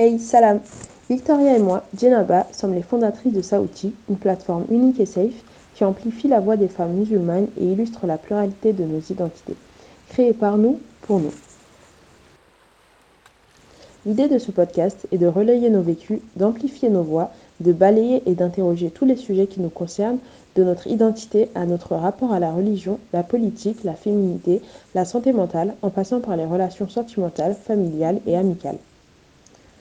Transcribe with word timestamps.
Hey, 0.00 0.20
salam 0.20 0.60
Victoria 1.10 1.56
et 1.56 1.58
moi, 1.58 1.82
Djenaba, 1.92 2.46
sommes 2.52 2.72
les 2.72 2.82
fondatrices 2.82 3.32
de 3.32 3.42
Saouti, 3.42 3.92
une 4.08 4.16
plateforme 4.16 4.64
unique 4.70 5.00
et 5.00 5.06
safe 5.06 5.42
qui 5.74 5.84
amplifie 5.84 6.28
la 6.28 6.38
voix 6.38 6.56
des 6.56 6.68
femmes 6.68 6.92
musulmanes 6.92 7.48
et 7.60 7.64
illustre 7.64 8.06
la 8.06 8.16
pluralité 8.16 8.72
de 8.72 8.84
nos 8.84 9.00
identités. 9.00 9.56
Créée 10.08 10.34
par 10.34 10.56
nous, 10.56 10.78
pour 11.02 11.18
nous. 11.18 11.34
L'idée 14.06 14.28
de 14.28 14.38
ce 14.38 14.52
podcast 14.52 15.08
est 15.10 15.18
de 15.18 15.26
relayer 15.26 15.68
nos 15.68 15.82
vécus, 15.82 16.20
d'amplifier 16.36 16.90
nos 16.90 17.02
voix, 17.02 17.32
de 17.58 17.72
balayer 17.72 18.22
et 18.26 18.36
d'interroger 18.36 18.92
tous 18.92 19.04
les 19.04 19.16
sujets 19.16 19.48
qui 19.48 19.60
nous 19.60 19.68
concernent, 19.68 20.20
de 20.54 20.62
notre 20.62 20.86
identité 20.86 21.48
à 21.56 21.66
notre 21.66 21.96
rapport 21.96 22.32
à 22.32 22.38
la 22.38 22.52
religion, 22.52 23.00
la 23.12 23.24
politique, 23.24 23.82
la 23.82 23.94
féminité, 23.94 24.62
la 24.94 25.04
santé 25.04 25.32
mentale, 25.32 25.74
en 25.82 25.90
passant 25.90 26.20
par 26.20 26.36
les 26.36 26.46
relations 26.46 26.88
sentimentales, 26.88 27.56
familiales 27.60 28.20
et 28.28 28.36
amicales. 28.36 28.78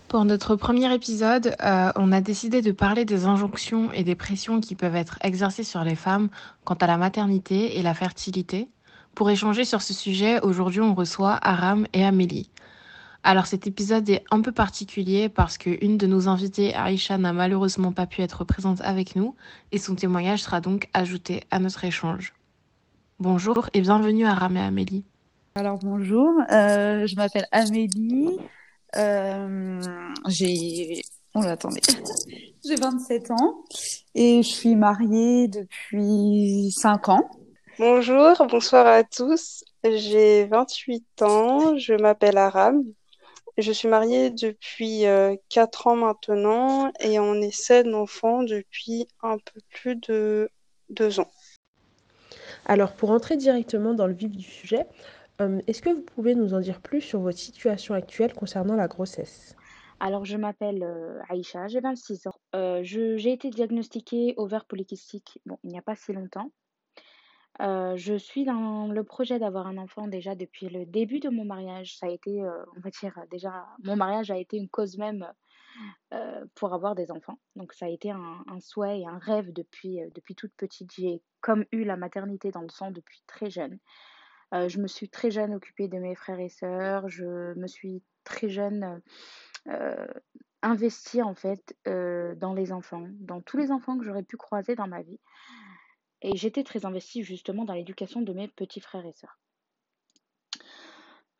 Pour 0.07 0.23
notre 0.23 0.55
premier 0.55 0.93
épisode, 0.93 1.53
euh, 1.61 1.91
on 1.97 2.13
a 2.13 2.21
décidé 2.21 2.61
de 2.61 2.71
parler 2.71 3.03
des 3.03 3.25
injonctions 3.25 3.91
et 3.91 4.05
des 4.05 4.15
pressions 4.15 4.61
qui 4.61 4.73
peuvent 4.73 4.95
être 4.95 5.19
exercées 5.21 5.65
sur 5.65 5.83
les 5.83 5.95
femmes 5.95 6.29
quant 6.63 6.75
à 6.75 6.87
la 6.87 6.95
maternité 6.95 7.77
et 7.77 7.81
la 7.81 7.93
fertilité. 7.93 8.69
Pour 9.15 9.29
échanger 9.29 9.65
sur 9.65 9.81
ce 9.81 9.93
sujet, 9.93 10.39
aujourd'hui 10.39 10.79
on 10.79 10.95
reçoit 10.95 11.37
Aram 11.41 11.87
et 11.91 12.05
Amélie. 12.05 12.49
Alors 13.21 13.47
cet 13.47 13.67
épisode 13.67 14.07
est 14.09 14.23
un 14.31 14.39
peu 14.39 14.53
particulier 14.53 15.27
parce 15.27 15.57
qu'une 15.57 15.97
de 15.97 16.07
nos 16.07 16.29
invitées, 16.29 16.73
Aïcha, 16.73 17.17
n'a 17.17 17.33
malheureusement 17.33 17.91
pas 17.91 18.05
pu 18.05 18.21
être 18.21 18.45
présente 18.45 18.79
avec 18.81 19.17
nous 19.17 19.35
et 19.73 19.77
son 19.77 19.95
témoignage 19.95 20.43
sera 20.43 20.61
donc 20.61 20.87
ajouté 20.93 21.43
à 21.51 21.59
notre 21.59 21.83
échange. 21.83 22.33
Bonjour 23.19 23.69
et 23.73 23.81
bienvenue 23.81 24.25
Aram 24.25 24.55
et 24.55 24.61
Amélie. 24.61 25.03
Alors 25.55 25.79
bonjour, 25.79 26.31
euh, 26.49 27.05
je 27.07 27.15
m'appelle 27.17 27.47
Amélie, 27.51 28.37
euh, 28.95 29.81
j'ai... 30.27 31.01
Oh 31.35 31.41
attendez. 31.43 31.81
j'ai 32.65 32.75
27 32.75 33.31
ans 33.31 33.63
et 34.15 34.41
je 34.41 34.47
suis 34.47 34.75
mariée 34.75 35.47
depuis 35.47 36.71
5 36.75 37.09
ans. 37.09 37.29
Bonjour, 37.79 38.47
bonsoir 38.47 38.87
à 38.87 39.03
tous. 39.03 39.63
J'ai 39.83 40.45
28 40.45 41.21
ans, 41.21 41.77
je 41.77 41.93
m'appelle 41.93 42.37
Aram. 42.37 42.83
Je 43.57 43.71
suis 43.71 43.87
mariée 43.87 44.29
depuis 44.29 45.05
euh, 45.05 45.35
4 45.49 45.87
ans 45.87 45.95
maintenant 45.95 46.91
et 46.99 47.19
on 47.19 47.35
essaie 47.35 47.83
d'enfants 47.83 48.43
depuis 48.43 49.07
un 49.21 49.37
peu 49.37 49.59
plus 49.69 49.95
de 49.95 50.49
2 50.89 51.19
ans. 51.19 51.29
Alors 52.65 52.93
pour 52.93 53.11
entrer 53.11 53.37
directement 53.37 53.93
dans 53.93 54.07
le 54.07 54.13
vif 54.13 54.35
du 54.35 54.43
sujet, 54.43 54.85
euh, 55.39 55.61
est-ce 55.67 55.81
que 55.81 55.89
vous 55.89 56.01
pouvez 56.01 56.35
nous 56.35 56.53
en 56.53 56.59
dire 56.59 56.81
plus 56.81 57.01
sur 57.01 57.19
votre 57.19 57.37
situation 57.37 57.93
actuelle 57.93 58.33
concernant 58.33 58.75
la 58.75 58.87
grossesse? 58.87 59.55
Alors, 59.99 60.25
je 60.25 60.37
m'appelle 60.37 60.83
euh, 60.83 61.19
Aïcha, 61.29 61.67
j'ai 61.67 61.79
26 61.79 62.27
ans. 62.27 62.39
Euh, 62.55 62.81
j'ai 62.83 63.31
été 63.31 63.49
diagnostiquée 63.49 64.33
ovaire 64.37 64.65
polykystique 64.65 65.39
bon, 65.45 65.57
il 65.63 65.71
n'y 65.71 65.77
a 65.77 65.81
pas 65.81 65.95
si 65.95 66.13
longtemps. 66.13 66.51
Je 67.59 68.15
suis 68.19 68.45
dans 68.45 68.87
le 68.87 69.03
projet 69.03 69.39
d'avoir 69.39 69.65
un 69.65 69.79
enfant 69.79 70.07
déjà 70.07 70.35
depuis 70.35 70.69
le 70.69 70.85
début 70.85 71.19
de 71.19 71.29
mon 71.29 71.43
mariage. 71.43 71.97
Ça 71.97 72.05
a 72.05 72.09
été, 72.09 72.43
on 72.75 72.79
va 72.79 72.91
dire, 72.91 73.19
déjà, 73.31 73.65
mon 73.83 73.95
mariage 73.95 74.29
a 74.29 74.37
été 74.37 74.57
une 74.57 74.69
cause 74.69 74.95
même 74.99 75.27
pour 76.53 76.75
avoir 76.75 76.93
des 76.93 77.09
enfants. 77.09 77.39
Donc, 77.55 77.73
ça 77.73 77.87
a 77.87 77.89
été 77.89 78.11
un, 78.11 78.59
souhait 78.59 78.99
et 78.99 79.07
un 79.07 79.17
rêve 79.17 79.51
depuis, 79.53 80.01
depuis 80.13 80.35
toute 80.35 80.53
petite. 80.53 80.91
J'ai 80.93 81.23
comme 81.41 81.65
eu 81.71 81.83
la 81.83 81.97
maternité 81.97 82.51
dans 82.51 82.61
le 82.61 82.69
sang 82.69 82.91
depuis 82.91 83.23
très 83.25 83.49
jeune. 83.49 83.79
Euh, 84.53 84.69
je 84.69 84.79
me 84.79 84.87
suis 84.87 85.09
très 85.09 85.31
jeune 85.31 85.53
occupée 85.53 85.87
de 85.87 85.97
mes 85.97 86.15
frères 86.15 86.39
et 86.39 86.49
sœurs. 86.49 87.09
Je 87.09 87.53
me 87.55 87.67
suis 87.67 88.01
très 88.23 88.49
jeune 88.49 89.01
euh, 89.67 90.07
investie 90.61 91.21
en 91.21 91.35
fait 91.35 91.75
euh, 91.87 92.35
dans 92.35 92.53
les 92.53 92.71
enfants, 92.71 93.07
dans 93.19 93.41
tous 93.41 93.57
les 93.57 93.71
enfants 93.71 93.97
que 93.97 94.03
j'aurais 94.03 94.23
pu 94.23 94.37
croiser 94.37 94.75
dans 94.75 94.87
ma 94.87 95.01
vie. 95.01 95.19
Et 96.21 96.35
j'étais 96.35 96.63
très 96.63 96.85
investie 96.85 97.23
justement 97.23 97.63
dans 97.63 97.73
l'éducation 97.73 98.21
de 98.21 98.33
mes 98.33 98.47
petits 98.47 98.81
frères 98.81 99.05
et 99.05 99.13
sœurs. 99.13 99.39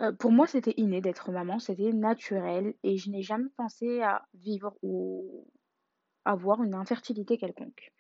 Euh, 0.02 0.12
pour 0.12 0.32
moi, 0.32 0.46
c'était 0.46 0.76
inné 0.78 1.02
d'être 1.02 1.32
maman, 1.32 1.58
c'était 1.58 1.92
naturel 1.92 2.76
et 2.84 2.98
je 2.98 3.10
n'ai 3.10 3.24
jamais 3.24 3.50
pensé 3.58 4.02
à 4.02 4.28
vivre 4.36 4.78
ou 4.84 5.48
avoir 6.26 6.62
une 6.62 6.76
infertilité 6.76 7.38
quelconque. 7.38 7.92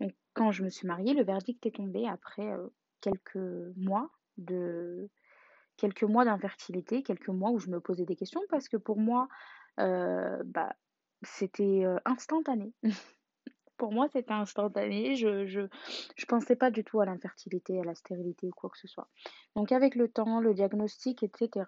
Donc, 0.00 0.12
quand 0.34 0.50
je 0.50 0.64
me 0.64 0.68
suis 0.68 0.86
mariée, 0.86 1.14
le 1.14 1.24
verdict 1.24 1.64
est 1.64 1.76
tombé 1.76 2.06
après 2.06 2.52
quelques 3.00 3.38
mois 3.76 4.10
de 4.38 5.10
quelques 5.76 6.04
mois 6.04 6.24
d'infertilité, 6.24 7.02
quelques 7.02 7.28
mois 7.28 7.50
où 7.50 7.58
je 7.58 7.70
me 7.70 7.80
posais 7.80 8.04
des 8.04 8.16
questions 8.16 8.42
parce 8.50 8.68
que 8.68 8.76
pour 8.76 8.98
moi, 8.98 9.28
euh, 9.80 10.42
bah, 10.44 10.74
c'était 11.22 11.84
euh, 11.84 11.98
instantané. 12.04 12.72
Pour 13.76 13.92
moi, 13.92 14.08
c'était 14.12 14.32
instantané. 14.32 15.14
Je, 15.14 15.46
je, 15.46 15.60
pensais 16.26 16.56
pas 16.56 16.72
du 16.72 16.82
tout 16.82 17.00
à 17.00 17.06
l'infertilité, 17.06 17.78
à 17.78 17.84
la 17.84 17.94
stérilité 17.94 18.48
ou 18.48 18.50
quoi 18.50 18.70
que 18.70 18.76
ce 18.76 18.88
soit. 18.88 19.06
Donc, 19.54 19.70
avec 19.70 19.94
le 19.94 20.08
temps, 20.08 20.40
le 20.40 20.52
diagnostic, 20.52 21.22
etc., 21.22 21.64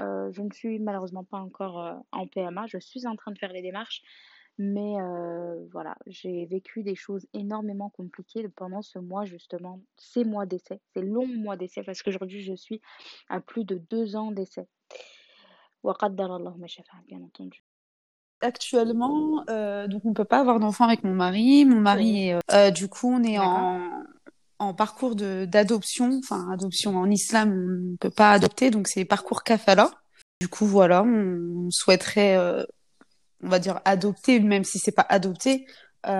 euh, 0.00 0.32
je 0.32 0.40
ne 0.40 0.50
suis 0.50 0.78
malheureusement 0.78 1.24
pas 1.24 1.36
encore 1.36 2.02
en 2.10 2.26
PMA. 2.26 2.66
Je 2.68 2.78
suis 2.78 3.06
en 3.06 3.16
train 3.16 3.32
de 3.32 3.38
faire 3.38 3.52
les 3.52 3.60
démarches. 3.60 4.02
Mais 4.64 4.94
euh, 5.00 5.66
voilà, 5.72 5.96
j'ai 6.06 6.46
vécu 6.46 6.84
des 6.84 6.94
choses 6.94 7.26
énormément 7.34 7.90
compliquées 7.90 8.48
pendant 8.48 8.80
ce 8.80 9.00
mois, 9.00 9.24
justement, 9.24 9.80
ces 9.96 10.22
mois 10.22 10.46
d'essai, 10.46 10.78
ces 10.94 11.02
longs 11.02 11.26
mois 11.26 11.56
d'essai, 11.56 11.82
parce 11.82 12.00
qu'aujourd'hui, 12.00 12.42
je 12.42 12.54
suis 12.54 12.80
à 13.28 13.40
plus 13.40 13.64
de 13.64 13.78
deux 13.90 14.14
ans 14.14 14.30
d'essai. 14.30 14.68
Bien 17.08 17.20
entendu. 17.22 17.64
Actuellement, 18.40 19.44
euh, 19.50 19.88
donc 19.88 20.04
on 20.04 20.14
peut 20.14 20.24
pas 20.24 20.38
avoir 20.38 20.60
d'enfant 20.60 20.84
avec 20.84 21.02
mon 21.02 21.14
mari. 21.14 21.64
Mon 21.64 21.80
mari 21.80 22.28
est, 22.28 22.38
euh, 22.52 22.70
du 22.70 22.86
coup, 22.86 23.08
on 23.12 23.24
est 23.24 23.40
en, 23.40 23.80
en 24.60 24.74
parcours 24.74 25.16
d'adoption. 25.16 26.20
Enfin, 26.22 26.52
adoption 26.52 26.96
en 26.96 27.10
islam, 27.10 27.50
on 27.50 27.90
ne 27.92 27.96
peut 27.96 28.10
pas 28.10 28.30
adopter, 28.30 28.70
donc 28.70 28.86
c'est 28.86 29.04
parcours 29.04 29.42
kafala. 29.42 29.90
Du 30.40 30.46
coup, 30.46 30.66
voilà, 30.66 31.02
on, 31.02 31.66
on 31.66 31.70
souhaiterait, 31.70 32.36
on 33.42 33.48
va 33.48 33.58
dire 33.58 33.80
adopter, 33.84 34.40
même 34.40 34.64
si 34.64 34.78
c'est 34.78 34.92
pas 34.92 35.06
adopté, 35.08 35.66
euh, 36.06 36.10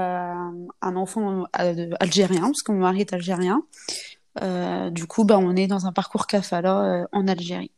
un 0.82 0.96
enfant 0.96 1.44
euh, 1.60 1.90
algérien, 2.00 2.42
parce 2.42 2.62
que 2.62 2.72
mon 2.72 2.78
mari 2.78 3.00
est 3.00 3.12
algérien. 3.12 3.62
Euh, 4.42 4.90
du 4.90 5.06
coup, 5.06 5.24
bah, 5.24 5.38
on 5.38 5.56
est 5.56 5.66
dans 5.66 5.86
un 5.86 5.92
parcours 5.92 6.26
kafala 6.26 7.02
euh, 7.02 7.06
en 7.12 7.28
Algérie. 7.28 7.72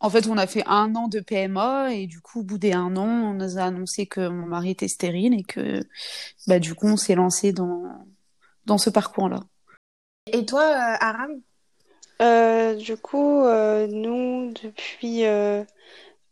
En 0.00 0.10
fait, 0.10 0.28
on 0.28 0.36
a 0.36 0.46
fait 0.46 0.62
un 0.66 0.94
an 0.94 1.08
de 1.08 1.18
PMA 1.18 1.92
et 1.92 2.06
du 2.06 2.20
coup, 2.20 2.40
au 2.40 2.42
bout 2.44 2.58
des 2.58 2.72
un 2.72 2.96
an, 2.96 3.06
on 3.06 3.34
nous 3.34 3.58
a 3.58 3.62
annoncé 3.62 4.06
que 4.06 4.28
mon 4.28 4.46
mari 4.46 4.70
était 4.70 4.86
stérile 4.86 5.34
et 5.34 5.42
que, 5.42 5.80
bah, 6.46 6.58
du 6.58 6.74
coup, 6.74 6.86
on 6.86 6.96
s'est 6.96 7.16
lancé 7.16 7.52
dans, 7.52 7.82
dans 8.66 8.78
ce 8.78 8.90
parcours-là. 8.90 9.40
Et 10.32 10.44
toi, 10.44 10.62
euh, 10.62 10.96
Aram? 11.00 11.40
Euh, 12.20 12.74
du 12.74 12.96
coup, 12.96 13.44
euh, 13.44 13.86
nous, 13.86 14.52
depuis 14.52 15.24
euh, 15.24 15.64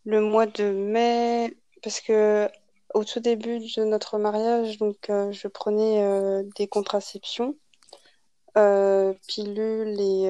le 0.04 0.20
mois 0.20 0.46
de 0.46 0.70
mai, 0.70 1.56
parce 1.86 2.00
que 2.00 2.50
au 2.94 3.04
tout 3.04 3.20
début 3.20 3.60
de 3.60 3.84
notre 3.84 4.18
mariage, 4.18 4.78
donc 4.78 5.08
euh, 5.08 5.30
je 5.30 5.46
prenais 5.46 6.02
euh, 6.02 6.42
des 6.56 6.66
contraceptions, 6.66 7.56
euh, 8.58 9.14
pilules 9.28 9.96
et, 10.00 10.28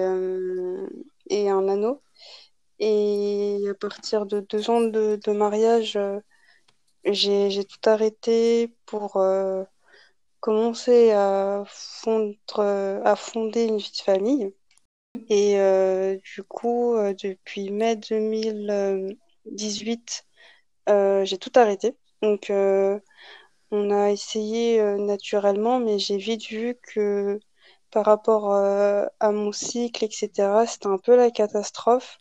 un 1.48 1.68
anneau. 1.68 2.02
Et 2.78 3.58
à 3.70 3.74
partir 3.74 4.26
de 4.26 4.40
deux 4.40 4.68
ans 4.68 4.82
de, 4.82 5.32
mariage, 5.32 5.98
j'ai, 7.04 7.64
tout 7.64 7.88
arrêté 7.88 8.74
pour 8.84 9.12
commencer 10.40 11.12
à 11.12 11.64
fonder 13.16 13.64
une 13.64 13.78
vie 13.78 13.92
de 13.92 14.02
famille. 14.04 14.54
Et 15.30 15.56
du 16.22 16.42
coup, 16.42 16.96
depuis 17.22 17.70
mai 17.70 17.96
2018, 17.96 19.16
euh, 19.48 20.22
j'ai 20.88 21.38
tout 21.38 21.52
arrêté. 21.56 21.96
Donc, 22.22 22.50
euh, 22.50 22.98
on 23.70 23.90
a 23.90 24.10
essayé 24.10 24.80
euh, 24.80 24.98
naturellement, 24.98 25.80
mais 25.80 25.98
j'ai 25.98 26.16
vite 26.18 26.46
vu 26.48 26.76
que 26.82 27.40
par 27.92 28.06
rapport 28.06 28.52
euh, 28.54 29.06
à 29.20 29.32
mon 29.32 29.52
cycle, 29.52 30.04
etc., 30.04 30.66
c'était 30.66 30.88
un 30.88 30.98
peu 30.98 31.16
la 31.16 31.30
catastrophe. 31.30 32.18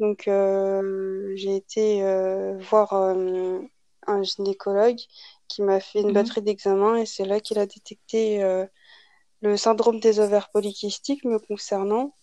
Donc, 0.00 0.28
euh, 0.28 1.32
j'ai 1.36 1.56
été 1.56 2.02
euh, 2.04 2.58
voir 2.60 2.92
euh, 2.94 3.60
un 4.06 4.22
gynécologue 4.22 4.98
qui 5.48 5.62
m'a 5.62 5.80
fait 5.80 6.00
une 6.02 6.12
Mhm. 6.12 6.12
batterie 6.12 6.42
d'examens 6.42 6.96
et 6.96 7.06
c'est 7.06 7.24
là 7.26 7.40
qu'il 7.40 7.58
a 7.58 7.66
détecté 7.66 8.42
euh, 8.42 8.66
le 9.42 9.56
syndrome 9.56 10.00
des 10.00 10.20
ovaires 10.20 10.50
polykystiques 10.50 11.24
me 11.24 11.38
concernant. 11.38 12.14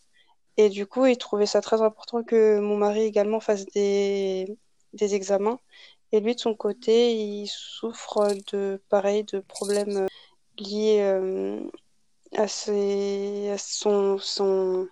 Et 0.57 0.69
du 0.69 0.87
coup, 0.87 1.05
il 1.07 1.17
trouvait 1.17 1.45
ça 1.47 1.61
très 1.61 1.81
important 1.81 2.23
que 2.23 2.59
mon 2.59 2.77
mari 2.77 3.01
également 3.01 3.39
fasse 3.39 3.65
des, 3.67 4.57
des 4.93 5.15
examens. 5.15 5.59
Et 6.11 6.19
lui, 6.19 6.35
de 6.35 6.39
son 6.39 6.55
côté, 6.55 7.13
il 7.13 7.47
souffre 7.47 8.29
de, 8.51 8.81
pareil, 8.89 9.23
de 9.25 9.39
problèmes 9.39 9.97
euh, 9.97 10.07
liés 10.57 10.99
euh, 11.01 11.59
à, 12.35 12.47
ses, 12.47 13.49
à 13.51 13.57
son, 13.57 14.17
son, 14.17 14.87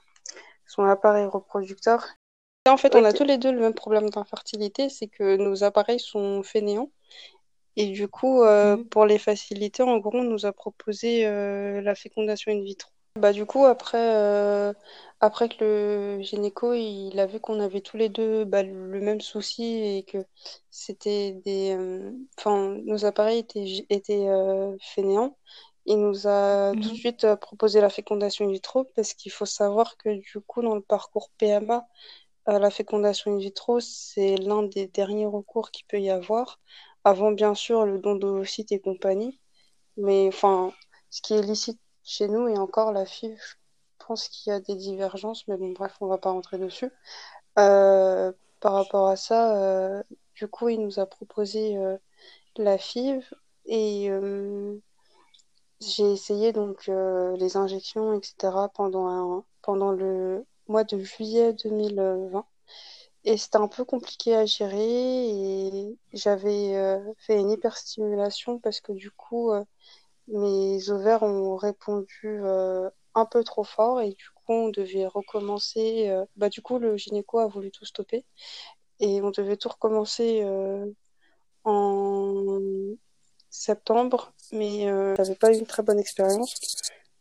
son 0.68 0.84
appareil 0.84 1.26
reproducteur. 1.26 2.06
En 2.68 2.78
fait, 2.78 2.96
on 2.96 3.04
a 3.04 3.14
tous 3.14 3.24
les 3.24 3.38
deux 3.38 3.52
le 3.52 3.62
même 3.62 3.74
problème 3.74 4.10
d'infertilité, 4.10 4.90
c'est 4.90 5.08
que 5.08 5.38
nos 5.38 5.64
appareils 5.64 6.00
sont 6.00 6.44
fainéants. 6.44 6.92
Et 7.78 7.88
du 7.88 8.08
coup, 8.08 8.42
euh, 8.44 8.76
Mhm. 8.78 8.86
pour 8.90 9.06
les 9.06 9.20
faciliter, 9.20 9.84
en 9.84 9.98
gros, 10.00 10.18
on 10.18 10.24
nous 10.24 10.46
a 10.46 10.52
proposé 10.52 11.26
euh, 11.26 11.80
la 11.82 11.96
fécondation 11.96 12.52
in 12.52 12.62
vitro. 12.62 12.92
Bah, 13.18 13.34
du 13.34 13.46
coup, 13.46 13.66
après, 13.66 14.16
euh, 14.16 14.74
après 15.20 15.50
que 15.50 15.56
le 16.18 16.22
gynéco, 16.24 16.74
il 16.74 17.20
a 17.20 17.26
vu 17.26 17.40
qu'on 17.40 17.60
avait 17.60 17.82
tous 17.82 17.98
les 17.98 18.10
deux 18.10 18.46
bah, 18.46 18.64
le 18.64 19.00
même 19.02 19.22
souci 19.22 19.64
et 19.98 20.04
que 20.06 20.26
c'était 20.72 21.34
des... 21.46 21.76
euh, 21.78 22.12
Enfin, 22.38 22.78
nos 22.86 23.06
appareils 23.06 23.40
étaient, 23.40 23.86
étaient 23.90 24.28
euh, 24.30 24.76
fainéants, 24.82 25.38
il 25.86 25.98
nous 26.00 26.28
a 26.28 26.76
tout 26.76 26.90
de 26.90 26.94
Mhm. 26.94 26.96
suite 26.96 27.24
euh, 27.24 27.36
proposé 27.36 27.82
la 27.82 27.90
fécondation 27.90 28.46
in 28.48 28.52
vitro 28.52 28.86
parce 28.96 29.14
qu'il 29.14 29.32
faut 29.32 29.46
savoir 29.46 29.98
que 29.98 30.10
du 30.10 30.40
coup, 30.46 30.62
dans 30.62 30.76
le 30.76 30.82
parcours 30.82 31.30
PMA, 31.38 31.86
la 32.48 32.70
fécondation 32.72 33.34
in 33.36 33.38
vitro, 33.40 33.80
c'est 33.82 34.36
l'un 34.38 34.64
des 34.64 34.88
derniers 34.88 35.26
recours 35.26 35.72
qu'il 35.72 35.86
peut 35.88 36.00
y 36.02 36.10
avoir, 36.10 36.60
avant 37.04 37.32
bien 37.32 37.56
sûr 37.56 37.86
le 37.86 38.00
don 38.00 38.16
d'ovocytes 38.16 38.72
et 38.72 38.80
compagnie. 38.80 39.40
Mais 39.98 40.28
enfin, 40.28 40.74
ce 41.10 41.22
qui 41.22 41.34
est 41.34 41.42
licite 41.42 41.80
chez 42.08 42.30
nous 42.30 42.50
et 42.50 42.58
encore 42.60 42.94
la 42.94 43.06
FIV, 43.06 43.38
je 43.40 44.06
pense 44.08 44.30
qu'il 44.30 44.52
y 44.52 44.56
a 44.56 44.60
des 44.62 44.76
divergences, 44.76 45.48
mais 45.50 45.58
bon, 45.58 45.72
bref, 45.74 45.98
on 46.02 46.08
va 46.08 46.18
pas 46.20 46.32
rentrer 46.32 46.58
dessus. 46.60 46.92
Euh, 47.60 48.32
par 48.62 48.74
rapport 48.74 49.08
à 49.10 49.16
ça, 49.18 49.58
euh, 49.58 50.04
du 50.36 50.48
coup, 50.50 50.70
il 50.70 50.82
nous 50.82 51.00
a 51.00 51.08
proposé 51.08 51.78
euh, 51.78 51.98
la 52.58 52.78
FIV 52.80 53.26
et 53.68 54.10
j'ai 55.82 56.12
essayé 56.12 56.54
donc 56.54 56.88
les 56.88 57.58
injections, 57.58 58.14
etc. 58.20 58.70
pendant 58.70 59.08
un- 59.08 59.44
pendant 59.62 59.92
le 59.92 60.46
mois 60.68 60.84
de 60.84 61.00
juillet 61.00 61.54
2020. 61.54 62.46
Et 63.26 63.38
c'était 63.38 63.58
un 63.58 63.68
peu 63.68 63.86
compliqué 63.86 64.36
à 64.36 64.46
gérer 64.46 64.80
et 65.30 65.98
j'avais 66.14 66.74
fait 67.20 67.40
une 67.40 67.52
hyperstimulation 67.52 68.60
parce 68.60 68.82
que 68.82 68.92
du 68.94 69.12
coup, 69.12 69.52
mes 70.28 70.90
ovaires 70.90 71.24
ont 71.24 71.56
répondu 71.56 72.42
euh, 72.44 72.90
un 73.16 73.26
peu 73.26 73.44
trop 73.44 73.64
fort 73.64 74.02
et 74.02 74.10
du 74.10 74.30
coup, 74.36 74.54
on 74.54 74.70
devait 74.70 75.08
recommencer. 75.08 76.10
euh, 76.10 76.26
Bah, 76.36 76.50
du 76.50 76.62
coup, 76.62 76.80
le 76.80 76.98
gynéco 76.98 77.40
a 77.40 77.48
voulu 77.48 77.72
tout 77.72 77.86
stopper 77.86 78.26
et 79.00 79.22
on 79.22 79.32
devait 79.32 79.58
tout 79.58 79.70
recommencer 79.70 80.42
euh, 80.44 80.86
en 81.64 82.60
septembre, 83.50 84.34
mais 84.52 84.90
euh, 84.90 85.16
j'avais 85.16 85.36
pas 85.36 85.52
eu 85.52 85.58
une 85.58 85.66
très 85.66 85.84
bonne 85.84 86.00
expérience. 86.00 86.56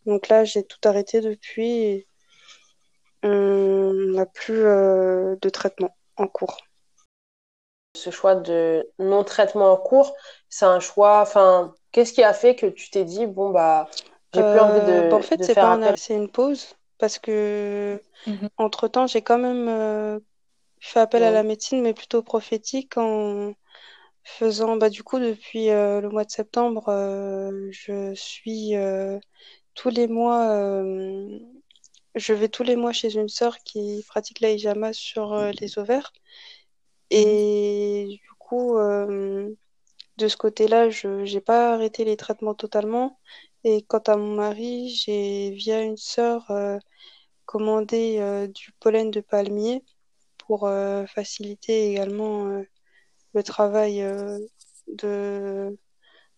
Donc 0.04 0.28
là, 0.28 0.44
j'ai 0.44 0.64
tout 0.64 0.78
arrêté 0.84 1.20
depuis 1.20 1.70
et 1.70 2.06
on 3.22 3.92
n'a 3.92 4.26
plus 4.26 4.62
de 4.62 5.48
traitement 5.48 5.96
en 6.16 6.28
cours. 6.28 6.58
Ce 7.96 8.10
choix 8.10 8.34
de 8.34 8.88
non-traitement 8.98 9.72
en 9.72 9.76
cours, 9.76 10.14
c'est 10.48 10.66
un 10.66 10.80
choix. 10.80 11.22
Enfin, 11.22 11.74
qu'est-ce 11.96 12.14
qui 12.14 12.24
a 12.24 12.34
fait 12.34 12.56
que 12.56 12.66
tu 12.68 12.90
t'es 12.90 13.04
dit, 13.06 13.26
bon, 13.26 13.50
bah, 13.52 13.90
j'ai 14.32 14.44
plus 14.44 14.60
envie 14.60 14.82
Euh, 14.82 14.82
de, 14.82 15.02
bah, 15.02 15.16
en 15.16 15.22
fait, 15.22 15.42
c'est 15.44 15.54
faire 15.54 15.58
pas 15.58 15.72
un 15.72 15.82
appel? 15.82 15.82
arrêt, 15.82 15.96
c'est 15.98 16.14
une 16.14 16.30
pause 16.30 16.76
parce 16.98 17.18
que 17.18 18.02
Mhm. 18.26 18.48
entre-temps, 18.58 19.06
j'ai 19.06 19.22
quand 19.22 19.38
même 19.38 19.68
euh, 19.68 20.20
fait 20.80 21.00
appel 21.00 21.22
à 21.24 21.32
la 21.32 21.42
médecine, 21.44 21.82
mais 21.82 21.94
plutôt 21.94 22.22
prophétique 22.22 22.98
en 22.98 23.54
faisant, 24.24 24.76
bah, 24.78 24.90
du 24.90 25.02
coup, 25.04 25.18
depuis 25.20 25.70
euh, 25.70 26.00
le 26.02 26.10
mois 26.10 26.24
de 26.26 26.30
septembre, 26.32 26.88
euh, 26.90 27.68
je 27.72 28.14
suis 28.16 28.76
euh, 28.76 29.18
tous 29.74 29.90
les 29.90 30.08
mois, 30.08 30.50
euh, 30.52 31.38
je 32.16 32.32
vais 32.34 32.48
tous 32.50 32.62
les 32.64 32.76
mois 32.76 32.92
chez 32.92 33.14
une 33.16 33.28
sœur 33.30 33.58
qui 33.60 34.04
pratique 34.08 34.40
la 34.40 34.50
hijama 34.52 34.92
sur 34.94 35.32
euh, 35.34 35.52
les 35.60 35.78
ovaires. 35.78 36.12
Mhm. 37.16 37.36
Et 37.50 38.06
du 38.22 38.30
coup, 38.38 38.76
euh, 38.78 39.54
de 40.18 40.28
ce 40.28 40.36
côté-là, 40.36 40.90
je 40.90 41.24
j'ai 41.24 41.40
pas 41.40 41.74
arrêté 41.74 42.04
les 42.04 42.16
traitements 42.16 42.54
totalement. 42.54 43.18
Et 43.64 43.82
quant 43.82 43.98
à 44.06 44.16
mon 44.16 44.34
mari, 44.34 44.90
j'ai, 44.90 45.50
via 45.52 45.82
une 45.82 45.96
sœur, 45.96 46.50
euh, 46.50 46.78
commandé 47.46 48.18
euh, 48.20 48.48
du 48.48 48.72
pollen 48.80 49.10
de 49.10 49.20
palmier 49.20 49.84
pour 50.38 50.66
euh, 50.66 51.06
faciliter 51.06 51.90
également 51.92 52.48
euh, 52.48 52.62
le 53.34 53.42
travail 53.42 54.02
de, 54.88 55.78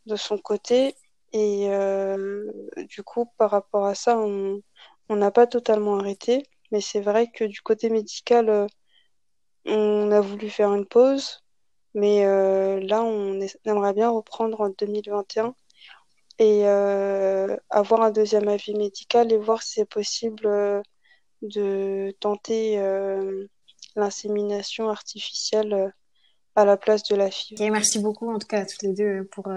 de 0.07 0.17
son 0.17 0.39
côté. 0.39 0.97
Et 1.33 1.69
du 2.89 3.03
coup, 3.05 3.27
par 3.39 3.51
rapport 3.51 3.87
à 3.87 3.95
ça, 3.95 4.19
on 4.19 4.63
n'a 5.11 5.31
pas 5.31 5.47
totalement 5.47 5.99
arrêté. 5.99 6.45
Mais 6.73 6.81
c'est 6.81 7.01
vrai 7.01 7.29
que 7.31 7.45
du 7.45 7.61
côté 7.63 7.91
médical, 7.91 8.69
on 9.67 10.11
a 10.11 10.21
voulu 10.21 10.51
faire 10.51 10.75
une 10.75 10.87
pause. 10.87 11.45
Mais 11.99 12.25
euh, 12.25 12.79
là, 12.81 13.03
on 13.03 13.41
aimerait 13.65 13.93
bien 13.93 14.11
reprendre 14.11 14.61
en 14.61 14.69
2021 14.69 15.53
et 16.39 16.63
euh, 16.69 17.57
avoir 17.71 18.03
un 18.03 18.13
deuxième 18.13 18.47
avis 18.47 18.75
médical 18.75 19.33
et 19.33 19.37
voir 19.37 19.63
si 19.65 19.81
c'est 19.81 19.89
possible 19.89 20.47
euh, 20.47 20.81
de 21.43 22.15
tenter 22.21 22.81
l'insémination 23.97 24.89
artificielle 24.89 25.93
à 26.55 26.65
la 26.65 26.77
place 26.77 27.03
de 27.05 27.17
la. 27.17 27.27
Ok, 27.27 27.61
merci 27.61 27.99
beaucoup 27.99 28.33
en 28.33 28.39
tout 28.39 28.47
cas 28.47 28.61
à 28.61 28.67
toutes 28.67 28.83
les 28.83 28.93
deux 28.93 29.25
pour 29.25 29.49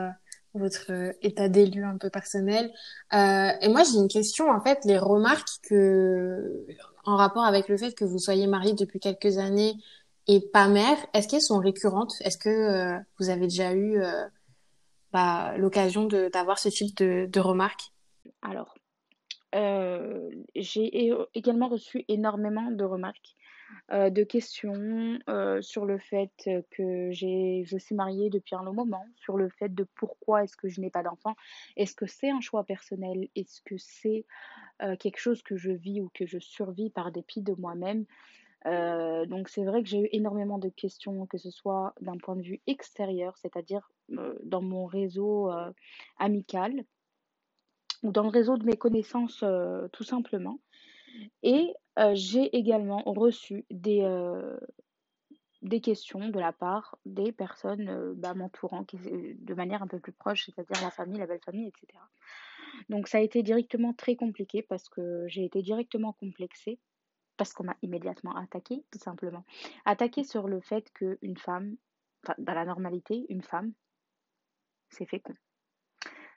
votre 0.55 0.91
état 1.21 1.47
des 1.47 1.71
un 1.83 1.97
peu 1.97 2.09
personnel. 2.09 2.71
Et 3.11 3.67
moi 3.67 3.83
j'ai 3.83 3.97
une 3.97 4.07
question 4.07 4.49
en 4.49 4.61
fait, 4.61 4.79
les 4.85 4.97
remarques 4.97 5.49
que 5.63 6.65
en 7.03 7.17
rapport 7.17 7.45
avec 7.45 7.67
le 7.67 7.77
fait 7.77 7.93
que 7.93 8.05
vous 8.05 8.19
soyez 8.19 8.47
mariés 8.47 8.73
depuis 8.73 8.99
quelques 8.99 9.38
années 9.38 9.75
et 10.27 10.41
pas 10.53 10.68
mère, 10.68 10.97
est-ce 11.13 11.27
qu'elles 11.27 11.41
sont 11.41 11.59
récurrentes? 11.59 12.13
Est-ce 12.21 12.38
que 12.38 12.50
euh, 12.50 13.00
vous 13.19 13.29
avez 13.29 13.47
déjà 13.47 13.73
eu 13.73 14.01
euh, 14.01 14.25
bah, 15.12 15.57
l'occasion 15.57 16.07
d'avoir 16.07 16.59
ce 16.59 16.69
type 16.69 16.95
de, 16.97 17.39
remarques? 17.39 17.91
Alors, 18.41 18.75
euh, 19.56 20.29
j'ai 20.56 21.12
également 21.33 21.68
reçu 21.68 22.06
énormément 22.07 22.71
de 22.71 22.83
remarques, 22.83 23.35
de 23.89 24.23
questions 24.23 25.19
sur 25.62 25.85
le 25.85 25.97
fait 25.97 26.31
que 26.71 27.12
je 27.12 27.77
suis 27.77 27.95
mariée 27.95 28.29
depuis 28.29 28.56
un 28.56 28.63
long 28.63 28.74
moment, 28.74 29.06
sur 29.15 29.38
le 29.38 29.50
fait 29.50 29.74
de 29.74 29.85
pourquoi 29.95 30.44
est-ce 30.44 30.56
que 30.56 30.67
je 30.67 30.81
n'ai 30.81 30.89
pas 30.89 31.03
d'enfant? 31.03 31.35
Est-ce 31.77 31.95
que 31.95 32.06
c'est 32.06 32.29
un 32.29 32.41
choix 32.41 32.63
personnel? 32.63 33.27
Est-ce 33.35 33.62
que 33.62 33.75
c'est 33.77 34.25
quelque 35.00 35.19
chose 35.19 35.41
que 35.41 35.55
je 35.55 35.72
vis 35.72 36.01
ou 36.01 36.12
que 36.13 36.25
je 36.25 36.38
survis 36.38 36.89
par 36.89 37.12
dépit 37.12 37.41
de 37.41 37.53
moi-même? 37.53 38.05
Euh, 38.68 39.25
donc 39.25 39.50
c'est 39.50 39.63
vrai 39.63 39.82
que 39.82 39.89
j'ai 39.89 40.01
eu 40.01 40.10
énormément 40.12 40.60
de 40.60 40.70
questions, 40.70 41.25
que 41.25 41.38
ce 41.38 41.50
soit 41.50 41.94
d'un 42.01 42.18
point 42.18 42.36
de 42.36 42.44
vue 42.44 42.62
extérieur, 42.68 43.38
c'est-à-dire 43.38 43.89
euh, 44.12 44.38
dans 44.44 44.62
mon 44.62 44.86
réseau 44.86 45.51
euh, 45.51 45.72
amical 46.18 46.86
ou 48.03 48.12
dans 48.12 48.24
le 48.24 48.30
réseau 48.30 48.58
de 48.58 48.65
mes 48.65 48.77
connaissances 48.77 49.44
tout 49.91 50.03
simplement. 50.03 50.60
Et 51.44 51.74
j'ai 52.13 52.56
également 52.58 53.03
reçu 53.06 53.63
des, 53.70 54.01
des 55.62 55.82
questions 55.82 56.30
de 56.30 56.39
la 56.39 56.51
part 56.51 56.98
des 57.06 57.32
personnes 57.32 58.13
bah, 58.15 58.34
m'entourant 58.34 58.88
de 58.91 59.53
manière 59.53 59.84
un 59.84 59.88
peu 59.88 60.00
plus 60.00 60.13
proche, 60.13 60.46
c'est-à-dire 60.46 60.84
la 60.84 60.89
famille, 60.89 61.20
la 61.20 61.27
belle 61.27 61.41
famille, 61.46 61.68
etc. 61.68 62.01
Donc 62.89 63.08
ça 63.08 63.20
a 63.20 63.22
été 63.22 63.44
directement 63.44 63.94
très 63.94 64.15
compliqué 64.15 64.63
parce 64.63 64.89
que 64.89 65.27
j'ai 65.27 65.46
été 65.46 65.62
directement 65.62 66.13
complexée 66.13 66.80
parce 67.41 67.53
qu'on 67.53 67.63
m'a 67.63 67.75
immédiatement 67.81 68.36
attaqué, 68.36 68.86
tout 68.91 69.00
simplement. 69.00 69.43
Attaqué 69.86 70.24
sur 70.24 70.48
le 70.48 70.62
fait 70.62 70.93
qu'une 70.93 71.38
femme, 71.38 71.75
dans 72.38 72.53
la 72.53 72.65
normalité, 72.65 73.25
une 73.29 73.41
femme, 73.41 73.74
c'est 74.89 75.07
fécond. 75.07 75.33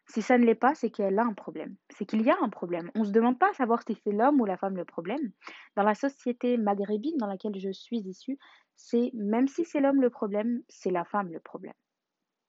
Si 0.07 0.23
ça 0.23 0.39
ne 0.39 0.47
l'est 0.47 0.55
pas, 0.55 0.75
c'est 0.75 0.89
qu'elle 0.89 1.19
a 1.19 1.25
un 1.25 1.35
problème. 1.35 1.77
C'est 1.91 2.07
qu'il 2.07 2.23
y 2.23 2.31
a 2.31 2.39
un 2.41 2.49
problème. 2.49 2.91
On 2.95 3.01
ne 3.01 3.05
se 3.05 3.11
demande 3.11 3.39
pas 3.39 3.51
à 3.51 3.53
savoir 3.53 3.83
si 3.87 3.95
c'est 4.03 4.13
l'homme 4.13 4.41
ou 4.41 4.47
la 4.47 4.57
femme 4.57 4.79
le 4.79 4.87
problème. 4.87 5.31
Dans 5.77 5.83
la 5.83 5.95
société 5.95 6.57
maghrébine 6.57 7.19
dans 7.19 7.27
laquelle 7.27 7.61
je 7.61 7.71
suis 7.71 7.99
issue, 7.99 8.39
c'est 8.75 9.11
même 9.13 9.47
si 9.47 9.67
c'est 9.67 9.81
l'homme 9.81 10.01
le 10.01 10.09
problème, 10.09 10.63
c'est 10.71 10.91
la 10.91 11.05
femme 11.05 11.31
le 11.31 11.41
problème. 11.41 11.75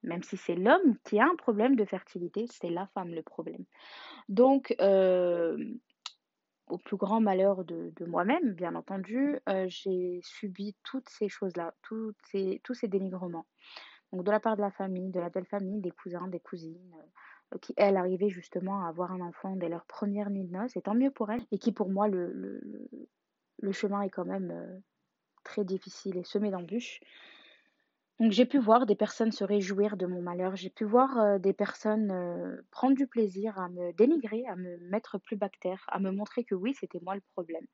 Même 0.01 0.23
si 0.23 0.37
c'est 0.37 0.55
l'homme 0.55 0.97
qui 1.03 1.19
a 1.19 1.25
un 1.25 1.35
problème 1.35 1.75
de 1.75 1.83
fertilité, 1.83 2.45
c'est 2.49 2.69
la 2.69 2.87
femme 2.87 3.13
le 3.13 3.21
problème. 3.21 3.65
Donc, 4.29 4.73
euh, 4.79 5.57
au 6.67 6.77
plus 6.77 6.97
grand 6.97 7.21
malheur 7.21 7.63
de, 7.63 7.93
moi-même, 8.05 8.53
bien 8.53 8.75
entendu, 8.75 9.37
euh, 9.49 9.65
j'ai 9.67 10.19
subi 10.23 10.75
toutes 10.83 11.09
ces 11.09 11.29
choses-là, 11.29 11.73
tous 11.81 12.13
ces 12.31 12.87
dénigrements. 12.87 13.45
Donc, 14.11 14.23
de 14.23 14.31
la 14.31 14.39
part 14.39 14.55
de 14.55 14.61
la 14.61 14.71
famille, 14.71 15.09
de 15.09 15.19
la 15.19 15.29
belle 15.29 15.45
famille, 15.45 15.81
des 15.81 15.91
cousins, 15.91 16.27
des 16.27 16.39
cousines, 16.39 16.95
euh, 17.53 17.57
qui, 17.59 17.73
elles, 17.77 17.97
arrivaient 17.97 18.29
justement 18.29 18.83
à 18.83 18.89
avoir 18.89 19.11
un 19.11 19.21
enfant 19.21 19.55
dès 19.55 19.69
leur 19.69 19.85
première 19.85 20.29
nuit 20.29 20.45
de 20.45 20.51
noces, 20.51 20.75
et 20.75 20.81
tant 20.81 20.95
mieux 20.95 21.11
pour 21.11 21.31
elles, 21.31 21.45
et 21.51 21.59
qui, 21.59 21.71
pour 21.71 21.89
moi, 21.89 22.07
le 22.07 23.71
chemin 23.71 24.01
est 24.01 24.09
quand 24.09 24.25
même 24.25 24.51
euh, 24.51 24.79
très 25.43 25.63
difficile 25.63 26.17
et 26.17 26.23
semé 26.23 26.51
d'embûches. 26.51 26.99
Donc 28.19 28.31
j'ai 28.31 28.45
pu 28.45 28.59
voir 28.59 28.85
des 28.85 28.95
personnes 28.95 29.33
se 29.33 29.43
réjouir 29.43 29.97
de 29.97 30.05
mon 30.05 30.21
malheur, 30.21 30.55
j'ai 30.55 30.69
pu 30.69 30.85
voir 30.85 31.17
euh, 31.19 31.37
des 31.37 31.51
personnes 31.51 32.11
euh, 32.11 32.61
prendre 32.71 32.95
du 32.95 33.07
plaisir 33.07 33.59
à 33.59 33.67
me 33.67 33.91
dénigrer, 33.91 34.45
à 34.47 34.55
me 34.55 34.77
mettre 34.89 35.17
plus 35.17 35.37
terre, 35.59 35.83
à 35.89 35.99
me 35.99 36.11
montrer 36.11 36.45
que 36.45 36.55
oui, 36.55 36.73
c'était 36.79 37.01
moi 37.01 37.15
le 37.15 37.21
problème. 37.33 37.65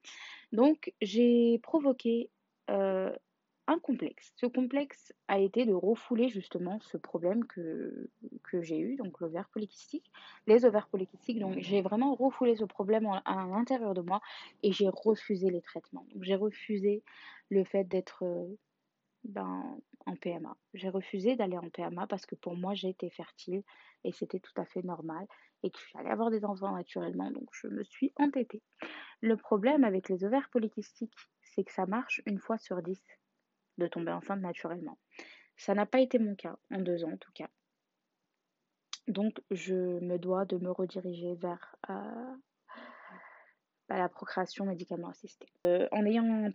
Donc 0.52 0.94
j'ai 1.00 1.60
provoqué 1.62 2.32
euh, 2.72 3.16
un 3.68 3.78
complexe. 3.78 4.34
Ce 4.36 4.48
complexe 4.48 5.14
a 5.28 5.38
été 5.38 5.66
de 5.66 5.74
refouler 5.74 6.28
justement 6.28 6.80
ce 6.80 6.98
problème 6.98 7.46
que, 7.46 8.10
que 8.44 8.64
j'ai 8.64 8.80
eu, 8.80 8.96
donc 8.96 9.20
l'ovaire 9.20 9.48
polykystique, 9.50 10.12
les 10.48 10.66
ovaires 10.66 10.88
polykystiques. 10.88 11.40
Donc 11.40 11.60
j'ai 11.60 11.84
vraiment 11.84 12.16
refoulé 12.16 12.56
ce 12.56 12.66
problème 12.66 13.06
à 13.06 13.46
l'intérieur 13.46 13.94
de 13.94 14.02
moi 14.02 14.22
et 14.64 14.72
j'ai 14.72 14.90
refusé 14.90 15.52
les 15.52 15.62
traitements. 15.62 16.08
Donc 16.16 16.24
j'ai 16.24 16.36
refusé 16.36 17.04
le 17.50 17.64
fait 17.64 17.84
d'être 17.84 18.24
ben, 19.24 19.78
en 20.06 20.16
PMA. 20.16 20.56
J'ai 20.74 20.90
refusé 20.90 21.36
d'aller 21.36 21.58
en 21.58 21.70
PMA 21.70 22.08
parce 22.08 22.26
que 22.26 22.36
pour 22.36 22.56
moi 22.56 22.74
j'étais 22.74 23.10
fertile 23.10 23.64
et 24.04 24.12
c'était 24.12 24.40
tout 24.40 24.54
à 24.60 24.66
fait 24.66 24.82
normal 24.82 25.28
et 25.64 25.70
que 25.70 25.80
j'allais 25.92 26.10
avoir 26.10 26.32
des 26.32 26.44
enfants 26.44 26.72
naturellement, 26.76 27.30
donc 27.32 27.50
je 27.54 27.68
me 27.68 27.84
suis 27.84 28.12
entêtée. 28.16 28.62
Le 29.22 29.38
problème 29.38 29.84
avec 29.84 30.10
les 30.10 30.24
ovaires 30.24 30.50
polykystiques, 30.50 31.14
c'est 31.44 31.64
que 31.64 31.72
ça 31.72 31.86
marche 31.86 32.22
une 32.26 32.40
fois 32.40 32.58
sur 32.58 32.82
dix 32.82 33.04
de 33.78 33.88
tomber 33.88 34.12
enceinte 34.12 34.42
naturellement. 34.42 34.98
Ça 35.58 35.76
n'a 35.76 35.86
pas 35.86 36.00
été 36.00 36.18
mon 36.18 36.36
cas, 36.36 36.58
en 36.72 36.80
deux 36.80 37.04
ans 37.04 37.12
en 37.12 37.18
tout 37.18 37.32
cas. 37.34 37.50
Donc 39.08 39.42
je 39.52 39.76
me 39.76 40.18
dois 40.18 40.46
de 40.46 40.58
me 40.58 40.72
rediriger 40.72 41.36
vers 41.36 41.76
euh, 41.90 42.36
bah, 43.92 43.98
la 43.98 44.08
procréation 44.08 44.66
médicalement 44.66 45.10
assistée. 45.10 45.48
Euh, 45.68 45.86
en 45.92 46.06
ayant 46.06 46.50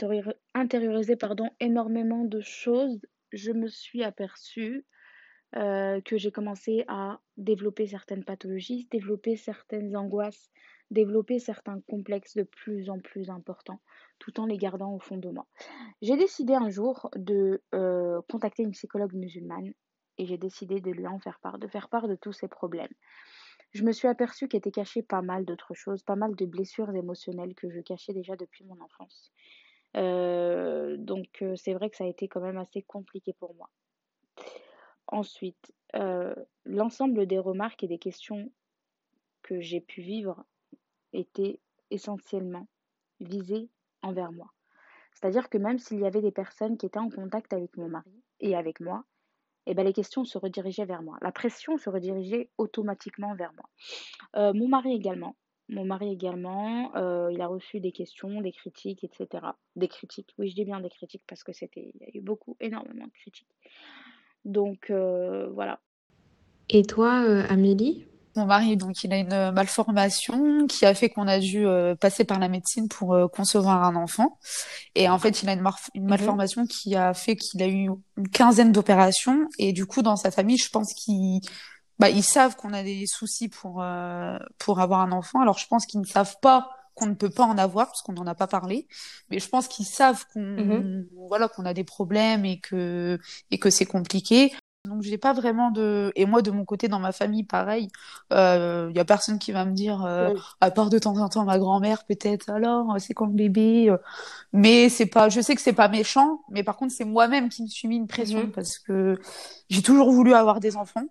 intériorisé 0.54 1.16
pardon, 1.16 1.50
énormément 1.60 2.24
de 2.24 2.40
choses, 2.40 2.98
je 3.30 3.52
me 3.52 3.68
suis 3.68 4.02
aperçue 4.02 4.86
euh, 5.54 6.00
que 6.00 6.16
j'ai 6.16 6.32
commencé 6.32 6.86
à 6.88 7.20
développer 7.36 7.86
certaines 7.88 8.24
pathologies, 8.24 8.88
développer 8.90 9.36
certaines 9.36 9.94
angoisses, 9.98 10.50
développer 10.90 11.38
certains 11.38 11.82
complexes 11.82 12.36
de 12.36 12.44
plus 12.44 12.88
en 12.88 13.00
plus 13.00 13.28
importants, 13.28 13.82
tout 14.18 14.40
en 14.40 14.46
les 14.46 14.56
gardant 14.56 14.94
au 14.94 14.98
fond 14.98 15.18
de 15.18 15.28
moi. 15.28 15.46
J'ai 16.00 16.16
décidé 16.16 16.54
un 16.54 16.70
jour 16.70 17.10
de 17.16 17.62
euh, 17.74 18.22
contacter 18.30 18.62
une 18.62 18.70
psychologue 18.70 19.12
musulmane 19.12 19.74
et 20.16 20.24
j'ai 20.24 20.38
décidé 20.38 20.80
de 20.80 20.90
lui 20.90 21.06
en 21.06 21.18
faire 21.18 21.38
part, 21.40 21.58
de 21.58 21.66
faire 21.66 21.90
part 21.90 22.08
de 22.08 22.14
tous 22.14 22.32
ces 22.32 22.48
problèmes. 22.48 22.94
Je 23.76 23.84
me 23.84 23.92
suis 23.92 24.08
aperçue 24.08 24.48
qu'il 24.48 24.56
était 24.56 24.70
caché 24.70 25.02
pas 25.02 25.20
mal 25.20 25.44
d'autres 25.44 25.74
choses, 25.74 26.02
pas 26.02 26.16
mal 26.16 26.34
de 26.34 26.46
blessures 26.46 26.88
émotionnelles 26.94 27.54
que 27.54 27.68
je 27.68 27.80
cachais 27.80 28.14
déjà 28.14 28.34
depuis 28.34 28.64
mon 28.64 28.80
enfance. 28.80 29.30
Euh, 29.98 30.96
donc 30.96 31.44
c'est 31.56 31.74
vrai 31.74 31.90
que 31.90 31.96
ça 31.96 32.04
a 32.04 32.06
été 32.06 32.26
quand 32.26 32.40
même 32.40 32.56
assez 32.56 32.80
compliqué 32.80 33.34
pour 33.34 33.54
moi. 33.54 33.68
Ensuite, 35.08 35.74
l'ensemble 36.64 37.26
des 37.26 37.38
remarques 37.38 37.84
et 37.84 37.86
des 37.86 37.98
questions 37.98 38.50
que 39.42 39.60
j'ai 39.60 39.82
pu 39.82 40.00
vivre 40.00 40.42
étaient 41.12 41.60
essentiellement 41.90 42.66
visées 43.20 43.68
envers 44.00 44.32
moi. 44.32 44.50
C'est-à-dire 45.12 45.50
que 45.50 45.58
même 45.58 45.78
s'il 45.78 46.00
y 46.00 46.06
avait 46.06 46.22
des 46.22 46.32
personnes 46.32 46.78
qui 46.78 46.86
étaient 46.86 46.98
en 46.98 47.10
contact 47.10 47.52
avec 47.52 47.76
mon 47.76 47.88
mari 47.88 48.22
et 48.40 48.56
avec 48.56 48.80
moi, 48.80 49.04
eh 49.66 49.74
ben, 49.74 49.84
les 49.84 49.92
questions 49.92 50.24
se 50.24 50.38
redirigeaient 50.38 50.84
vers 50.84 51.02
moi. 51.02 51.18
La 51.22 51.32
pression 51.32 51.76
se 51.76 51.90
redirigeait 51.90 52.50
automatiquement 52.58 53.34
vers 53.34 53.52
moi. 53.52 53.68
Euh, 54.36 54.52
mon 54.52 54.68
mari 54.68 54.94
également. 54.94 55.36
Mon 55.68 55.84
mari 55.84 56.12
également, 56.12 56.94
euh, 56.94 57.28
il 57.32 57.40
a 57.40 57.48
reçu 57.48 57.80
des 57.80 57.90
questions, 57.90 58.40
des 58.40 58.52
critiques, 58.52 59.02
etc. 59.02 59.44
Des 59.74 59.88
critiques, 59.88 60.32
oui, 60.38 60.48
je 60.48 60.54
dis 60.54 60.64
bien 60.64 60.80
des 60.80 60.90
critiques 60.90 61.24
parce 61.26 61.42
que 61.42 61.52
c'était, 61.52 61.90
il 61.94 62.00
y 62.00 62.04
a 62.04 62.16
eu 62.16 62.20
beaucoup, 62.20 62.56
énormément 62.60 63.04
de 63.04 63.12
critiques. 63.12 63.48
Donc 64.44 64.90
euh, 64.90 65.48
voilà. 65.50 65.80
Et 66.68 66.82
toi, 66.82 67.14
Amélie? 67.48 68.06
Mon 68.36 68.46
mari, 68.46 68.76
donc, 68.76 69.02
il 69.04 69.12
a 69.12 69.18
une 69.18 69.50
malformation 69.52 70.66
qui 70.66 70.86
a 70.86 70.94
fait 70.94 71.08
qu'on 71.08 71.26
a 71.26 71.38
dû 71.38 71.66
euh, 71.66 71.94
passer 71.94 72.24
par 72.24 72.38
la 72.38 72.48
médecine 72.48 72.88
pour 72.88 73.14
euh, 73.14 73.28
concevoir 73.28 73.84
un 73.84 73.96
enfant. 73.96 74.38
Et 74.94 75.08
en 75.08 75.18
fait, 75.18 75.42
il 75.42 75.48
a 75.48 75.52
une, 75.52 75.64
une 75.94 76.02
mhm. 76.02 76.08
malformation 76.08 76.66
qui 76.66 76.94
a 76.94 77.14
fait 77.14 77.36
qu'il 77.36 77.62
a 77.62 77.66
eu 77.66 77.90
une 78.16 78.28
quinzaine 78.28 78.72
d'opérations. 78.72 79.48
Et 79.58 79.72
du 79.72 79.86
coup, 79.86 80.02
dans 80.02 80.16
sa 80.16 80.30
famille, 80.30 80.58
je 80.58 80.70
pense 80.70 80.92
qu'ils 80.94 81.40
bah, 81.98 82.10
ils 82.10 82.22
savent 82.22 82.56
qu'on 82.56 82.74
a 82.74 82.82
des 82.82 83.06
soucis 83.06 83.48
pour, 83.48 83.82
euh, 83.82 84.38
pour 84.58 84.80
avoir 84.80 85.00
un 85.00 85.12
enfant. 85.12 85.40
Alors, 85.40 85.58
je 85.58 85.66
pense 85.66 85.86
qu'ils 85.86 86.00
ne 86.00 86.06
savent 86.06 86.36
pas 86.42 86.70
qu'on 86.94 87.06
ne 87.06 87.14
peut 87.14 87.30
pas 87.30 87.44
en 87.44 87.58
avoir 87.58 87.86
parce 87.86 88.02
qu'on 88.02 88.14
n'en 88.14 88.26
a 88.26 88.34
pas 88.34 88.46
parlé 88.46 88.88
mais 89.30 89.38
je 89.38 89.46
pense 89.50 89.68
qu'ils 89.68 89.84
savent 89.84 90.24
qu'on 90.32 90.40
mhm. 90.40 91.06
voilà 91.28 91.46
qu'on 91.46 91.66
a 91.66 91.74
des 91.74 91.84
problèmes 91.84 92.46
et 92.46 92.58
que 92.58 93.20
et 93.50 93.58
que 93.58 93.68
c'est 93.68 93.84
compliqué 93.84 94.50
donc 94.86 95.02
j'ai 95.02 95.18
pas 95.18 95.32
vraiment 95.32 95.70
de 95.70 96.12
et 96.16 96.26
moi 96.26 96.42
de 96.42 96.50
mon 96.50 96.64
côté 96.64 96.88
dans 96.88 96.98
ma 96.98 97.12
famille 97.12 97.44
pareil, 97.44 97.88
il 98.30 98.36
euh, 98.36 98.90
y 98.94 98.98
a 98.98 99.04
personne 99.04 99.38
qui 99.38 99.52
va 99.52 99.64
me 99.64 99.72
dire 99.72 100.04
euh, 100.04 100.34
à 100.60 100.70
part 100.70 100.90
de 100.90 100.98
temps 100.98 101.16
en 101.18 101.28
temps 101.28 101.44
ma 101.44 101.58
grand-mère 101.58 102.04
peut-être 102.04 102.50
alors 102.50 102.96
c'est 102.98 103.14
quand 103.14 103.26
le 103.26 103.32
bébé 103.32 103.90
euh. 103.90 103.96
mais 104.52 104.88
c'est 104.88 105.06
pas 105.06 105.28
je 105.28 105.40
sais 105.40 105.54
que 105.54 105.60
c'est 105.60 105.72
pas 105.72 105.88
méchant 105.88 106.40
mais 106.50 106.62
par 106.62 106.76
contre 106.76 106.92
c'est 106.92 107.04
moi-même 107.04 107.48
qui 107.48 107.62
me 107.62 107.68
suis 107.68 107.88
mis 107.88 107.96
une 107.96 108.06
pression 108.06 108.44
mhm. 108.44 108.52
parce 108.52 108.78
que 108.78 109.18
j'ai 109.68 109.82
toujours 109.82 110.10
voulu 110.10 110.34
avoir 110.34 110.60
des 110.60 110.76
enfants 110.76 111.06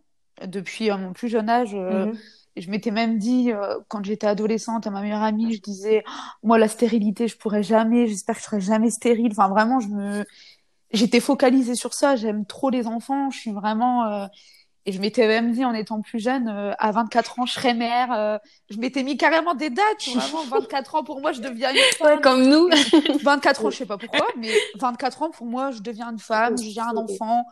depuis 0.46 0.90
mon 0.90 1.14
plus 1.14 1.30
jeune 1.30 1.50
âge 1.50 1.76
mhm. 1.76 2.18
Je 2.58 2.70
m'étais 2.70 2.92
même 2.92 3.18
dit, 3.18 3.52
quand 3.90 4.06
j'étais 4.06 4.28
adolescente, 4.28 4.88
à 4.88 4.90
ma 4.90 5.02
meilleure 5.02 5.24
amie, 5.24 5.54
je 5.54 5.62
disais, 5.62 6.06
moi, 6.42 6.58
la 6.58 6.70
stérilité, 6.70 7.28
je 7.28 7.36
pourrais 7.36 7.64
jamais, 7.64 8.08
j'espère 8.08 8.36
que 8.36 8.40
je 8.40 8.46
serai 8.46 8.62
jamais 8.62 8.90
stérile. 8.90 9.28
Enfin, 9.32 9.50
vraiment, 9.50 9.82
je 9.82 9.90
me, 9.90 10.26
j'étais 10.96 11.20
focalisée 11.20 11.76
sur 11.76 11.94
ça. 11.94 12.16
J'aime 12.16 12.46
trop 12.46 12.70
les 12.70 12.88
enfants. 12.88 13.30
Je 13.30 13.40
suis 13.40 13.52
vraiment. 13.52 14.06
Euh, 14.06 14.28
et 14.88 14.92
je 14.92 15.02
m'étais 15.02 15.28
même 15.28 15.52
dit 15.52 15.66
en 15.66 15.74
étant 15.74 16.02
plus 16.02 16.20
jeune, 16.20 16.48
euh, 16.48 16.72
à 16.78 16.92
24 16.92 17.40
ans, 17.40 17.46
je 17.48 17.54
serai 17.54 17.74
mère. 17.74 18.12
Euh, 18.12 18.38
je 18.70 18.78
m'étais 18.78 19.02
mis 19.02 19.18
carrément 19.18 19.56
des 19.56 19.72
dates. 19.72 20.06
Vraiment, 20.16 20.44
24 20.44 20.96
ans 20.96 21.04
pour 21.04 21.22
moi, 21.22 21.32
je 21.32 21.42
deviens 21.42 21.72
une 21.72 21.80
femme. 21.98 22.22
comme 22.22 22.48
nous. 22.48 22.70
24 23.24 23.66
ans, 23.66 23.70
je 23.72 23.78
sais 23.78 23.86
pas 23.88 23.98
pourquoi, 23.98 24.28
mais 24.38 24.52
24 24.76 25.24
ans 25.24 25.32
pour 25.32 25.48
moi, 25.48 25.72
je 25.72 25.82
deviens 25.82 26.12
une 26.12 26.20
femme, 26.20 26.56
j'ai 26.58 26.80
un 26.80 26.96
enfant. 26.96 27.46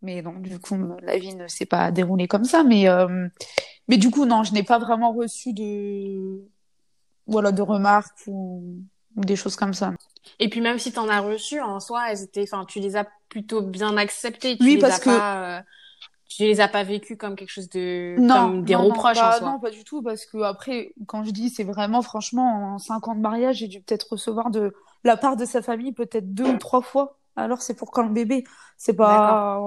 Mais 0.00 0.22
non, 0.22 0.32
du 0.32 0.58
coup, 0.58 0.76
la 1.02 1.16
vie 1.16 1.36
ne 1.36 1.46
s'est 1.46 1.66
pas 1.66 1.92
déroulée 1.92 2.26
comme 2.26 2.44
ça. 2.44 2.64
Mais, 2.64 2.86
mais 3.86 3.96
du 3.96 4.10
coup, 4.10 4.24
non, 4.24 4.42
je 4.42 4.52
n'ai 4.52 4.64
pas 4.64 4.80
vraiment 4.80 5.12
reçu 5.12 5.52
de, 5.52 6.42
voilà, 7.28 7.52
de 7.52 7.62
remarques 7.62 8.26
ou 8.26 8.82
des 9.16 9.36
choses 9.36 9.56
comme 9.56 9.74
ça. 9.74 9.92
Et 10.38 10.48
puis 10.48 10.60
même 10.60 10.78
si 10.78 10.92
tu 10.92 10.98
en 10.98 11.08
as 11.08 11.20
reçu, 11.20 11.60
en 11.60 11.80
soi, 11.80 12.10
elles 12.10 12.22
étaient, 12.22 12.42
enfin, 12.42 12.64
tu 12.64 12.80
les 12.80 12.96
as 12.96 13.06
plutôt 13.28 13.60
bien 13.60 13.96
acceptées. 13.96 14.56
Tu 14.56 14.64
oui, 14.64 14.78
parce 14.78 14.98
que 15.00 15.10
pas, 15.10 15.58
euh, 15.58 15.60
tu 16.28 16.44
les 16.44 16.60
as 16.60 16.68
pas 16.68 16.82
vécues 16.82 17.16
comme 17.16 17.36
quelque 17.36 17.50
chose 17.50 17.68
de, 17.68 18.16
non, 18.18 18.34
comme 18.34 18.64
des 18.64 18.74
reproches 18.74 19.18
non, 19.18 19.24
en 19.24 19.32
soi. 19.32 19.50
Non, 19.52 19.60
pas 19.60 19.70
du 19.70 19.84
tout, 19.84 20.02
parce 20.02 20.24
que 20.26 20.38
après, 20.42 20.94
quand 21.06 21.24
je 21.24 21.30
dis, 21.30 21.50
c'est 21.50 21.64
vraiment, 21.64 22.02
franchement, 22.02 22.74
en 22.74 22.78
cinq 22.78 23.08
ans 23.08 23.14
de 23.14 23.20
mariage, 23.20 23.56
j'ai 23.56 23.68
dû 23.68 23.80
peut-être 23.80 24.12
recevoir 24.12 24.50
de 24.50 24.72
la 25.04 25.16
part 25.16 25.36
de 25.36 25.44
sa 25.44 25.62
famille 25.62 25.92
peut-être 25.92 26.32
deux 26.32 26.46
ou 26.46 26.58
trois 26.58 26.82
fois. 26.82 27.18
Alors 27.34 27.62
c'est 27.62 27.74
pour 27.74 27.90
quand 27.90 28.02
le 28.02 28.12
bébé, 28.12 28.44
c'est 28.76 28.94
pas. 28.94 29.60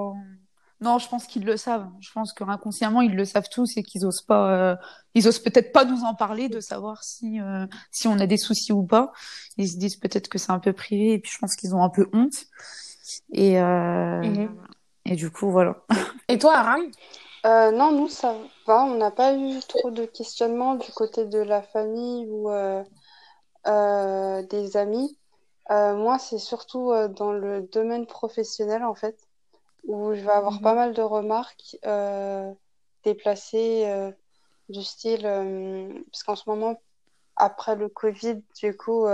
Non, 0.81 0.99
je 0.99 1.07
pense 1.07 1.25
qu'ils 1.25 1.45
le 1.45 1.55
savent. 1.55 1.87
Je 2.01 2.11
pense 2.11 2.33
que 2.33 2.43
inconsciemment 2.43 3.01
ils 3.01 3.15
le 3.15 3.23
savent 3.23 3.47
tous 3.49 3.77
et 3.77 3.83
qu'ils 3.83 4.05
osent 4.05 4.21
pas, 4.21 4.51
euh, 4.51 4.75
ils 5.13 5.27
osent 5.27 5.39
peut-être 5.39 5.71
pas 5.71 5.85
nous 5.85 6.03
en 6.03 6.15
parler 6.15 6.49
de 6.49 6.59
savoir 6.59 7.03
si 7.03 7.39
euh, 7.39 7.65
si 7.91 8.07
on 8.09 8.19
a 8.19 8.27
des 8.27 8.37
soucis 8.37 8.73
ou 8.73 8.83
pas. 8.83 9.13
Ils 9.57 9.69
se 9.69 9.77
disent 9.77 9.95
peut-être 9.95 10.27
que 10.27 10.37
c'est 10.37 10.51
un 10.51 10.59
peu 10.59 10.73
privé 10.73 11.13
et 11.13 11.19
puis 11.19 11.31
je 11.31 11.39
pense 11.39 11.55
qu'ils 11.55 11.73
ont 11.75 11.83
un 11.83 11.89
peu 11.89 12.09
honte. 12.11 12.45
Et 13.31 13.59
euh, 13.61 14.21
mhm. 14.21 14.55
et 15.05 15.15
du 15.15 15.31
coup 15.31 15.49
voilà. 15.49 15.77
Et 16.27 16.39
toi, 16.39 16.55
Aram? 16.55 16.81
Euh, 17.45 17.71
Non, 17.71 17.91
nous 17.91 18.09
ça 18.09 18.35
va. 18.67 18.83
On 18.83 18.95
n'a 18.95 19.11
pas 19.11 19.33
eu 19.33 19.59
trop 19.61 19.91
de 19.91 20.05
questionnements 20.05 20.75
du 20.75 20.91
côté 20.91 21.25
de 21.25 21.39
la 21.39 21.61
famille 21.61 22.27
ou 22.29 22.49
des 23.65 24.77
amis. 24.77 25.17
moi, 25.69 26.19
c'est 26.19 26.39
surtout 26.39 26.91
dans 27.15 27.31
le 27.31 27.61
domaine 27.61 28.07
professionnel 28.07 28.83
en 28.83 28.93
fait 28.93 29.17
où 29.85 30.13
je 30.13 30.21
vais 30.21 30.31
avoir 30.31 30.61
pas 30.61 30.71
mhm. 30.71 30.77
mal 30.77 30.93
de 30.93 31.01
remarques 31.01 31.77
euh, 31.85 32.51
déplacées 33.03 33.83
euh, 33.87 34.11
du 34.69 34.83
style, 34.83 35.25
euh, 35.25 35.89
parce 36.11 36.23
qu'en 36.23 36.35
ce 36.35 36.49
moment, 36.49 36.81
après 37.35 37.75
le 37.75 37.89
Covid, 37.89 38.41
du 38.59 38.75
coup, 38.75 39.07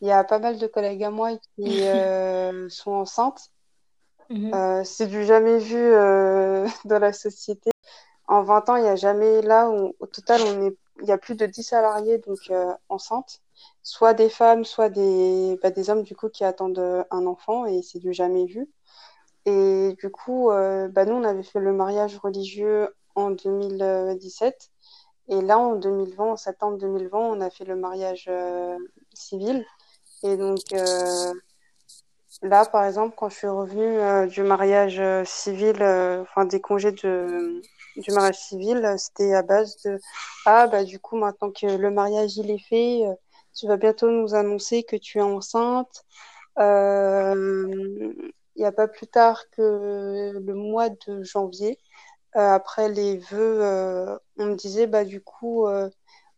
il 0.00 0.08
y 0.08 0.10
a 0.10 0.24
pas 0.24 0.38
mal 0.38 0.58
de 0.58 0.66
collègues 0.66 1.04
à 1.04 1.10
moi 1.10 1.36
qui 1.56 1.82
sont 2.70 2.92
enceintes. 2.92 3.50
Mhm. 4.30 4.84
c'est 4.84 5.08
du 5.08 5.24
jamais 5.24 5.58
vu 5.58 5.76
dans 6.86 6.98
la 6.98 7.12
société. 7.12 7.70
En 8.26 8.42
20 8.42 8.70
ans, 8.70 8.76
il 8.76 8.84
n'y 8.84 8.88
a 8.88 8.96
jamais 8.96 9.42
là 9.42 9.68
où, 9.68 9.94
au 10.00 10.06
total, 10.06 10.40
on 10.42 10.66
est, 10.66 10.76
il 11.02 11.08
y 11.08 11.12
a 11.12 11.18
plus 11.18 11.34
de 11.34 11.44
10 11.44 11.62
salariés 11.62 12.18
donc 12.18 12.38
enceintes, 12.88 13.42
soit 13.82 14.14
des 14.14 14.30
femmes, 14.30 14.64
soit 14.64 14.88
des, 14.88 15.58
bah, 15.62 15.70
des 15.70 15.90
hommes 15.90 16.02
du 16.02 16.16
coup 16.16 16.30
qui 16.30 16.44
attendent 16.44 17.04
un 17.10 17.26
enfant 17.26 17.66
et 17.66 17.82
c'est 17.82 17.98
du 17.98 18.14
jamais 18.14 18.46
vu. 18.46 18.68
Et 19.46 19.96
du 19.98 20.10
coup, 20.10 20.50
euh, 20.50 20.88
bah 20.88 21.04
nous, 21.04 21.14
on 21.14 21.24
avait 21.24 21.42
fait 21.42 21.60
le 21.60 21.72
mariage 21.72 22.16
religieux 22.18 22.94
en 23.14 23.30
2017. 23.30 24.70
Et 25.28 25.40
là, 25.40 25.58
en 25.58 25.76
2020, 25.76 26.24
en 26.24 26.36
septembre 26.36 26.78
2020, 26.78 27.18
on 27.18 27.40
a 27.40 27.50
fait 27.50 27.64
le 27.64 27.76
mariage 27.76 28.26
euh, 28.28 28.76
civil. 29.14 29.64
Et 30.22 30.36
donc, 30.36 30.60
euh, 30.72 31.32
là, 32.42 32.64
par 32.66 32.84
exemple, 32.84 33.14
quand 33.16 33.28
je 33.30 33.36
suis 33.36 33.48
revenue 33.48 34.28
du 34.28 34.42
mariage 34.42 35.02
civil, 35.24 35.76
enfin 36.22 36.44
des 36.44 36.60
congés 36.60 36.92
de, 36.92 37.60
du 37.96 38.12
mariage 38.12 38.38
civil, 38.38 38.94
c'était 38.98 39.34
à 39.34 39.42
base 39.42 39.76
de 39.84 39.98
Ah, 40.46 40.68
bah 40.68 40.84
du 40.84 41.00
coup, 41.00 41.16
maintenant 41.16 41.50
que 41.50 41.66
le 41.66 41.90
mariage 41.90 42.36
il 42.36 42.50
est 42.50 42.58
fait, 42.58 43.02
tu 43.54 43.66
vas 43.66 43.76
bientôt 43.76 44.10
nous 44.10 44.34
annoncer 44.34 44.84
que 44.84 44.96
tu 44.96 45.18
es 45.18 45.22
enceinte. 45.22 46.04
Il 48.56 48.60
n'y 48.60 48.66
a 48.66 48.72
pas 48.72 48.88
plus 48.88 49.06
tard 49.06 49.48
que 49.50 50.32
le 50.38 50.54
mois 50.54 50.88
de 50.90 51.22
janvier, 51.22 51.78
après 52.34 52.88
les 52.88 53.18
vœux, 53.18 54.18
on 54.38 54.46
me 54.46 54.54
disait 54.54 54.86
bah 54.86 55.04
du 55.04 55.22
coup 55.22 55.66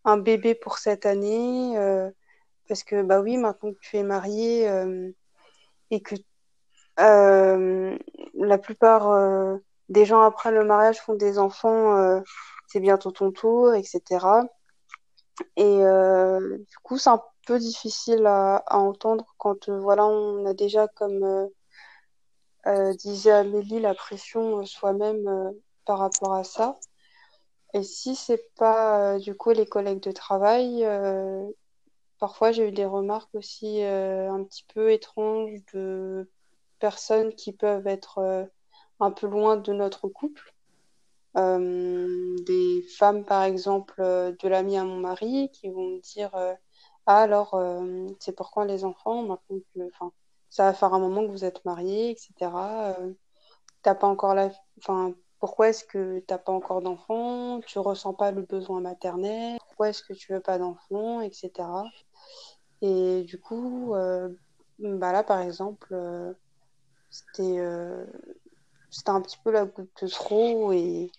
un 0.04 0.16
bébé 0.18 0.54
pour 0.54 0.78
cette 0.78 1.06
année 1.06 1.75
parce 2.68 2.83
que 2.85 3.02
bah 3.02 3.21
oui 3.21 3.37
maintenant 3.37 3.73
que 3.73 3.78
tu 3.80 3.97
es 3.97 4.02
mariée 4.02 4.68
et 5.90 6.00
que 6.00 6.14
la 6.97 8.59
plupart 8.59 9.59
des 9.88 10.04
gens 10.04 10.23
après 10.23 10.50
le 10.50 10.64
mariage 10.64 11.00
font 11.00 11.14
des 11.14 11.38
enfants, 11.38 12.23
c'est 12.68 12.80
bientôt 12.80 13.11
ton 13.11 13.30
tour, 13.33 13.75
etc. 13.75 14.44
Et 15.56 15.78
du 15.78 16.76
coup, 16.83 16.99
c'est 16.99 17.11
un 17.11 17.23
peu 17.47 17.59
difficile 17.59 18.26
à, 18.26 18.56
à 18.66 18.78
entendre 18.78 19.35
quand 19.38 19.68
voilà, 19.68 20.06
on 20.06 20.47
a 20.47 20.54
déjà, 20.54 20.88
comme 20.88 21.50
disait 22.99 23.30
Amélie, 23.30 23.80
la 23.80 23.94
pression 23.94 24.64
soi-même 24.64 25.52
par 25.85 25.99
rapport 25.99 26.35
à 26.35 26.44
ça. 26.44 26.78
Et 27.75 27.83
si 27.83 28.14
c'est 28.16 28.54
pas 28.56 29.18
du 29.18 29.35
coup 29.35 29.50
les 29.50 29.66
collègues 29.66 30.02
de 30.02 30.12
travail, 30.12 30.87
parfois 32.18 32.52
j'ai 32.52 32.68
eu 32.68 32.73
des 32.73 32.87
remarques 32.87 33.35
aussi 33.35 33.83
un 33.83 34.44
petit 34.44 34.64
peu 34.75 34.92
étranges 34.92 35.61
de 35.75 36.30
personnes 36.78 37.35
qui 37.35 37.52
peuvent 37.52 37.87
être 37.87 38.49
un 39.00 39.11
peu 39.11 39.26
loin 39.26 39.56
de 39.56 39.73
notre 39.73 40.09
couple. 40.09 40.54
Euh, 41.37 42.37
des 42.47 42.83
femmes, 42.97 43.25
par 43.25 43.42
exemple, 43.42 43.94
euh, 43.99 44.33
de 44.40 44.49
l'ami 44.49 44.76
à 44.76 44.85
mon 44.85 44.99
mari, 44.99 45.50
qui 45.52 45.68
vont 45.68 45.97
me 45.97 46.00
dire 46.00 46.30
Ah, 47.06 47.23
alors, 47.23 47.54
euh, 47.54 48.06
c'est 48.21 48.37
pourquoi 48.37 48.64
les 48.66 48.85
enfants 48.85 49.23
Maintenant 49.23 49.59
que, 49.75 49.80
ça 50.55 50.63
va 50.67 50.73
faire 50.73 50.95
un 50.95 51.01
moment 51.01 51.27
que 51.27 51.33
vous 51.33 51.45
êtes 51.45 51.65
mariés, 51.65 52.11
etc. 52.11 52.97
t'as 53.83 53.97
pas 53.97 54.07
encore 54.07 54.37
la. 54.37 54.51
Enfin, 54.79 55.13
pourquoi 55.41 55.71
est-ce 55.71 55.85
que 55.85 56.21
t'as 56.21 56.39
pas 56.39 56.53
encore 56.53 56.81
d'enfants? 56.81 57.61
Tu 57.67 57.81
ressens 57.81 58.15
pas 58.15 58.31
le 58.31 58.43
besoin 58.43 58.81
maternel? 58.81 59.59
Pourquoi 59.67 59.89
est-ce 59.89 60.05
que 60.05 60.13
tu 60.13 60.33
veux 60.33 60.39
pas 60.39 60.59
d'enfants, 60.59 61.21
etc. 61.23 61.51
Et 62.83 63.25
du 63.25 63.41
coup, 63.41 63.95
bah 64.79 65.11
là, 65.13 65.25
par 65.25 65.41
exemple, 65.41 65.97
c'était 67.11 67.59
c'était 68.91 69.11
un 69.11 69.23
petit 69.23 69.39
peu 69.43 69.51
la 69.51 69.65
goutte 69.65 69.91
de 70.03 70.07
trop 70.07 70.71
et, 70.73 71.11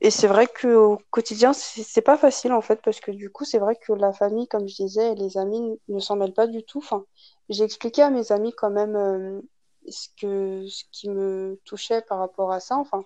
et 0.00 0.10
c'est 0.10 0.26
vrai 0.26 0.46
qu'au 0.46 0.98
quotidien 1.10 1.52
c'est 1.52 2.02
pas 2.02 2.18
facile 2.18 2.52
en 2.52 2.60
fait 2.60 2.80
parce 2.82 3.00
que 3.00 3.10
du 3.10 3.30
coup 3.30 3.44
c'est 3.44 3.58
vrai 3.58 3.76
que 3.76 3.92
la 3.92 4.12
famille 4.12 4.46
comme 4.48 4.68
je 4.68 4.74
disais 4.74 5.14
les 5.14 5.38
amis 5.38 5.80
ne 5.88 5.98
s'en 6.00 6.16
mêlent 6.16 6.34
pas 6.34 6.46
du 6.46 6.62
tout 6.64 6.78
enfin 6.78 7.04
j'ai 7.48 7.64
expliqué 7.64 8.02
à 8.02 8.10
mes 8.10 8.30
amis 8.30 8.52
quand 8.54 8.70
même 8.70 8.96
euh, 8.96 9.40
ce 9.88 10.08
que 10.20 10.66
ce 10.68 10.84
qui 10.92 11.08
me 11.08 11.58
touchait 11.64 12.02
par 12.02 12.18
rapport 12.18 12.52
à 12.52 12.60
ça 12.60 12.76
enfin 12.76 13.04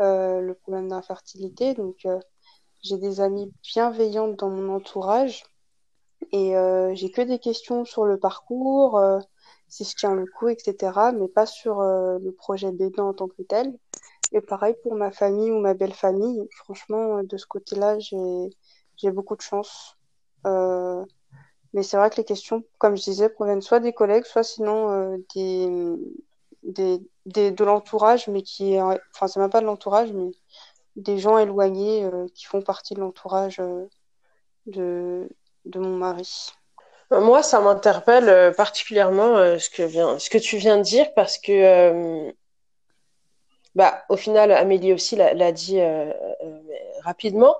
euh, 0.00 0.40
le 0.40 0.54
problème 0.54 0.88
d'infertilité 0.88 1.74
donc 1.74 2.04
euh, 2.04 2.18
j'ai 2.82 2.98
des 2.98 3.20
amis 3.20 3.50
bienveillantes 3.62 4.36
dans 4.36 4.50
mon 4.50 4.74
entourage 4.74 5.44
et 6.32 6.54
j'ai 6.94 7.10
que 7.10 7.22
des 7.22 7.38
questions 7.38 7.84
sur 7.84 8.04
le 8.04 8.18
parcours 8.18 9.00
si 9.68 9.84
je 9.84 9.94
tiens 9.96 10.14
le 10.14 10.26
coup, 10.26 10.48
etc. 10.48 11.12
Mais 11.12 11.28
pas 11.28 11.46
sur 11.46 11.80
le 11.82 12.30
projet 12.32 12.72
bébé 12.72 13.00
en 13.00 13.12
tant 13.12 13.28
que 13.28 13.42
tel. 13.42 13.76
Et 14.32 14.40
pareil 14.40 14.74
pour 14.82 14.94
ma 14.94 15.10
famille 15.10 15.50
ou 15.50 15.60
ma 15.60 15.74
belle 15.74 15.94
famille. 15.94 16.46
Franchement, 16.52 17.22
de 17.22 17.36
ce 17.36 17.46
côté-là, 17.46 17.98
j'ai 17.98 19.10
beaucoup 19.10 19.36
de 19.36 19.42
chance. 19.42 19.96
Euh, 20.46 21.04
mais 21.72 21.82
c'est 21.82 21.96
vrai 21.96 22.10
que 22.10 22.16
les 22.16 22.24
questions, 22.24 22.64
comme 22.78 22.96
je 22.96 23.02
disais, 23.02 23.28
proviennent 23.28 23.62
soit 23.62 23.80
des 23.80 23.92
collègues, 23.92 24.24
soit 24.24 24.42
sinon 24.42 24.90
euh, 24.90 25.16
des, 26.64 27.00
de 27.26 27.64
l'entourage, 27.64 28.28
mais 28.28 28.42
qui, 28.42 28.78
enfin, 28.80 29.28
c'est 29.28 29.40
même 29.40 29.50
pas 29.50 29.60
de 29.60 29.66
l'entourage, 29.66 30.12
mais 30.12 30.30
des 30.96 31.18
gens 31.18 31.38
éloignés 31.38 32.08
qui 32.34 32.46
font 32.46 32.62
partie 32.62 32.94
de 32.94 33.00
l'entourage 33.00 33.60
de, 34.66 35.28
mon 35.74 35.96
mari. 35.96 36.52
Moi, 37.10 37.42
ça 37.42 37.60
m'interpelle 37.60 38.28
euh, 38.28 38.52
particulièrement 38.52 39.36
euh, 39.36 39.58
ce, 39.58 39.70
que 39.70 40.38
tu 40.38 40.56
viens 40.56 40.78
de 40.78 40.82
dire 40.82 41.06
parce 41.14 41.38
que, 41.38 41.52
euh, 41.52 42.32
bah, 43.76 44.02
au 44.08 44.16
final, 44.16 44.50
Amélie 44.50 44.92
aussi 44.92 45.14
l'a 45.14 45.52
dit 45.52 45.78
rapidement. 47.04 47.54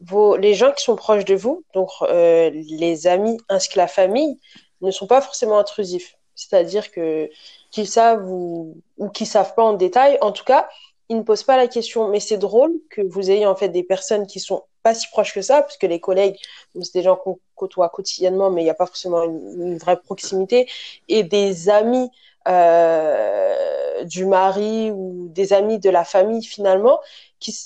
Vos, 0.00 0.36
les 0.36 0.54
gens 0.54 0.72
qui 0.72 0.84
sont 0.84 0.96
proches 0.96 1.24
de 1.24 1.34
vous, 1.34 1.64
donc 1.74 1.90
les 2.10 3.06
amis 3.06 3.38
ainsi 3.48 3.68
que 3.68 3.78
la 3.78 3.88
famille, 3.88 4.38
ne 4.82 4.90
sont 4.90 5.06
pas 5.06 5.20
forcément 5.20 5.58
intrusifs. 5.58 6.16
C'est-à-dire 6.34 6.90
que 6.90 7.30
qu'ils 7.70 7.88
savent 7.88 8.28
ou, 8.30 8.76
ou 8.98 9.08
qu'ils 9.08 9.26
savent 9.26 9.54
pas 9.54 9.64
en 9.64 9.72
détail, 9.72 10.18
en 10.20 10.32
tout 10.32 10.44
cas, 10.44 10.68
ils 11.08 11.16
ne 11.16 11.22
posent 11.22 11.44
pas 11.44 11.56
la 11.56 11.66
question. 11.66 12.08
Mais 12.08 12.20
c'est 12.20 12.38
drôle 12.38 12.72
que 12.90 13.02
vous 13.02 13.30
ayez 13.30 13.46
en 13.46 13.56
fait 13.56 13.68
des 13.68 13.82
personnes 13.82 14.26
qui 14.26 14.40
sont 14.40 14.64
pas 14.82 14.94
si 14.94 15.08
proches 15.08 15.34
que 15.34 15.42
ça, 15.42 15.62
puisque 15.62 15.82
les 15.82 15.98
collègues, 15.98 16.36
c'est 16.80 16.94
des 16.94 17.02
gens 17.02 17.16
qu'on 17.16 17.40
côtoie 17.56 17.88
quotidiennement, 17.88 18.50
mais 18.50 18.62
il 18.62 18.64
n'y 18.64 18.70
a 18.70 18.74
pas 18.74 18.86
forcément 18.86 19.24
une, 19.24 19.78
vraie 19.78 20.00
proximité, 20.00 20.68
et 21.08 21.24
des 21.24 21.68
amis 21.68 22.08
euh, 22.48 24.04
du 24.04 24.26
mari 24.26 24.90
ou 24.92 25.28
des 25.30 25.52
amis 25.52 25.78
de 25.78 25.90
la 25.90 26.04
famille 26.04 26.44
finalement, 26.44 27.00
qui, 27.40 27.56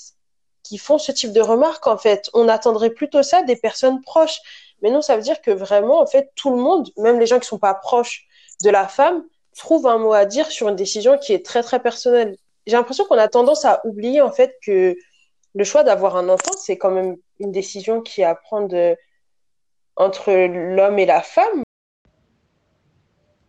qui 0.63 0.77
font 0.77 0.97
ce 0.97 1.11
type 1.11 1.33
de 1.33 1.41
remarques 1.41 1.87
en 1.87 1.97
fait. 1.97 2.29
On 2.33 2.47
attendrait 2.47 2.91
plutôt 2.91 3.23
ça 3.23 3.43
des 3.43 3.55
personnes 3.55 4.01
proches. 4.01 4.39
Mais 4.81 4.89
non, 4.89 5.01
ça 5.01 5.15
veut 5.15 5.21
dire 5.21 5.41
que 5.41 5.51
vraiment, 5.51 6.01
en 6.01 6.07
fait, 6.07 6.31
tout 6.35 6.49
le 6.49 6.57
monde, 6.57 6.89
même 6.97 7.19
les 7.19 7.27
gens 7.27 7.39
qui 7.39 7.47
sont 7.47 7.59
pas 7.59 7.75
proches 7.75 8.25
de 8.63 8.69
la 8.69 8.87
femme, 8.87 9.23
trouvent 9.55 9.87
un 9.87 9.97
mot 9.97 10.13
à 10.13 10.25
dire 10.25 10.49
sur 10.49 10.69
une 10.69 10.75
décision 10.75 11.17
qui 11.17 11.33
est 11.33 11.45
très 11.45 11.61
très 11.61 11.79
personnelle. 11.79 12.35
J'ai 12.65 12.77
l'impression 12.77 13.05
qu'on 13.05 13.17
a 13.17 13.27
tendance 13.27 13.65
à 13.65 13.81
oublier 13.85 14.21
en 14.21 14.31
fait 14.31 14.57
que 14.65 14.95
le 15.53 15.63
choix 15.63 15.83
d'avoir 15.83 16.15
un 16.15 16.29
enfant, 16.29 16.53
c'est 16.57 16.77
quand 16.77 16.91
même 16.91 17.17
une 17.39 17.51
décision 17.51 18.01
qui 18.01 18.21
est 18.21 18.25
à 18.25 18.35
prendre 18.35 18.95
entre 19.95 20.31
l'homme 20.31 20.99
et 20.99 21.05
la 21.05 21.21
femme. 21.21 21.63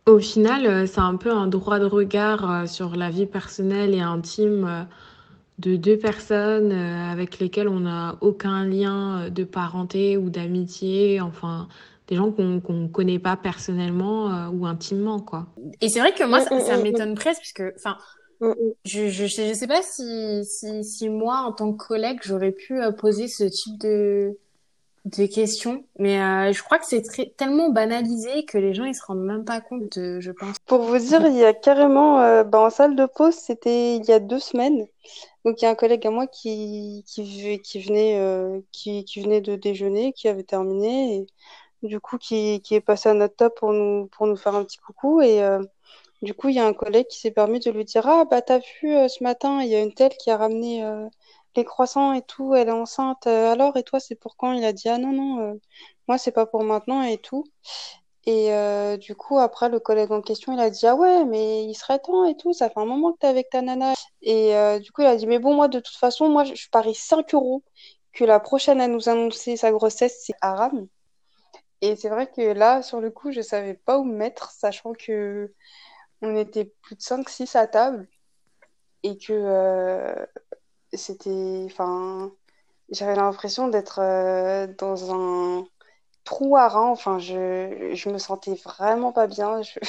Au 0.05 0.19
final, 0.19 0.65
euh, 0.65 0.85
c'est 0.85 0.99
un 0.99 1.15
peu 1.15 1.31
un 1.31 1.47
droit 1.47 1.79
de 1.79 1.85
regard 1.85 2.51
euh, 2.51 2.65
sur 2.65 2.95
la 2.95 3.09
vie 3.09 3.25
personnelle 3.25 3.93
et 3.93 4.01
intime 4.01 4.65
euh, 4.65 4.83
de 5.59 5.75
deux 5.77 5.97
personnes 5.97 6.71
avec 6.71 7.39
lesquelles 7.39 7.69
on 7.69 7.81
n'a 7.81 8.17
aucun 8.21 8.65
lien 8.65 9.29
de 9.29 9.43
parenté 9.43 10.17
ou 10.17 10.29
d'amitié, 10.29 11.21
enfin 11.21 11.67
des 12.07 12.15
gens 12.15 12.31
qu'on 12.31 12.59
ne 12.73 12.87
connaît 12.87 13.19
pas 13.19 13.37
personnellement 13.37 14.49
ou 14.49 14.65
intimement 14.65 15.19
quoi. 15.19 15.45
Et 15.79 15.89
c'est 15.89 15.99
vrai 15.99 16.11
que 16.11 16.23
moi 16.23 16.41
ça, 16.41 16.59
ça 16.59 16.77
m'étonne 16.77 17.13
presque 17.13 17.41
puisque 17.41 17.63
enfin 17.77 17.97
Mm, 18.41 18.49
mm. 18.49 18.73
Je, 18.85 19.09
je, 19.09 19.25
je 19.27 19.53
sais 19.53 19.67
pas 19.67 19.81
si, 19.81 20.43
si, 20.43 20.83
si 20.83 21.09
moi, 21.09 21.37
en 21.37 21.53
tant 21.53 21.71
que 21.73 21.85
collègue, 21.85 22.19
j'aurais 22.23 22.51
pu 22.51 22.81
poser 22.97 23.27
ce 23.27 23.45
type 23.45 23.79
de, 23.79 24.37
de 25.05 25.25
questions, 25.25 25.83
mais 25.99 26.21
euh, 26.21 26.53
je 26.53 26.63
crois 26.63 26.79
que 26.79 26.85
c'est 26.85 27.35
tellement 27.35 27.69
banalisé 27.69 28.45
que 28.45 28.57
les 28.57 28.73
gens 28.73 28.85
ils 28.85 28.95
se 28.95 29.03
rendent 29.05 29.25
même 29.25 29.43
pas 29.43 29.59
compte, 29.59 29.95
je 29.95 30.31
pense. 30.31 30.57
Pour 30.65 30.81
vous 30.83 30.97
dire, 30.97 31.25
il 31.27 31.35
y 31.35 31.43
a 31.43 31.53
carrément, 31.53 32.43
bah, 32.45 32.61
en 32.61 32.69
salle 32.69 32.95
de 32.95 33.05
pause, 33.05 33.35
c'était 33.35 33.97
il 33.97 34.05
y 34.05 34.13
a 34.13 34.19
deux 34.19 34.39
semaines. 34.39 34.87
Donc 35.43 35.61
il 35.61 35.65
y 35.65 35.67
a 35.67 35.71
un 35.71 35.75
collègue 35.75 36.07
à 36.07 36.09
moi 36.09 36.25
qui, 36.27 37.03
qui, 37.05 37.21
venait, 37.81 38.17
euh, 38.19 38.61
qui, 38.71 39.03
venait 39.21 39.41
de 39.41 39.55
déjeuner, 39.55 40.13
qui 40.13 40.29
avait 40.29 40.43
terminé, 40.43 41.17
et 41.83 41.87
du 41.87 41.99
coup 41.99 42.17
qui, 42.17 42.61
est 42.71 42.81
passé 42.81 43.09
à 43.09 43.13
notre 43.13 43.35
top 43.35 43.59
pour 43.59 43.73
nous, 43.73 44.07
pour 44.07 44.25
nous 44.27 44.37
faire 44.37 44.55
un 44.55 44.63
petit 44.63 44.77
coucou. 44.77 45.21
Et 45.21 45.41
du 46.21 46.33
coup, 46.33 46.47
il 46.47 46.55
y 46.55 46.59
a 46.59 46.65
un 46.65 46.73
collègue 46.73 47.07
qui 47.07 47.19
s'est 47.19 47.31
permis 47.31 47.59
de 47.59 47.71
lui 47.71 47.83
dire 47.83 48.07
Ah, 48.07 48.25
bah, 48.25 48.41
t'as 48.41 48.59
vu 48.59 48.93
ce 49.09 49.21
matin, 49.23 49.61
il 49.61 49.69
y 49.69 49.75
a 49.75 49.81
une 49.81 49.93
telle 49.93 50.15
qui 50.17 50.31
a 50.31 50.37
ramené 50.37 50.81
les 51.55 51.65
croissants 51.65 52.13
et 52.13 52.21
tout, 52.21 52.55
elle 52.55 52.69
est 52.69 52.71
enceinte. 52.71 53.27
Euh, 53.27 53.51
alors, 53.51 53.77
et 53.77 53.83
toi, 53.83 53.99
c'est 53.99 54.15
pour 54.15 54.37
quand? 54.37 54.53
Il 54.53 54.65
a 54.65 54.73
dit 54.73 54.89
Ah, 54.89 54.97
non, 54.97 55.11
non, 55.11 55.59
moi, 56.07 56.17
c'est 56.17 56.31
pas 56.31 56.45
pour 56.45 56.63
maintenant 56.63 57.03
et 57.03 57.17
tout. 57.17 57.45
Et 58.25 58.49
du 58.99 59.15
coup, 59.15 59.39
après, 59.39 59.69
le 59.69 59.79
collègue 59.79 60.11
en 60.11 60.21
question, 60.21 60.53
il 60.53 60.59
a 60.59 60.69
dit 60.69 60.87
Ah, 60.87 60.95
ouais, 60.95 61.25
mais 61.25 61.65
il 61.65 61.75
serait 61.75 61.99
temps 61.99 62.25
et 62.25 62.37
tout, 62.37 62.53
ça 62.53 62.69
fait 62.69 62.79
un 62.79 62.85
moment 62.85 63.11
que 63.13 63.19
t'es 63.19 63.27
avec 63.27 63.49
ta 63.49 63.61
nana. 63.61 63.93
Et 64.21 64.53
du 64.81 64.91
coup, 64.91 65.01
il 65.01 65.07
a 65.07 65.15
dit 65.15 65.27
Mais 65.27 65.39
bon, 65.39 65.55
moi, 65.55 65.67
de 65.67 65.79
toute 65.79 65.95
façon, 65.95 66.29
moi, 66.29 66.43
je, 66.45 66.69
parie 66.71 66.95
5 66.95 67.33
euros 67.33 67.63
que 68.13 68.23
la 68.25 68.39
prochaine 68.39 68.81
à 68.81 68.87
nous 68.87 69.09
annoncer 69.09 69.57
sa 69.57 69.71
grossesse, 69.71 70.23
c'est 70.25 70.35
Aram. 70.41 70.87
Et 71.81 71.97
c'est 71.97 72.09
vrai 72.09 72.27
que 72.31 72.41
là, 72.41 72.81
sur 72.81 73.01
le 73.01 73.11
coup, 73.11 73.31
je 73.33 73.41
savais 73.41 73.73
pas 73.73 73.99
où 73.99 74.05
me 74.05 74.15
mettre, 74.15 74.51
sachant 74.51 74.93
que 74.93 75.53
on 76.21 76.35
était 76.37 76.65
plus 76.81 76.95
de 76.95 77.01
5-6 77.01 77.57
à 77.57 77.67
table 77.67 78.07
et 79.03 79.17
que 79.17 79.33
euh, 79.33 80.25
c'était. 80.97 81.63
Enfin, 81.65 82.31
j'avais 82.89 83.15
l'impression 83.15 83.67
d'être 83.67 83.99
euh, 83.99 84.67
dans 84.77 85.13
un 85.13 85.65
trou 86.23 86.57
à 86.57 86.67
rein. 86.69 86.89
Enfin, 86.89 87.19
je, 87.19 87.91
je 87.93 88.09
me 88.09 88.17
sentais 88.17 88.55
vraiment 88.55 89.11
pas 89.11 89.27
bien. 89.27 89.61
Je, 89.63 89.79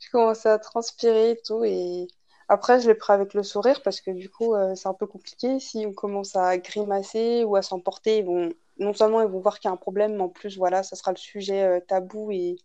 je 0.00 0.10
commençais 0.10 0.48
à 0.48 0.58
transpirer 0.58 1.32
et 1.32 1.40
tout. 1.44 1.64
Et 1.64 2.08
après, 2.48 2.80
je 2.80 2.88
l'ai 2.88 2.94
pris 2.94 3.12
avec 3.12 3.34
le 3.34 3.42
sourire 3.42 3.82
parce 3.82 4.00
que 4.00 4.10
du 4.10 4.30
coup, 4.30 4.54
euh, 4.54 4.74
c'est 4.74 4.88
un 4.88 4.94
peu 4.94 5.06
compliqué. 5.06 5.60
Si 5.60 5.84
on 5.86 5.92
commence 5.92 6.36
à 6.36 6.56
grimacer 6.58 7.44
ou 7.44 7.56
à 7.56 7.62
s'emporter, 7.62 8.22
bon, 8.22 8.50
non 8.78 8.94
seulement 8.94 9.20
ils 9.22 9.28
vont 9.28 9.40
voir 9.40 9.58
qu'il 9.58 9.68
y 9.68 9.70
a 9.70 9.74
un 9.74 9.76
problème, 9.76 10.16
mais 10.16 10.22
en 10.22 10.28
plus, 10.28 10.56
voilà, 10.58 10.82
ça 10.82 10.96
sera 10.96 11.12
le 11.12 11.16
sujet 11.18 11.82
tabou 11.88 12.30
et 12.30 12.56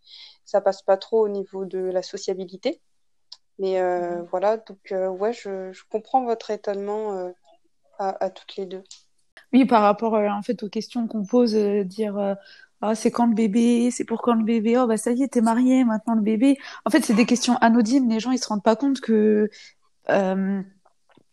ça 0.46 0.62
passe 0.62 0.84
pas 0.84 0.98
trop 0.98 1.26
au 1.26 1.30
niveau 1.30 1.66
de 1.66 1.80
la 1.80 2.04
sociabilité. 2.04 2.82
Mais 3.60 3.82
mhm. 3.82 4.24
voilà, 4.32 4.58
donc 4.58 4.80
ouais, 4.92 5.34
je, 5.34 5.72
je, 5.72 5.84
comprends 5.90 6.24
votre 6.24 6.52
étonnement 6.52 7.34
à, 8.00 8.30
toutes 8.30 8.56
les 8.58 8.66
deux. 8.66 8.84
Oui, 9.52 9.66
par 9.66 9.84
rapport 9.84 10.14
en 10.14 10.42
fait 10.42 10.64
aux 10.64 10.70
questions 10.70 11.08
qu'on 11.08 11.26
pose, 11.26 11.56
dire 11.56 12.36
ah, 12.86 12.96
c'est 12.96 13.12
quand 13.12 13.28
le 13.28 13.34
bébé, 13.34 13.92
c'est 13.92 14.04
pour 14.04 14.22
quand 14.22 14.34
le 14.34 14.44
bébé, 14.44 14.78
oh 14.78 14.88
bah 14.88 14.98
ça 14.98 15.12
y 15.14 15.24
est, 15.24 15.30
t'es 15.30 15.40
marié, 15.40 15.86
maintenant 15.86 16.16
le 16.16 16.22
bébé. 16.22 16.58
En 16.86 16.90
fait, 16.90 17.02
c'est 17.02 17.14
des 17.14 17.26
questions 17.26 17.56
anodines, 17.62 18.10
les 18.10 18.20
gens 18.20 18.32
ils 18.32 18.40
se 18.40 18.48
rendent 18.50 18.62
pas 18.62 18.76
compte 18.76 19.00
que 19.00 19.50
euh, 20.10 20.62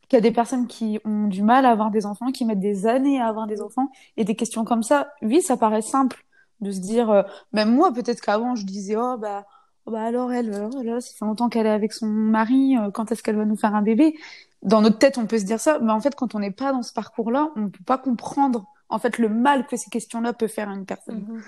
qu'il 0.09 0.17
y 0.17 0.19
a 0.19 0.21
des 0.21 0.31
personnes 0.31 0.69
qui 0.69 1.01
ont 1.05 1.27
du 1.27 1.43
mal 1.43 1.67
à 1.67 1.71
avoir 1.71 1.91
des 1.91 2.07
enfants, 2.07 2.31
qui 2.31 2.45
mettent 2.45 2.61
des 2.61 2.87
années 2.87 3.21
à 3.21 3.27
avoir 3.27 3.49
des 3.49 3.63
enfants, 3.63 3.91
et 4.17 4.25
des 4.25 4.37
questions 4.37 4.65
comme 4.65 4.85
ça, 4.85 5.13
oui, 5.23 5.43
ça 5.43 5.57
paraît 5.57 5.83
simple 5.83 6.25
de 6.61 6.71
se 6.71 6.79
dire, 6.81 7.11
euh, 7.11 7.23
même 7.53 7.75
moi 7.75 7.93
peut-être 7.93 8.21
qu'avant 8.21 8.55
je 8.55 8.65
disais 8.65 8.97
oh 8.97 9.17
bah 9.19 9.45
oh, 9.87 9.91
bah 9.91 10.03
alors 10.05 10.33
elle, 10.33 10.55
alors, 10.55 10.71
là, 10.85 11.01
ça 11.01 11.13
fait 11.19 11.25
longtemps 11.25 11.49
qu'elle 11.49 11.67
est 11.67 11.71
avec 11.71 11.93
son 11.93 12.07
mari, 12.07 12.77
euh, 12.79 12.93
quand 12.93 13.11
est-ce 13.11 13.25
qu'elle 13.25 13.37
va 13.37 13.45
nous 13.45 13.57
faire 13.57 13.75
un 13.75 13.83
bébé? 13.83 14.15
Dans 14.63 14.81
notre 14.81 14.99
tête 14.99 15.19
on 15.19 15.27
peut 15.27 15.39
se 15.39 15.45
dire 15.45 15.61
ça, 15.61 15.79
mais 15.81 15.93
en 15.93 16.01
fait 16.01 16.15
quand 16.15 16.35
on 16.35 16.39
n'est 16.39 16.51
pas 16.51 16.73
dans 16.73 16.83
ce 16.83 16.93
parcours-là, 16.93 17.51
on 17.57 17.71
peut 17.71 17.85
pas 17.85 17.99
comprendre 17.99 18.67
en 18.89 18.99
fait 18.99 19.19
le 19.19 19.29
mal 19.29 19.67
que 19.67 19.77
ces 19.77 19.91
questions-là 19.91 20.33
peuvent 20.33 20.51
faire 20.51 20.69
à 20.69 20.75
une 20.75 20.87
personne. 20.87 21.25
Mhm. 21.29 21.43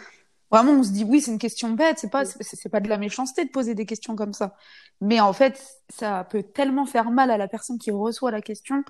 Vraiment, 0.52 0.72
on 0.72 0.82
se 0.82 0.90
dit 0.90 1.02
oui, 1.04 1.22
c'est 1.22 1.30
une 1.30 1.38
question 1.38 1.70
bête, 1.70 1.98
c'est 1.98 2.10
pas 2.10 2.26
c'est 2.26 2.68
pas 2.68 2.80
de 2.80 2.88
la 2.90 2.98
méchanceté 2.98 3.46
de 3.46 3.50
poser 3.50 3.74
des 3.74 3.86
questions 3.86 4.16
comme 4.16 4.34
ça. 4.34 4.54
Mais 5.00 5.18
en 5.18 5.32
fait, 5.32 5.58
ça 5.88 6.26
peut 6.28 6.42
tellement 6.42 6.84
faire 6.84 7.10
mal 7.10 7.30
à 7.30 7.38
la 7.38 7.48
personne 7.48 7.78
qui 7.78 7.90
reçoit 7.90 8.30
la 8.30 8.42
question 8.42 8.84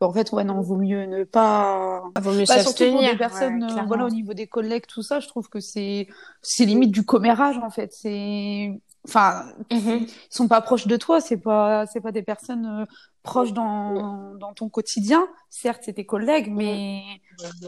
qu'en 0.00 0.10
fait, 0.10 0.32
ouais, 0.32 0.42
non, 0.42 0.62
vaut 0.62 0.78
mieux 0.78 1.04
ne 1.04 1.24
pas. 1.24 2.02
Ah, 2.14 2.20
vaut 2.20 2.32
mieux 2.32 2.46
bah, 2.48 2.60
surtout 2.60 2.90
pour 2.90 3.02
des 3.02 3.14
personnes, 3.18 3.62
euh, 3.62 3.82
voilà, 3.86 4.06
au 4.06 4.10
niveau 4.10 4.32
des 4.32 4.46
collègues, 4.46 4.86
tout 4.86 5.02
ça, 5.02 5.20
je 5.20 5.28
trouve 5.28 5.50
que 5.50 5.60
c'est 5.60 6.08
c'est 6.40 6.64
limite 6.64 6.92
du 6.92 7.04
commérage 7.04 7.58
en 7.58 7.68
fait. 7.68 7.92
C'est 7.92 8.80
enfin, 9.06 9.44
mhm. 9.70 10.06
ils 10.08 10.08
sont 10.30 10.48
pas 10.48 10.62
proches 10.62 10.86
de 10.86 10.96
toi, 10.96 11.20
c'est 11.20 11.36
pas 11.36 11.84
c'est 11.92 12.00
pas 12.00 12.12
des 12.12 12.22
personnes 12.22 12.64
euh, 12.64 12.86
proches 13.22 13.52
dans, 13.52 14.34
dans 14.34 14.52
ton 14.52 14.68
quotidien. 14.68 15.26
Certes, 15.48 15.82
c'est 15.84 15.94
tes 15.94 16.06
collègues, 16.06 16.50
mais 16.50 17.02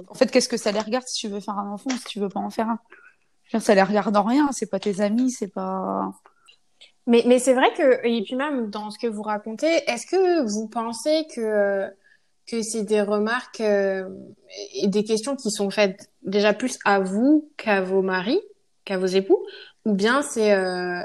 en 0.08 0.14
fait, 0.14 0.30
qu'est-ce 0.30 0.48
que 0.48 0.56
ça 0.56 0.72
les 0.72 0.80
regarde 0.80 1.06
si 1.06 1.20
tu 1.20 1.28
veux 1.28 1.40
faire 1.40 1.58
un 1.58 1.70
enfant 1.70 1.90
ou 1.90 1.96
si 1.96 2.04
tu 2.04 2.20
veux 2.20 2.28
pas 2.28 2.40
en 2.40 2.50
faire 2.50 2.68
un? 2.68 2.78
Ça 3.60 3.74
les 3.74 3.82
regarde 3.82 4.16
en 4.16 4.22
rien, 4.22 4.48
c'est 4.52 4.70
pas 4.70 4.80
tes 4.80 5.00
amis, 5.00 5.30
c'est 5.30 5.48
pas. 5.48 6.12
Mais, 7.06 7.22
mais 7.26 7.38
c'est 7.38 7.54
vrai 7.54 7.72
que, 7.76 8.06
et 8.06 8.22
puis 8.22 8.34
même 8.34 8.70
dans 8.70 8.90
ce 8.90 8.98
que 8.98 9.06
vous 9.06 9.22
racontez, 9.22 9.82
est-ce 9.86 10.06
que 10.06 10.42
vous 10.48 10.68
pensez 10.68 11.26
que, 11.34 11.86
que 12.46 12.62
c'est 12.62 12.82
des 12.82 13.02
remarques 13.02 13.60
euh, 13.60 14.08
et 14.74 14.88
des 14.88 15.04
questions 15.04 15.36
qui 15.36 15.50
sont 15.50 15.70
faites 15.70 16.10
déjà 16.22 16.54
plus 16.54 16.78
à 16.84 17.00
vous 17.00 17.50
qu'à 17.56 17.82
vos 17.82 18.02
maris, 18.02 18.40
qu'à 18.84 18.98
vos 18.98 19.06
époux, 19.06 19.38
ou 19.84 19.92
bien 19.92 20.22
c'est 20.22 20.52
euh, 20.52 21.02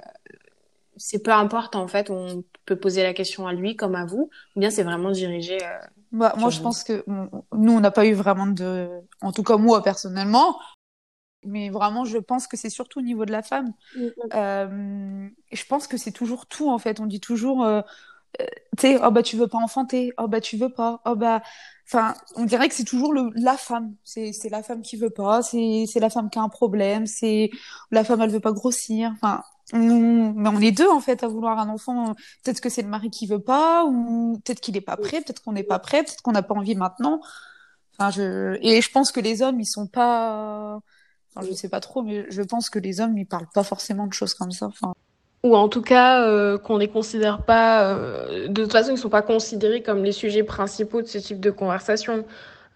c'est 0.99 1.23
peu 1.23 1.31
importe 1.31 1.75
en 1.75 1.87
fait, 1.87 2.11
on 2.11 2.43
peut 2.65 2.75
poser 2.75 3.01
la 3.01 3.13
question 3.13 3.47
à 3.47 3.53
lui 3.53 3.75
comme 3.75 3.95
à 3.95 4.05
vous, 4.05 4.29
ou 4.55 4.59
bien 4.59 4.69
c'est 4.69 4.83
vraiment 4.83 5.11
dirigé. 5.11 5.57
Euh, 5.63 5.79
bah, 6.11 6.35
moi, 6.37 6.49
je 6.49 6.61
pense 6.61 6.83
que 6.83 7.03
nous, 7.07 7.71
on 7.71 7.79
n'a 7.79 7.91
pas 7.91 8.05
eu 8.05 8.13
vraiment 8.13 8.47
de, 8.47 8.89
en 9.21 9.31
tout 9.31 9.43
cas 9.43 9.57
moi 9.57 9.81
personnellement, 9.81 10.59
mais 11.45 11.69
vraiment, 11.69 12.05
je 12.05 12.17
pense 12.17 12.47
que 12.47 12.57
c'est 12.57 12.69
surtout 12.69 12.99
au 12.99 13.03
niveau 13.03 13.25
de 13.25 13.31
la 13.31 13.41
femme. 13.41 13.73
Mm, 13.95 14.05
mm. 14.05 14.11
Euh, 14.33 15.29
je 15.51 15.65
pense 15.65 15.87
que 15.87 15.97
c'est 15.97 16.11
toujours 16.11 16.47
tout 16.47 16.69
en 16.69 16.77
fait. 16.77 16.99
On 16.99 17.05
dit 17.05 17.21
toujours, 17.21 17.63
euh, 17.63 17.81
euh, 18.41 18.45
tu 18.77 18.87
sais, 18.87 18.99
oh 19.03 19.11
bah 19.11 19.23
tu 19.23 19.37
veux 19.37 19.47
pas 19.47 19.57
enfanter, 19.57 20.11
oh 20.17 20.27
bah 20.27 20.41
tu 20.41 20.57
veux 20.57 20.69
pas, 20.69 21.01
oh 21.05 21.15
bah, 21.15 21.41
enfin, 21.91 22.13
on 22.35 22.45
dirait 22.45 22.69
que 22.69 22.75
c'est 22.75 22.83
toujours 22.83 23.13
le 23.13 23.31
la 23.35 23.57
femme. 23.57 23.95
C'est 24.03 24.31
la 24.49 24.63
femme 24.63 24.81
qui 24.81 24.97
veut 24.97 25.09
pas, 25.09 25.41
c'est 25.41 25.85
c'est 25.91 25.99
la 25.99 26.09
femme 26.09 26.29
qui 26.29 26.39
a 26.39 26.41
un 26.41 26.49
problème, 26.49 27.05
c'est 27.07 27.49
la 27.91 28.03
femme 28.03 28.21
elle 28.21 28.31
veut 28.31 28.39
pas 28.39 28.51
grossir. 28.53 29.11
Enfin, 29.15 29.43
on, 29.73 30.33
mais 30.35 30.49
on 30.49 30.61
est 30.61 30.71
deux 30.71 30.89
en 30.89 30.99
fait 30.99 31.23
à 31.23 31.27
vouloir 31.27 31.59
un 31.59 31.69
enfant. 31.69 32.15
Peut-être 32.43 32.61
que 32.61 32.69
c'est 32.69 32.81
le 32.81 32.89
mari 32.89 33.09
qui 33.09 33.27
veut 33.27 33.41
pas, 33.41 33.85
ou 33.85 34.39
peut-être 34.45 34.59
qu'il 34.61 34.77
est 34.77 34.81
pas 34.81 34.97
prêt, 34.97 35.21
peut-être 35.21 35.43
qu'on 35.43 35.53
n'est 35.53 35.63
pas 35.63 35.79
prêt, 35.79 36.03
peut-être 36.03 36.21
qu'on 36.21 36.31
n'a 36.31 36.43
pas 36.43 36.55
envie 36.55 36.75
maintenant. 36.75 37.21
Enfin, 37.97 38.11
je 38.11 38.57
et 38.61 38.81
je 38.81 38.91
pense 38.91 39.11
que 39.11 39.19
les 39.19 39.41
hommes 39.41 39.59
ils 39.59 39.65
sont 39.67 39.87
pas. 39.87 40.79
Enfin, 41.35 41.47
je 41.47 41.53
sais 41.53 41.69
pas 41.69 41.79
trop, 41.81 42.01
mais 42.03 42.25
je 42.31 42.41
pense 42.41 42.69
que 42.69 42.79
les 42.79 43.01
hommes 43.01 43.17
ils 43.17 43.27
parlent 43.27 43.49
pas 43.53 43.63
forcément 43.63 44.07
de 44.07 44.13
choses 44.13 44.33
comme 44.33 44.51
ça. 44.51 44.67
Enfin. 44.67 44.93
Ou 45.43 45.55
en 45.55 45.69
tout 45.69 45.81
cas 45.81 46.27
euh, 46.27 46.57
qu'on 46.57 46.77
les 46.77 46.89
considère 46.89 47.45
pas. 47.45 47.93
Euh, 47.95 48.47
de 48.49 48.61
toute 48.63 48.71
façon, 48.73 48.91
ils 48.91 48.97
sont 48.97 49.09
pas 49.09 49.21
considérés 49.21 49.81
comme 49.81 50.03
les 50.03 50.11
sujets 50.11 50.43
principaux 50.43 51.01
de 51.01 51.07
ce 51.07 51.17
type 51.17 51.39
de 51.39 51.49
conversation. 51.51 52.25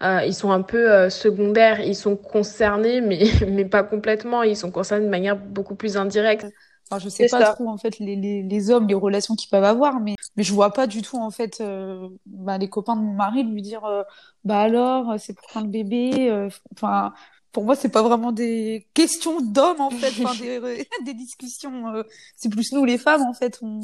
Euh, 0.02 0.24
ils 0.26 0.34
sont 0.34 0.50
un 0.50 0.62
peu 0.62 0.90
euh, 0.90 1.10
secondaires, 1.10 1.80
ils 1.80 1.94
sont 1.94 2.16
concernés, 2.16 3.00
mais, 3.02 3.24
mais 3.48 3.64
pas 3.66 3.82
complètement. 3.82 4.42
Ils 4.42 4.56
sont 4.56 4.70
concernés 4.70 5.04
de 5.04 5.10
manière 5.10 5.36
beaucoup 5.36 5.74
plus 5.74 5.96
indirecte. 5.96 6.46
Enfin, 6.90 6.98
je 6.98 7.08
sais 7.08 7.26
pas 7.26 7.42
trop 7.54 7.68
en 7.68 7.78
fait 7.78 7.98
les, 7.98 8.14
les, 8.16 8.42
les, 8.42 8.70
hommes, 8.70 8.86
les 8.86 8.94
relations 8.94 9.34
qu'ils 9.36 9.48
peuvent 9.48 9.64
avoir, 9.64 10.00
mais 10.00 10.16
mais 10.36 10.42
je 10.42 10.52
vois 10.52 10.72
pas 10.72 10.86
du 10.86 11.00
tout 11.00 11.16
en 11.16 11.30
fait 11.30 11.60
euh, 11.60 12.08
bah, 12.26 12.58
les 12.58 12.68
copains 12.68 12.94
de 12.96 13.00
mon 13.00 13.14
mari 13.14 13.42
lui 13.42 13.62
dire 13.62 13.84
euh, 13.86 14.02
bah 14.44 14.60
alors 14.60 15.14
c'est 15.18 15.32
pour 15.34 15.48
quand 15.52 15.62
le 15.62 15.68
bébé. 15.68 16.30
Euh, 16.30 16.48
enfin 16.74 17.14
pour 17.54 17.64
moi 17.64 17.74
c'est 17.76 17.88
pas 17.88 18.02
vraiment 18.02 18.32
des 18.32 18.86
questions 18.92 19.40
d'hommes 19.40 19.80
en 19.80 19.90
fait, 19.90 20.12
enfin, 20.22 20.34
des, 20.40 20.86
des 21.06 21.14
discussions. 21.14 22.04
c'est 22.36 22.50
plus 22.50 22.72
nous 22.72 22.84
les 22.84 22.98
femmes 22.98 23.22
en 23.22 23.32
fait. 23.32 23.58
On... 23.62 23.80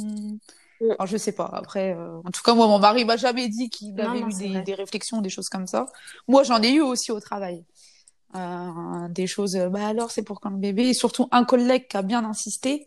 Alors, 0.82 1.06
je 1.06 1.18
sais 1.18 1.32
pas. 1.32 1.50
Après, 1.52 1.94
en 1.94 2.30
tout 2.30 2.40
cas, 2.42 2.54
moi, 2.54 2.66
mon 2.66 2.78
mari 2.78 3.04
m'a 3.04 3.18
jamais 3.18 3.48
dit 3.48 3.68
qu'il 3.68 4.00
avait 4.00 4.20
eu 4.20 4.32
des, 4.32 4.62
des, 4.62 4.74
réflexions, 4.74 5.20
des 5.20 5.28
choses 5.28 5.50
comme 5.50 5.66
ça. 5.66 5.84
Moi, 6.26 6.42
j'en 6.42 6.62
ai 6.62 6.72
eu 6.72 6.80
aussi 6.80 7.12
au 7.12 7.20
travail. 7.20 7.64
Euh, 8.36 9.08
des 9.08 9.26
choses, 9.26 9.56
bah 9.70 9.88
alors 9.88 10.12
c'est 10.12 10.22
pour 10.22 10.40
quand 10.40 10.50
le 10.50 10.56
bébé, 10.58 10.88
et 10.90 10.94
surtout 10.94 11.26
un 11.32 11.44
collègue 11.44 11.88
qui 11.88 11.96
a 11.96 12.02
bien 12.02 12.24
insisté, 12.24 12.86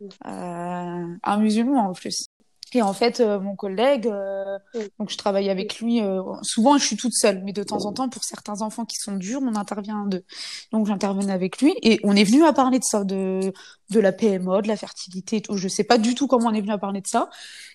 euh, 0.00 0.08
un 0.24 1.36
musulman 1.38 1.88
en 1.88 1.92
plus. 1.92 2.28
Et 2.74 2.82
en 2.82 2.92
fait, 2.92 3.20
euh, 3.20 3.38
mon 3.38 3.54
collègue, 3.54 4.08
euh, 4.08 4.58
donc 4.98 5.10
je 5.10 5.16
travaille 5.16 5.50
avec 5.50 5.78
lui. 5.78 6.00
Euh, 6.02 6.20
souvent, 6.42 6.78
je 6.78 6.84
suis 6.84 6.96
toute 6.96 7.14
seule, 7.14 7.42
mais 7.44 7.52
de 7.52 7.62
temps 7.62 7.84
en 7.86 7.92
temps, 7.92 8.08
pour 8.08 8.24
certains 8.24 8.60
enfants 8.60 8.84
qui 8.84 8.96
sont 8.96 9.16
durs, 9.16 9.40
on 9.42 9.54
intervient 9.54 10.04
deux. 10.06 10.24
Donc, 10.72 10.86
j'intervenais 10.86 11.32
avec 11.32 11.62
lui 11.62 11.74
et 11.82 12.00
on 12.02 12.16
est 12.16 12.24
venu 12.24 12.44
à 12.44 12.52
parler 12.52 12.78
de 12.78 12.84
ça, 12.84 13.04
de 13.04 13.52
de 13.90 14.00
la 14.00 14.12
PMA, 14.12 14.62
de 14.62 14.68
la 14.68 14.76
fertilité. 14.76 15.40
Tout. 15.40 15.56
Je 15.56 15.68
sais 15.68 15.84
pas 15.84 15.98
du 15.98 16.14
tout 16.14 16.26
comment 16.26 16.48
on 16.48 16.52
est 16.52 16.60
venu 16.60 16.72
à 16.72 16.78
parler 16.78 17.00
de 17.00 17.06
ça. 17.06 17.30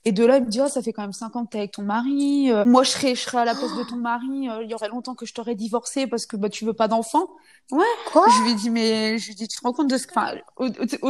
Et 0.05 0.11
de 0.11 0.25
là, 0.25 0.37
il 0.37 0.45
me 0.45 0.49
dit, 0.49 0.59
oh, 0.61 0.67
ça 0.67 0.81
fait 0.81 0.93
quand 0.93 1.03
même 1.03 1.13
cinq 1.13 1.35
ans 1.35 1.45
que 1.45 1.51
t'es 1.51 1.59
avec 1.59 1.71
ton 1.71 1.83
mari. 1.83 2.51
moi, 2.65 2.83
je 2.83 2.89
serais, 2.89 3.15
je 3.15 3.21
serais 3.21 3.39
à 3.39 3.45
la 3.45 3.53
place 3.53 3.75
de 3.77 3.83
ton 3.83 3.97
mari. 3.97 4.47
il 4.63 4.67
y 4.69 4.73
aurait 4.73 4.89
longtemps 4.89 5.15
que 5.15 5.25
je 5.25 5.33
t'aurais 5.33 5.55
divorcé 5.55 6.07
parce 6.07 6.25
que 6.25 6.35
bah 6.35 6.49
tu 6.49 6.65
veux 6.65 6.73
pas 6.73 6.87
d'enfant. 6.87 7.29
Ouais. 7.71 7.85
Quoi? 8.11 8.25
Je 8.27 8.43
lui 8.43 8.51
ai 8.51 8.55
dit, 8.55 8.69
mais 8.69 9.17
je 9.17 9.25
lui 9.27 9.31
ai 9.31 9.35
dit, 9.35 9.47
tu 9.47 9.57
te 9.57 9.63
rends 9.63 9.71
compte 9.71 9.89
de 9.89 9.97
ce 9.97 10.05
que. 10.05 10.13
Enfin, 10.13 10.33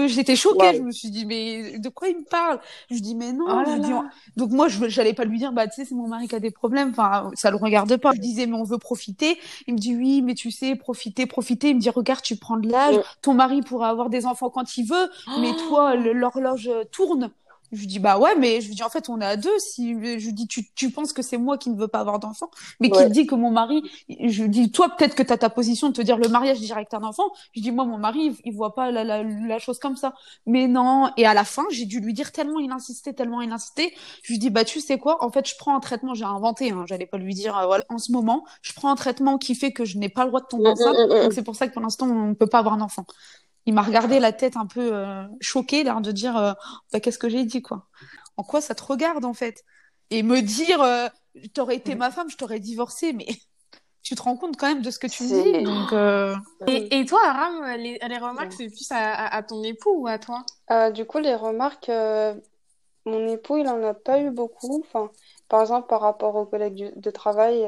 j'étais 0.07 0.35
choquée. 0.35 0.75
Je 0.75 0.81
me 0.81 0.91
suis 0.91 1.09
dit, 1.09 1.25
mais 1.25 1.79
de 1.79 1.89
quoi 1.89 2.07
il 2.07 2.17
me 2.17 2.23
parle? 2.23 2.59
Je 2.89 2.95
lui 2.95 3.01
dis, 3.01 3.15
mais 3.15 3.33
non. 3.33 3.45
Oh 3.47 4.03
donc 4.35 4.51
moi, 4.51 4.67
je 4.67 4.87
j'allais 4.87 5.13
pas 5.13 5.25
lui 5.25 5.39
dire, 5.39 5.51
bah 5.53 5.67
tu 5.67 5.75
sais, 5.75 5.85
c'est 5.85 5.95
mon 5.95 6.07
mari 6.07 6.27
qui 6.27 6.35
a 6.35 6.39
des 6.39 6.51
problèmes. 6.51 6.89
Enfin, 6.89 7.31
ça 7.33 7.49
le 7.49 7.57
regarde 7.57 7.95
pas. 7.97 8.11
Je 8.13 8.19
disais, 8.19 8.45
mais 8.45 8.55
on 8.55 8.63
veut 8.63 8.77
profiter. 8.77 9.39
Il 9.67 9.73
me 9.73 9.79
dit, 9.79 9.95
oui, 9.95 10.21
mais 10.21 10.35
tu 10.35 10.51
sais, 10.51 10.75
profiter, 10.75 11.25
profiter. 11.25 11.69
Il 11.69 11.77
me 11.77 11.81
dit, 11.81 11.89
regarde, 11.89 12.21
tu 12.21 12.35
prends 12.35 12.57
de 12.57 12.69
l'âge. 12.69 12.95
Ton 13.21 13.33
mari 13.33 13.61
pourra 13.61 13.89
avoir 13.89 14.09
des 14.09 14.25
enfants 14.25 14.49
quand 14.49 14.77
il 14.77 14.85
veut, 14.85 14.90
mais 15.39 15.55
toi, 15.67 15.95
l'horloge 15.95 16.69
tourne. 16.91 17.31
Je 17.71 17.79
lui 17.79 17.87
dis 17.87 17.99
bah 17.99 18.17
ouais, 18.17 18.35
mais 18.35 18.59
je 18.59 18.67
lui 18.67 18.75
dis 18.75 18.83
en 18.83 18.89
fait 18.89 19.07
on 19.09 19.21
est 19.21 19.25
à 19.25 19.37
deux. 19.37 19.57
Si 19.59 19.93
je 19.93 20.25
lui 20.25 20.33
dis 20.33 20.47
tu, 20.47 20.69
tu 20.73 20.91
penses 20.91 21.13
que 21.13 21.21
c'est 21.21 21.37
moi 21.37 21.57
qui 21.57 21.69
ne 21.69 21.77
veux 21.77 21.87
pas 21.87 21.99
avoir 21.99 22.19
d'enfant, 22.19 22.51
mais 22.79 22.89
qui 22.89 23.09
dit 23.09 23.25
que 23.25 23.35
mon 23.35 23.49
mari, 23.49 23.81
je 24.09 24.43
lui 24.43 24.49
dis 24.49 24.71
toi 24.71 24.89
peut-être 24.89 25.15
que 25.15 25.23
tu 25.23 25.31
as 25.31 25.37
ta 25.37 25.49
position 25.49 25.87
de 25.87 25.93
te 25.93 26.01
dire 26.01 26.17
le 26.17 26.27
mariage 26.27 26.59
direct 26.59 26.93
un 26.93 27.03
enfant. 27.03 27.31
Je 27.55 27.61
dis 27.61 27.71
moi 27.71 27.85
mon 27.85 27.97
mari 27.97 28.37
il, 28.43 28.53
voit 28.53 28.75
pas 28.75 28.91
la, 28.91 29.03
la, 29.05 29.23
la, 29.23 29.59
chose 29.59 29.79
comme 29.79 29.95
ça. 29.95 30.13
Mais 30.45 30.67
non. 30.67 31.11
Et 31.15 31.25
à 31.25 31.33
la 31.33 31.45
fin 31.45 31.63
j'ai 31.71 31.85
dû 31.85 32.01
lui 32.01 32.13
dire 32.13 32.33
tellement 32.33 32.59
il 32.59 32.71
insistait, 32.71 33.13
tellement 33.13 33.41
il 33.41 33.51
insistait. 33.51 33.93
Je 34.23 34.33
lui 34.33 34.39
dis 34.39 34.49
bah 34.49 34.65
tu 34.65 34.81
sais 34.81 34.97
quoi, 34.97 35.23
en 35.23 35.31
fait 35.31 35.47
je 35.47 35.55
prends 35.57 35.75
un 35.75 35.79
traitement, 35.79 36.13
j'ai 36.13 36.25
inventé. 36.25 36.71
Hein, 36.71 36.83
J'allais 36.87 37.05
pas 37.05 37.17
lui 37.17 37.33
dire 37.33 37.57
euh, 37.57 37.65
voilà 37.67 37.85
en 37.87 37.97
ce 37.99 38.11
moment 38.11 38.43
je 38.61 38.73
prends 38.73 38.91
un 38.91 38.95
traitement 38.95 39.37
qui 39.37 39.55
fait 39.55 39.71
que 39.71 39.85
je 39.85 39.97
n'ai 39.97 40.09
pas 40.09 40.23
le 40.25 40.29
droit 40.31 40.41
de 40.41 40.47
tomber 40.47 40.65
mm, 40.65 40.67
mm, 40.67 40.71
enceinte. 40.71 40.97
Mm, 40.97 41.23
donc 41.23 41.33
c'est 41.33 41.43
pour 41.43 41.55
ça 41.55 41.69
que 41.69 41.73
pour 41.73 41.81
l'instant 41.81 42.07
on 42.07 42.27
ne 42.27 42.33
peut 42.33 42.47
pas 42.47 42.59
avoir 42.59 42.73
un 42.73 42.81
enfant 42.81 43.05
il 43.65 43.73
m'a 43.73 43.81
regardé 43.81 44.19
la 44.19 44.31
tête 44.31 44.57
un 44.57 44.65
peu 44.65 44.93
euh, 44.93 45.23
choquée, 45.39 45.83
l'air 45.83 46.01
de 46.01 46.11
dire 46.11 46.37
euh, 46.37 46.53
bah, 46.91 46.99
qu'est-ce 46.99 47.19
que 47.19 47.29
j'ai 47.29 47.45
dit 47.45 47.61
quoi. 47.61 47.87
En 48.37 48.43
quoi 48.43 48.61
ça 48.61 48.75
te 48.75 48.83
regarde 48.83 49.25
en 49.25 49.33
fait? 49.33 49.63
Et 50.09 50.23
me 50.23 50.41
dire 50.41 50.81
euh, 50.81 51.07
t'aurais 51.53 51.75
été 51.75 51.95
ma 51.95 52.11
femme, 52.11 52.29
je 52.29 52.37
t'aurais 52.37 52.59
divorcé, 52.59 53.13
mais 53.13 53.27
tu 54.03 54.15
te 54.15 54.21
rends 54.21 54.35
compte 54.35 54.57
quand 54.57 54.67
même 54.67 54.81
de 54.81 54.89
ce 54.89 54.99
que 54.99 55.07
tu 55.07 55.23
me 55.23 55.43
dis. 55.43 55.63
Donc, 55.63 55.93
euh, 55.93 56.35
et, 56.67 56.99
et, 56.99 57.05
toi, 57.05 57.19
Aram, 57.23 57.77
les, 57.77 57.99
les 58.01 58.17
remarques, 58.17 58.53
c'est 58.53 58.67
plus 58.67 58.91
à, 58.91 59.27
à, 59.27 59.43
ton 59.43 59.63
époux 59.63 60.01
ou 60.01 60.07
à 60.07 60.17
toi? 60.17 60.43
Du 60.91 61.05
coup, 61.05 61.19
les 61.19 61.35
remarques, 61.35 61.91
mon 63.05 63.27
époux, 63.27 63.57
il 63.57 63.67
en 63.67 63.83
a 63.83 63.93
pas 63.93 64.19
eu 64.19 64.31
beaucoup. 64.31 64.83
Enfin, 64.87 65.11
par 65.47 65.61
exemple, 65.61 65.87
par 65.87 66.01
rapport 66.01 66.35
aux 66.35 66.45
collègues 66.45 66.93
de 66.95 67.11
travail, 67.11 67.67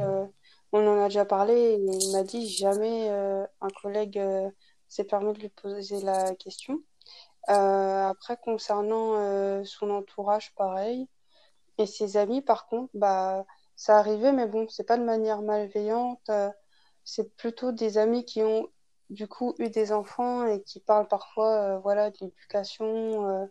on 0.71 0.88
en 0.88 1.01
a 1.03 1.06
déjà 1.06 1.23
parlé. 1.23 1.53
Et 1.53 1.75
il 1.77 2.12
m'a 2.13 2.23
dit 2.23 2.49
jamais 2.49 3.10
un 3.10 3.69
collègue 3.82 4.19
c'est 4.93 5.06
permis 5.06 5.34
de 5.34 5.39
lui 5.39 5.49
poser 5.49 6.01
la 6.01 6.36
question. 6.36 6.79
Euh, 7.49 8.08
après, 8.08 8.38
concernant 8.38 9.15
euh, 9.15 9.63
son 9.65 9.89
entourage, 9.89 10.53
pareil. 10.56 11.08
Et 11.79 11.88
ses 11.88 12.17
amis, 12.17 12.41
par 12.41 12.67
contre, 12.67 12.91
bah, 12.93 13.45
ça 13.75 13.97
arrivait, 13.97 14.34
mais 14.34 14.47
bon, 14.47 14.67
c'est 14.69 14.84
pas 14.86 14.97
de 14.97 15.03
manière 15.03 15.41
malveillante. 15.41 16.21
Euh, 16.29 16.51
c'est 17.03 17.36
plutôt 17.36 17.71
des 17.71 17.97
amis 17.97 18.25
qui 18.25 18.43
ont 18.43 18.67
du 19.10 19.27
coup 19.27 19.56
eu 19.60 19.69
des 19.69 19.91
enfants 19.91 20.45
et 20.45 20.62
qui 20.63 20.79
parlent 20.79 21.08
parfois 21.08 21.77
voilà 21.79 22.10
de 22.12 22.17
l'éducation 22.21 23.49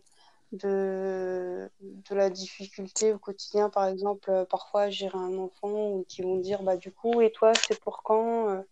de, 0.51 1.69
de 1.81 2.15
la 2.15 2.29
difficulté 2.29 3.13
au 3.13 3.19
quotidien, 3.19 3.69
par 3.69 3.87
exemple, 3.87 4.45
parfois 4.49 4.89
gérer 4.89 5.17
un 5.17 5.37
enfant 5.37 5.91
ou 5.91 6.05
qui 6.09 6.23
vont 6.23 6.37
dire 6.37 6.63
bah 6.63 6.77
du 6.77 6.91
coup 6.91 7.21
et 7.21 7.31
toi 7.31 7.53
c'est 7.67 7.79
pour 7.79 8.03
quand 8.03 8.63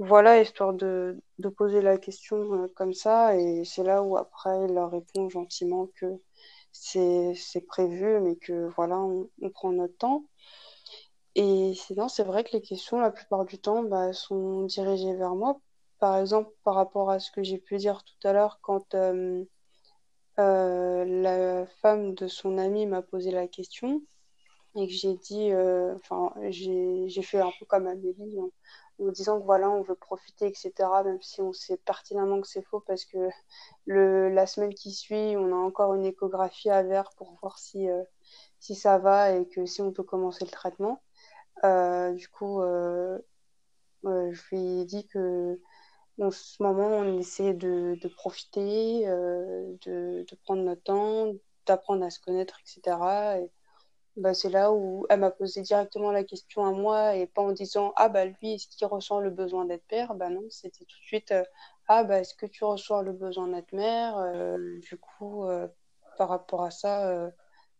voilà 0.00 0.40
histoire 0.40 0.72
de, 0.72 1.20
poser 1.56 1.82
la 1.82 1.98
question 1.98 2.54
euh, 2.54 2.68
comme 2.74 2.94
ça 2.94 3.36
et 3.36 3.64
c'est 3.64 3.84
là 3.84 4.02
où 4.02 4.16
après 4.16 4.64
il 4.64 4.74
leur 4.74 4.90
répond 4.90 5.28
gentiment 5.28 5.88
que 5.94 6.06
c'est 6.72 7.66
prévu 7.68 8.18
mais 8.20 8.36
que 8.36 8.68
voilà 8.76 8.98
on, 8.98 9.28
prend 9.50 9.72
notre 9.72 9.96
temps. 9.98 10.24
Et 11.34 11.74
sinon 11.74 12.08
c'est 12.08 12.24
vrai 12.24 12.44
que 12.44 12.52
les 12.52 12.62
questions 12.62 12.98
la 12.98 13.10
plupart 13.10 13.44
du 13.44 13.58
temps 13.58 13.82
bah, 13.82 14.12
sont 14.12 14.62
dirigées 14.64 15.14
vers 15.16 15.34
moi. 15.34 15.60
Par 15.98 16.16
exemple 16.18 16.50
par 16.64 16.74
rapport 16.76 17.10
à 17.10 17.20
ce 17.20 17.30
que 17.30 17.42
j'ai 17.42 17.58
pu 17.58 17.76
dire 17.76 18.02
tout 18.04 18.26
à 18.28 18.32
l'heure 18.32 18.58
quand 18.62 18.94
euh, 18.94 19.44
la 21.04 21.66
femme 21.82 22.14
de 22.14 22.26
son 22.26 22.56
ami 22.58 22.86
m'a 22.86 23.02
posé 23.02 23.30
la 23.32 23.46
question 23.48 24.02
et 24.76 24.86
que 24.86 24.92
j'ai 24.92 25.14
dit, 25.16 25.50
euh, 25.52 25.94
enfin, 25.96 26.32
j'ai 26.50 27.22
fait 27.22 27.40
un 27.40 27.50
peu 27.58 27.66
comme 27.66 27.86
Amélie 27.86 28.38
en, 28.38 28.50
en, 29.00 29.10
disant 29.10 29.40
que 29.40 29.44
voilà, 29.44 29.70
on 29.70 29.82
veut 29.82 29.94
profiter, 29.94 30.46
etc., 30.46 30.72
même 31.04 31.20
si 31.22 31.40
on 31.40 31.52
sait 31.52 31.76
pertinemment 31.78 32.40
que 32.40 32.48
c'est 32.48 32.62
faux 32.62 32.80
parce 32.80 33.04
que 33.04 33.30
le, 33.86 34.28
la 34.30 34.46
semaine 34.46 34.74
qui 34.74 34.92
suit, 34.92 35.36
on 35.36 35.52
a 35.52 35.56
encore 35.56 35.94
une 35.94 36.04
échographie 36.04 36.70
à 36.70 36.84
faire 36.84 37.10
pour 37.16 37.32
voir 37.40 37.58
si, 37.58 37.88
euh, 37.88 38.02
si 38.58 38.74
ça 38.74 38.98
va 38.98 39.32
et 39.32 39.46
que 39.48 39.66
si 39.66 39.82
on 39.82 39.92
peut 39.92 40.04
commencer 40.04 40.44
le 40.44 40.50
traitement. 40.50 41.02
du 41.62 42.28
coup, 42.28 42.60
je 44.04 44.40
lui 44.50 44.80
ai 44.80 44.84
dit 44.84 45.06
que 45.06 45.60
en 46.20 46.30
ce 46.30 46.62
moment, 46.62 46.88
on 46.88 47.18
essaie 47.18 47.54
de, 47.54 47.98
profiter, 48.16 49.08
euh, 49.08 49.74
de, 49.86 50.24
prendre 50.44 50.62
notre 50.62 50.82
temps, 50.82 51.32
d'apprendre 51.66 52.04
à 52.04 52.10
se 52.10 52.20
connaître, 52.20 52.58
etc. 52.60 52.96
Et 53.40 53.50
bah, 54.20 54.34
c'est 54.34 54.50
là 54.50 54.72
où 54.72 55.06
elle 55.08 55.20
m'a 55.20 55.30
posé 55.30 55.62
directement 55.62 56.12
la 56.12 56.24
question 56.24 56.64
à 56.66 56.72
moi 56.72 57.16
et 57.16 57.26
pas 57.26 57.42
en 57.42 57.52
disant 57.52 57.92
Ah, 57.96 58.08
bah 58.08 58.24
lui, 58.26 58.54
est-ce 58.54 58.68
qu'il 58.68 58.86
ressent 58.86 59.18
le 59.20 59.30
besoin 59.30 59.64
d'être 59.64 59.86
père? 59.86 60.14
Bah 60.14 60.28
non, 60.30 60.42
c'était 60.50 60.84
tout 60.84 60.98
de 60.98 61.04
suite 61.04 61.32
euh, 61.32 61.42
Ah, 61.88 62.04
bah 62.04 62.20
est-ce 62.20 62.34
que 62.34 62.46
tu 62.46 62.64
ressens 62.64 63.02
le 63.02 63.12
besoin 63.12 63.48
d'être 63.48 63.72
mère? 63.72 64.16
Euh, 64.18 64.78
Du 64.80 64.98
coup, 64.98 65.44
euh, 65.44 65.68
par 66.18 66.28
rapport 66.28 66.62
à 66.64 66.70
ça, 66.70 67.30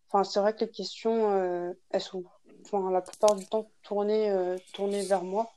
enfin 0.09 0.25
c'est 0.25 0.41
vrai 0.41 0.55
que 0.55 0.61
les 0.65 0.71
questions, 0.71 1.75
elles 1.91 2.01
sont 2.01 2.25
enfin, 2.65 2.91
la 2.91 3.03
plupart 3.03 3.35
du 3.37 3.47
temps 3.47 3.71
tournées, 3.83 4.57
tournées 4.73 5.03
vers 5.03 5.25
moi. 5.25 5.51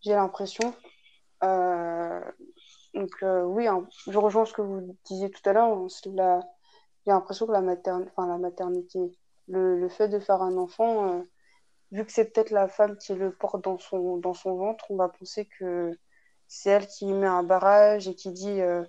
J'ai 0.00 0.14
l'impression. 0.14 0.74
Donc 2.94 3.10
oui, 3.22 3.66
hein, 3.66 3.86
je 4.08 4.18
rejoins 4.18 4.46
ce 4.46 4.54
que 4.54 4.62
vous 4.62 4.96
disiez 5.04 5.30
tout 5.30 5.42
à 5.48 5.52
l'heure. 5.52 5.76
La... 6.14 6.40
J'ai 7.04 7.12
l'impression 7.12 7.46
que 7.46 7.52
la, 7.52 7.60
materne... 7.60 8.06
enfin, 8.10 8.26
la 8.28 8.38
maternité, 8.38 9.00
le, 9.48 9.78
le, 9.78 9.88
fait 9.88 10.08
de 10.08 10.18
faire 10.20 10.42
un 10.42 10.56
enfant, 10.56 11.08
euh, 11.08 11.22
vu 11.92 12.04
que 12.06 12.12
c'est 12.12 12.32
peut-être 12.32 12.50
la 12.50 12.68
femme 12.68 12.96
qui 12.98 13.14
le 13.14 13.32
porte 13.32 13.64
dans 13.64 13.78
son, 13.78 14.18
dans 14.18 14.34
son 14.34 14.56
ventre, 14.56 14.86
on 14.90 14.96
va 14.96 15.08
penser 15.08 15.46
que 15.58 15.98
c'est 16.48 16.70
elle 16.70 16.86
qui 16.86 17.06
met 17.12 17.26
un 17.26 17.42
barrage 17.42 18.08
et 18.08 18.14
qui 18.14 18.32
dit 18.32 18.60
euh, 18.60 18.84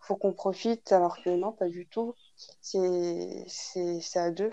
faut 0.00 0.16
qu'on 0.16 0.32
profite, 0.32 0.92
alors 0.92 1.22
que 1.22 1.30
non, 1.30 1.52
pas 1.52 1.68
du 1.68 1.88
tout. 1.88 2.14
C'est 2.60 4.18
à 4.18 4.30
deux. 4.30 4.52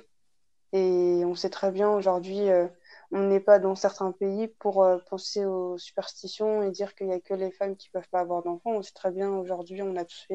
Et 0.74 1.24
on 1.26 1.36
sait 1.36 1.50
très 1.50 1.72
bien 1.72 1.90
aujourd'hui, 1.90 2.50
euh, 2.50 2.68
on 3.12 3.22
n'est 3.28 3.42
pas 3.42 3.60
dans 3.60 3.76
certains 3.76 4.12
pays 4.14 4.48
pour 4.48 4.88
penser 5.10 5.46
aux 5.46 5.78
superstitions 5.78 6.64
et 6.64 6.72
dire 6.72 6.96
qu'il 6.96 7.08
n'y 7.08 7.14
a 7.14 7.20
que 7.20 7.34
les 7.34 7.52
femmes 7.52 7.76
qui 7.76 7.90
peuvent 7.90 8.08
pas 8.10 8.22
avoir 8.22 8.44
d'enfants. 8.44 8.72
On 8.72 8.82
sait 8.82 8.94
très 8.94 9.12
bien 9.12 9.30
aujourd'hui, 9.32 9.82
on 9.82 9.96
a 9.98 10.06
tous 10.06 10.28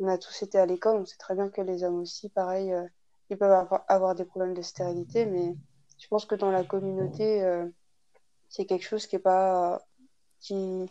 on 0.00 0.08
a 0.08 0.18
tous 0.18 0.42
été 0.42 0.58
à 0.58 0.66
l'école, 0.66 0.96
on 0.96 1.04
sait 1.06 1.18
très 1.18 1.34
bien 1.34 1.50
que 1.50 1.60
les 1.60 1.84
hommes 1.84 2.00
aussi, 2.00 2.30
pareil, 2.30 2.74
euh, 3.30 3.34
ils 3.34 3.38
peuvent 3.38 3.66
avoir, 3.88 4.14
des 4.14 4.24
problèmes 4.24 4.54
de 4.54 4.62
stérilité, 4.62 5.26
mais 5.26 5.54
je 5.98 6.08
pense 6.08 6.26
que 6.26 6.34
dans 6.34 6.50
la 6.50 6.64
communauté, 6.64 7.42
euh, 7.42 7.66
c'est 8.48 8.66
quelque 8.66 8.84
chose 8.84 9.06
qui 9.06 9.16
est 9.16 9.20
pas, 9.20 9.82
qui, 10.40 10.86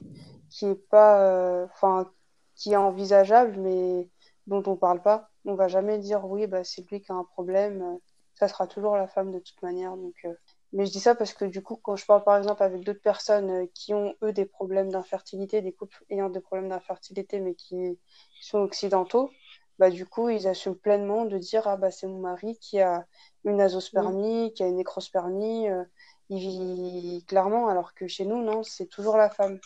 qui 0.50 0.66
est 0.68 0.90
pas, 0.90 1.66
enfin, 1.66 2.12
qui 2.56 2.74
est 2.74 2.78
envisageable, 2.78 3.58
mais 3.58 4.10
dont 4.48 4.64
on 4.68 4.76
parle 4.76 5.02
pas. 5.02 5.30
On 5.46 5.56
va 5.56 5.68
jamais 5.68 5.98
dire 6.00 6.26
oui, 6.26 6.48
bah 6.48 6.64
c'est 6.64 6.90
lui 6.90 7.02
qui 7.02 7.12
a 7.12 7.16
un 7.16 7.24
problème. 7.24 8.00
Ça 8.36 8.48
sera 8.48 8.68
toujours 8.68 8.96
la 8.96 9.08
femme 9.08 9.32
de 9.32 9.40
toute 9.40 9.62
manière, 9.62 9.98
donc. 9.98 10.26
Mais 10.72 10.86
je 10.86 10.92
dis 10.92 11.00
ça 11.00 11.16
parce 11.16 11.34
que 11.34 11.46
du 11.46 11.64
coup, 11.64 11.78
quand 11.78 11.96
je 11.96 12.06
parle 12.06 12.24
par 12.24 12.38
exemple 12.38 12.62
avec 12.62 12.84
d'autres 12.84 13.02
personnes 13.02 13.50
euh, 13.50 13.66
qui 13.74 13.94
ont, 13.94 14.14
eux, 14.24 14.32
des 14.34 14.46
problèmes 14.46 14.92
d'infertilité, 14.92 15.62
des 15.62 15.72
couples 15.74 16.04
ayant 16.10 16.30
des 16.30 16.42
problèmes 16.42 16.70
d'infertilité, 16.70 17.40
mais 17.40 17.56
qui, 17.56 17.98
sont 18.42 18.60
occidentaux, 18.60 19.32
bah, 19.80 19.90
du 19.90 20.06
coup, 20.06 20.30
ils 20.30 20.48
assument 20.48 20.76
pleinement 20.76 21.26
de 21.26 21.38
dire 21.38 21.68
Ah, 21.68 21.78
bah, 21.78 21.92
c'est 21.92 22.08
mon 22.08 22.20
mari 22.20 22.58
qui 22.60 22.80
a 22.82 23.06
une 23.46 23.62
azospermie, 23.62 24.54
qui 24.54 24.64
a 24.64 24.68
une 24.68 24.78
nécrospermie. 24.78 25.70
Euh, 25.70 25.84
il 26.30 26.40
vit 26.40 27.26
clairement, 27.28 27.70
alors 27.70 27.96
que 27.96 28.08
chez 28.08 28.26
nous, 28.26 28.44
non, 28.44 28.64
c'est 28.64 28.86
toujours 28.88 29.18
la 29.18 29.30
femme. 29.32 29.60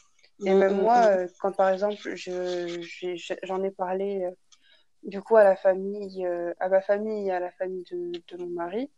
Et 0.46 0.54
même 0.54 0.82
moi, 0.82 1.08
euh, 1.08 1.28
quand 1.40 1.54
par 1.54 1.70
exemple, 1.70 1.98
je, 2.16 2.82
j'en 3.44 3.64
ai 3.64 3.72
parlé 3.72 4.30
du 5.04 5.22
coup 5.22 5.36
à 5.36 5.44
la 5.44 5.56
famille, 5.56 6.26
à 6.60 6.70
ma 6.70 6.82
famille 6.82 7.32
à 7.32 7.40
la 7.40 7.52
famille 7.52 7.84
de, 7.92 8.12
de 8.30 8.38
mon 8.44 8.50
mari, 8.50 8.92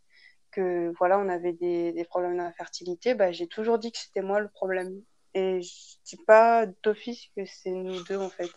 que 0.51 0.91
voilà, 0.97 1.19
on 1.19 1.29
avait 1.29 1.53
des, 1.53 1.91
des 1.93 2.05
problèmes 2.05 2.37
d'infertilité, 2.37 3.13
bah, 3.15 3.31
j'ai 3.31 3.47
toujours 3.47 3.77
dit 3.79 3.91
que 3.91 3.97
c'était 3.97 4.21
moi 4.21 4.39
le 4.39 4.49
problème. 4.49 5.01
Et 5.33 5.61
je 5.61 5.97
dis 6.05 6.17
pas 6.25 6.65
d'office 6.83 7.27
que 7.35 7.45
c'est 7.45 7.71
nous 7.71 8.01
deux 8.05 8.17
en 8.17 8.29
fait. 8.29 8.49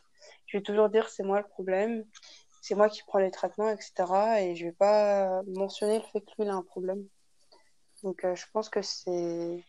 Je 0.46 0.58
vais 0.58 0.62
toujours 0.62 0.88
dire 0.88 1.08
c'est 1.08 1.24
moi 1.24 1.40
le 1.40 1.48
problème, 1.48 2.04
c'est 2.60 2.74
moi 2.74 2.88
qui 2.88 3.02
prends 3.06 3.18
les 3.18 3.30
traitements, 3.30 3.70
etc. 3.70 4.42
Et 4.42 4.54
je 4.54 4.66
vais 4.66 4.72
pas 4.72 5.42
mentionner 5.46 5.98
le 5.98 6.04
fait 6.04 6.20
que 6.20 6.30
lui 6.38 6.44
il 6.44 6.48
a 6.48 6.54
un 6.54 6.62
problème. 6.62 7.04
Donc 8.02 8.24
euh, 8.24 8.34
je 8.34 8.44
pense 8.52 8.68
que 8.68 8.82
c'est 8.82 9.64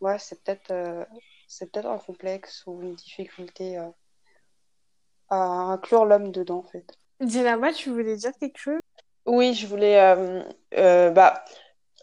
ouais, 0.00 0.18
c'est 0.18 0.42
peut-être 0.42 0.70
euh, 0.70 1.04
c'est 1.48 1.70
peut-être 1.70 1.86
un 1.86 1.98
complexe 1.98 2.64
ou 2.66 2.82
une 2.82 2.94
difficulté 2.94 3.78
euh, 3.78 3.88
à 5.28 5.36
inclure 5.36 6.04
l'homme 6.04 6.32
dedans 6.32 6.58
en 6.58 6.68
fait. 6.70 6.98
Dina, 7.20 7.56
tu 7.72 7.90
voulais 7.90 8.16
dire 8.16 8.32
quelque 8.38 8.58
chose? 8.58 8.80
Oui, 9.26 9.54
je 9.54 9.66
voulais 9.66 11.10
bah 11.10 11.44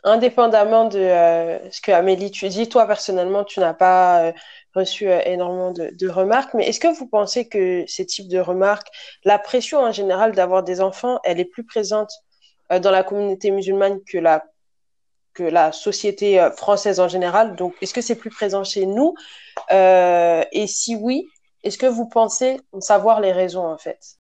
indépendamment 0.04 0.86
de 0.86 1.00
euh, 1.00 1.72
ce 1.72 1.82
que 1.82 1.92
Amélie 1.92 2.32
tu 2.32 2.48
dis, 2.50 2.68
toi 2.70 2.86
personnellement, 2.86 3.44
tu 3.44 3.60
n'as 3.60 3.74
pas 3.74 4.26
euh, 4.26 4.34
reçu 4.76 5.08
euh, 5.08 5.20
énormément 5.26 5.72
de, 5.72 5.92
de, 5.94 6.10
remarques, 6.10 6.54
mais 6.54 6.68
est-ce 6.68 6.80
que 6.80 6.88
vous 6.88 7.08
pensez 7.08 7.48
que 7.48 7.84
ces 7.88 8.06
types 8.06 8.28
de 8.28 8.40
remarques, 8.40 8.88
la 9.24 9.40
pression 9.40 9.80
en 9.80 9.92
général 9.92 10.34
d'avoir 10.34 10.64
des 10.64 10.82
enfants, 10.82 11.20
elle 11.24 11.40
est 11.40 11.46
plus 11.46 11.64
présente 11.64 12.12
dans 12.82 12.92
la 12.92 13.04
communauté 13.04 13.52
musulmane 13.52 14.00
que 14.04 14.18
la 14.18 14.44
que 15.34 15.44
la 15.44 15.72
société 15.72 16.48
française 16.56 17.00
en 17.00 17.08
général? 17.08 17.56
Donc, 17.56 17.76
est-ce 17.82 17.94
que 17.94 18.02
c'est 18.02 18.16
plus 18.16 18.30
présent 18.30 18.64
chez 18.64 18.86
nous? 18.86 19.16
Et 19.72 20.66
si 20.68 20.96
oui, 20.96 21.28
est-ce 21.64 21.78
que 21.78 21.88
vous 21.88 22.08
pensez 22.08 22.62
savoir 22.80 23.20
les 23.20 23.32
raisons 23.32 23.66
en 23.66 23.78
fait? 23.78 24.18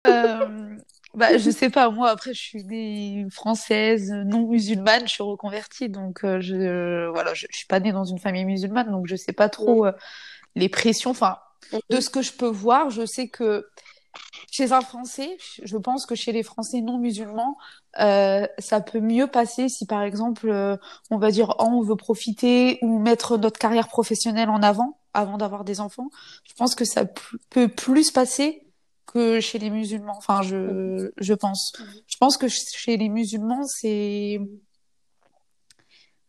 Bah, 1.13 1.37
je 1.37 1.49
sais 1.49 1.69
pas, 1.69 1.89
moi, 1.89 2.09
après, 2.09 2.33
je 2.33 2.39
suis 2.39 2.63
née 2.63 3.25
française, 3.29 4.11
non 4.11 4.47
musulmane, 4.47 5.07
je 5.07 5.13
suis 5.13 5.23
reconvertie, 5.23 5.89
donc 5.89 6.23
euh, 6.23 6.39
je, 6.39 7.09
voilà, 7.09 7.33
je, 7.33 7.47
je, 7.51 7.57
suis 7.57 7.67
pas 7.67 7.81
née 7.81 7.91
dans 7.91 8.05
une 8.05 8.17
famille 8.17 8.45
musulmane, 8.45 8.89
donc 8.89 9.07
je 9.07 9.17
sais 9.17 9.33
pas 9.33 9.49
trop 9.49 9.85
euh, 9.85 9.91
les 10.55 10.69
pressions. 10.69 11.11
Enfin, 11.11 11.37
de 11.89 11.99
ce 11.99 12.09
que 12.09 12.21
je 12.21 12.33
peux 12.33 12.47
voir, 12.47 12.89
je 12.89 13.05
sais 13.05 13.27
que 13.27 13.67
chez 14.51 14.71
un 14.73 14.81
Français, 14.81 15.37
je 15.63 15.77
pense 15.77 16.05
que 16.05 16.15
chez 16.15 16.31
les 16.31 16.43
Français 16.43 16.81
non 16.81 16.97
musulmans, 16.97 17.57
euh, 17.99 18.45
ça 18.57 18.81
peut 18.81 18.99
mieux 18.99 19.27
passer 19.27 19.69
si, 19.69 19.85
par 19.85 20.03
exemple, 20.03 20.49
euh, 20.49 20.75
on 21.09 21.17
va 21.17 21.31
dire, 21.31 21.55
oh, 21.59 21.67
on 21.69 21.81
veut 21.81 21.95
profiter 21.95 22.77
ou 22.81 22.99
mettre 22.99 23.37
notre 23.37 23.59
carrière 23.59 23.87
professionnelle 23.87 24.49
en 24.49 24.61
avant 24.61 24.97
avant 25.13 25.37
d'avoir 25.37 25.63
des 25.63 25.79
enfants. 25.79 26.09
Je 26.47 26.53
pense 26.53 26.75
que 26.75 26.85
ça 26.85 27.05
peut 27.49 27.67
plus 27.67 28.11
passer 28.11 28.65
que 29.05 29.39
chez 29.39 29.59
les 29.59 29.69
musulmans. 29.69 30.15
Enfin, 30.17 30.41
je, 30.41 31.11
je 31.17 31.33
pense. 31.33 31.73
Je 32.07 32.17
pense 32.17 32.37
que 32.37 32.47
chez 32.47 32.97
les 32.97 33.09
musulmans, 33.09 33.65
c'est 33.65 34.39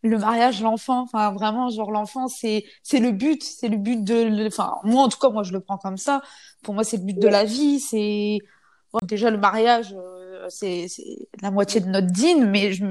le 0.03 0.17
mariage, 0.17 0.61
l'enfant. 0.61 1.01
Enfin, 1.01 1.31
vraiment, 1.31 1.69
genre 1.69 1.91
l'enfant, 1.91 2.27
c'est 2.27 2.65
c'est 2.83 2.99
le 2.99 3.11
but, 3.11 3.43
c'est 3.43 3.69
le 3.69 3.77
but 3.77 4.03
de. 4.03 4.47
Enfin, 4.47 4.75
moi 4.83 5.03
en 5.03 5.09
tout 5.09 5.17
cas, 5.17 5.29
moi 5.29 5.43
je 5.43 5.53
le 5.53 5.61
prends 5.61 5.77
comme 5.77 5.97
ça. 5.97 6.21
Pour 6.63 6.73
moi, 6.73 6.83
c'est 6.83 6.97
le 6.97 7.03
but 7.03 7.19
de 7.19 7.27
la 7.27 7.45
vie. 7.45 7.79
C'est 7.79 8.39
déjà 9.03 9.29
le 9.31 9.37
mariage, 9.37 9.95
euh, 9.97 10.45
c'est 10.49 10.87
c'est 10.87 11.27
la 11.41 11.51
moitié 11.51 11.81
de 11.81 11.87
notre 11.87 12.07
dîne, 12.07 12.49
mais 12.49 12.73
je 12.73 12.85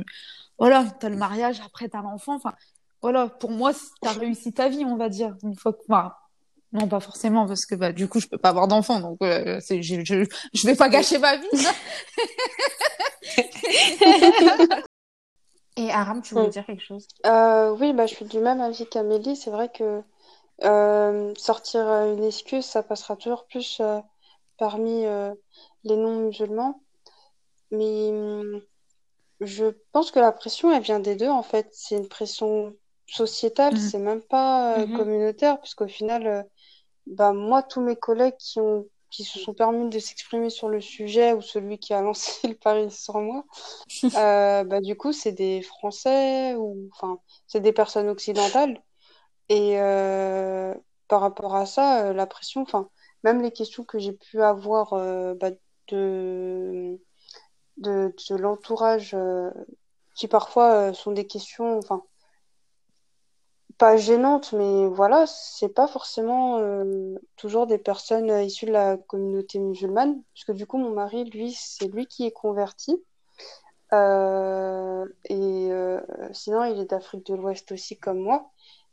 voilà, 0.59 0.85
t'as 1.01 1.09
le 1.09 1.17
mariage, 1.17 1.61
après 1.65 1.89
t'as 1.89 2.03
l'enfant. 2.03 2.37
Enfin, 2.37 2.53
voilà, 3.03 3.29
pour 3.29 3.51
moi, 3.51 3.73
t'as 4.01 4.13
réussi 4.13 4.53
ta 4.53 4.69
vie, 4.69 4.85
on 4.85 4.97
va 4.97 5.09
dire. 5.09 5.37
Une 5.43 5.57
fois 5.57 5.73
que, 5.73 5.81
enfin, 5.89 6.13
non, 6.73 6.89
pas 6.89 7.01
forcément, 7.01 7.47
parce 7.47 7.67
que 7.67 7.75
bah, 7.75 7.93
du 7.93 8.09
coup, 8.09 8.21
je 8.21 8.29
peux 8.29 8.39
pas 8.39 8.51
avoir 8.51 8.69
d'enfant, 8.69 9.01
donc 9.01 9.19
euh, 9.23 9.61
je, 9.69 10.03
je, 10.05 10.25
je 10.55 10.67
vais 10.67 10.77
pas 10.77 10.89
gâcher 10.89 11.19
ma 11.19 11.37
vie. 11.37 11.47
Et 15.77 15.91
Aram, 15.91 16.23
tu 16.23 16.35
voulais 16.35 16.49
dire 16.49 16.67
quelque 16.67 16.83
chose? 16.83 17.07
Euh, 17.27 17.75
Oui, 17.79 17.93
bah, 17.93 18.07
je 18.07 18.15
suis 18.15 18.25
du 18.25 18.39
même 18.39 18.61
avis 18.61 18.87
qu'Amélie. 18.87 19.37
C'est 19.37 19.51
vrai 19.51 19.71
que 19.71 20.03
sortir 21.39 21.87
une 21.89 22.25
excuse, 22.25 22.65
ça 22.65 22.83
passera 22.83 23.17
toujours 23.17 23.47
plus 23.47 23.81
parmi 24.59 25.05
les 25.85 25.97
non-musulmans. 25.97 26.81
Mais 27.73 28.11
hum, 28.11 28.61
je 29.41 29.67
pense 29.93 30.11
que 30.11 30.21
la 30.21 30.31
pression, 30.31 30.73
elle 30.73 30.83
vient 30.83 31.01
des 31.01 31.17
deux, 31.17 31.29
en 31.29 31.43
fait. 31.43 31.69
C'est 31.73 31.97
une 31.97 32.09
pression 32.09 32.75
sociétale, 33.07 33.75
mmh. 33.75 33.79
c'est 33.79 33.99
même 33.99 34.23
pas 34.23 34.79
euh, 34.79 34.87
mmh 34.87 34.97
communautaire, 34.97 35.61
puisqu'au 35.61 35.89
final, 35.89 36.27
euh, 36.27 36.43
bah, 37.07 37.33
moi, 37.33 37.63
tous 37.63 37.81
mes 37.81 37.97
collègues 37.97 38.37
qui 38.39 38.61
ont 38.61 38.87
qui 39.13 39.25
se 39.25 39.39
sont 39.39 39.55
permis 39.55 39.89
de 39.89 39.99
s'exprimer 40.01 40.51
sur 40.51 40.69
le 40.69 40.81
sujet 40.81 41.33
ou 41.35 41.41
celui 41.41 41.79
qui 41.79 41.95
a 41.95 42.03
lancé 42.03 42.49
le 42.49 42.55
pari 42.55 42.91
sur 42.91 43.21
moi, 43.21 43.45
euh, 44.17 44.65
bah, 44.65 44.81
du 44.81 44.97
coup, 44.97 45.13
c'est 45.13 45.33
des 45.33 45.63
Français 45.63 46.57
ou 46.57 46.89
enfin, 46.93 47.21
c'est 47.47 47.61
des 47.61 47.73
personnes 47.73 48.09
occidentales. 48.09 48.83
Et 49.49 49.77
par 51.09 51.21
rapport 51.21 51.55
à 51.55 51.67
ça, 51.67 52.13
la 52.13 52.27
pression, 52.27 52.63
enfin, 52.63 52.89
même 53.23 53.43
les 53.43 53.53
questions 53.53 53.85
que 53.85 53.99
j'ai 53.99 54.13
pu 54.13 54.43
avoir 54.43 54.95
bah, 55.37 55.51
de 55.89 56.99
de, 57.79 58.15
de 58.31 58.37
l'entourage 58.37 59.15
euh, 59.15 59.51
qui 60.15 60.29
parfois 60.29 60.75
euh, 60.75 60.93
sont 60.93 61.13
des 61.13 61.27
questions, 61.27 61.79
enfin, 61.79 62.03
pas 63.83 63.97
gênantes, 63.97 64.53
mais 64.53 64.87
voilà, 64.87 65.27
c'est 65.27 65.69
pas 65.69 65.89
forcément 65.89 66.59
euh, 66.61 67.17
toujours 67.35 67.67
des 67.67 67.79
personnes 67.79 68.31
issues 68.45 68.67
de 68.67 68.71
la 68.71 68.97
communauté 68.97 69.59
musulmane, 69.59 70.23
puisque 70.35 70.53
du 70.53 70.67
coup, 70.69 70.79
mon 70.79 70.93
mari, 70.93 71.25
lui, 71.25 71.51
c'est 71.53 71.89
lui 71.89 72.07
qui 72.07 72.25
est 72.25 72.31
converti. 72.31 73.03
et 75.29 75.71
sinon, 76.33 76.65
il 76.65 76.79
est 76.81 76.91
d'Afrique 76.91 77.27
de 77.27 77.35
l'Ouest 77.35 77.73
aussi, 77.73 77.99
comme 77.99 78.21
moi. 78.21 78.53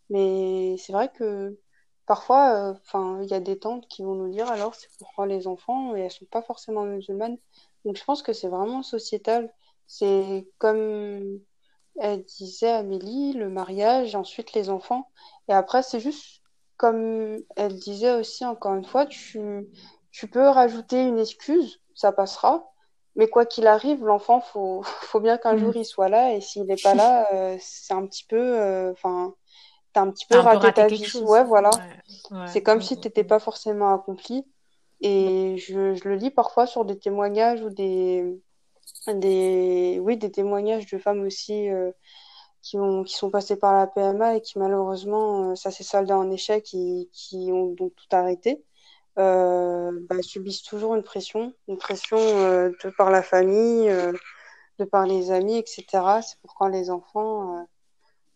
Mais 0.09 0.75
c'est 0.79 0.93
vrai 0.93 1.11
que 1.11 1.59
parfois, 2.07 2.75
enfin, 2.81 3.19
il 3.21 3.29
y 3.29 3.35
a 3.35 3.39
des 3.39 3.59
tantes 3.59 3.87
qui 3.87 4.01
vont 4.03 4.15
nous 4.15 4.29
dire 4.31 4.49
alors 4.51 4.73
c'est 4.75 4.89
pour 4.97 5.25
les 5.25 5.45
enfants 5.47 5.95
et 5.95 6.01
elles 6.01 6.11
sont 6.11 6.25
pas 6.25 6.41
forcément 6.41 6.83
musulmanes. 6.85 7.37
Donc 7.85 7.97
je 7.97 8.03
pense 8.03 8.23
que 8.23 8.33
c'est 8.33 8.49
vraiment 8.49 8.81
sociétal. 8.83 9.53
C'est 9.87 10.47
comme 10.57 11.39
elle 11.99 12.23
disait 12.23 12.71
Amélie, 12.71 13.33
le 13.33 13.49
mariage, 13.49 14.15
ensuite 14.15 14.53
les 14.53 14.69
enfants. 14.69 15.09
Et 15.47 15.53
après, 15.53 15.83
c'est 15.83 15.99
juste 15.99 16.41
comme 16.77 17.37
elle 17.57 17.75
disait 17.75 18.13
aussi, 18.13 18.45
encore 18.45 18.73
une 18.73 18.85
fois, 18.85 19.05
tu, 19.05 19.67
tu 20.11 20.27
peux 20.27 20.47
rajouter 20.47 21.01
une 21.01 21.19
excuse, 21.19 21.81
ça 21.93 22.11
passera. 22.11 22.71
Mais 23.15 23.27
quoi 23.27 23.45
qu'il 23.45 23.67
arrive, 23.67 24.05
l'enfant, 24.05 24.39
faut, 24.39 24.81
faut 24.83 25.19
bien 25.19 25.37
qu'un 25.37 25.55
mm. 25.55 25.57
jour 25.57 25.75
il 25.75 25.85
soit 25.85 26.09
là. 26.09 26.33
Et 26.33 26.41
s'il 26.41 26.63
n'est 26.63 26.77
pas 26.81 26.95
là, 26.95 27.27
euh, 27.33 27.57
c'est 27.59 27.93
un 27.93 28.05
petit 28.05 28.23
peu. 28.23 28.37
Euh, 28.37 28.91
enfin, 28.91 29.33
t'as 29.91 30.01
un 30.01 30.11
petit 30.11 30.25
peu 30.25 30.37
raté, 30.37 30.71
ta 30.71 30.87
vie. 30.87 31.05
Ouais, 31.23 31.43
voilà. 31.43 31.71
c'est 32.47 32.63
comme 32.63 32.81
si 32.81 32.95
si 32.95 33.01
t'étais 33.01 33.25
pas 33.25 33.39
forcément 33.39 33.93
accompli. 33.93 34.45
Et 35.01 35.57
je, 35.57 35.95
je, 35.95 36.09
le 36.09 36.15
lis 36.15 36.31
parfois 36.31 36.65
sur 36.65 36.85
des 36.85 36.97
témoignages 36.97 37.61
ou 37.61 37.69
des, 37.69 38.37
des, 39.07 39.99
oui, 40.01 40.17
des 40.17 40.31
témoignages 40.31 40.87
de 40.87 40.97
femmes 40.97 41.21
aussi 41.21 41.69
euh, 41.69 41.91
qui, 42.61 42.77
ont, 42.77 43.03
qui 43.03 43.15
sont 43.15 43.29
passées 43.29 43.57
par 43.57 43.73
la 43.73 43.87
PMA 43.87 44.35
et 44.35 44.41
qui 44.41 44.59
malheureusement, 44.59 45.51
euh, 45.51 45.55
ça 45.55 45.71
s'est 45.71 45.83
soldé 45.83 46.13
en 46.13 46.29
échec, 46.31 46.63
qui, 46.63 47.09
qui 47.13 47.49
ont 47.51 47.73
donc 47.73 47.93
tout 47.95 48.15
arrêté. 48.15 48.63
Euh, 49.17 49.91
bah, 50.09 50.21
subissent 50.21 50.63
toujours 50.63 50.95
une 50.95 51.03
pression, 51.03 51.53
une 51.67 51.77
pression 51.77 52.17
de 52.17 52.89
par 52.97 53.11
la 53.11 53.21
famille, 53.21 53.89
de 54.79 54.85
par 54.85 55.05
les 55.05 55.31
amis, 55.31 55.57
etc. 55.57 56.21
C'est 56.21 56.39
pourquoi 56.41 56.69
les 56.69 56.89
enfants. 56.89 57.67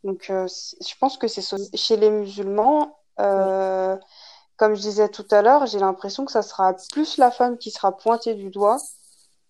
donc, 0.04 0.26
je 0.28 0.96
pense 1.00 1.18
que 1.18 1.28
c'est 1.28 1.44
chez 1.76 1.96
les 1.98 2.10
musulmans. 2.10 2.98
Comme 3.18 4.76
je 4.76 4.82
disais 4.82 5.10
tout 5.10 5.26
à 5.32 5.42
l'heure, 5.42 5.66
j'ai 5.68 5.80
l'impression 5.80 6.26
que 6.26 6.32
ça 6.32 6.42
sera 6.42 6.76
plus 6.92 7.18
la 7.18 7.32
femme 7.32 7.58
qui 7.58 7.72
sera 7.72 7.96
pointée 7.96 8.36
du 8.36 8.50
doigt 8.50 8.78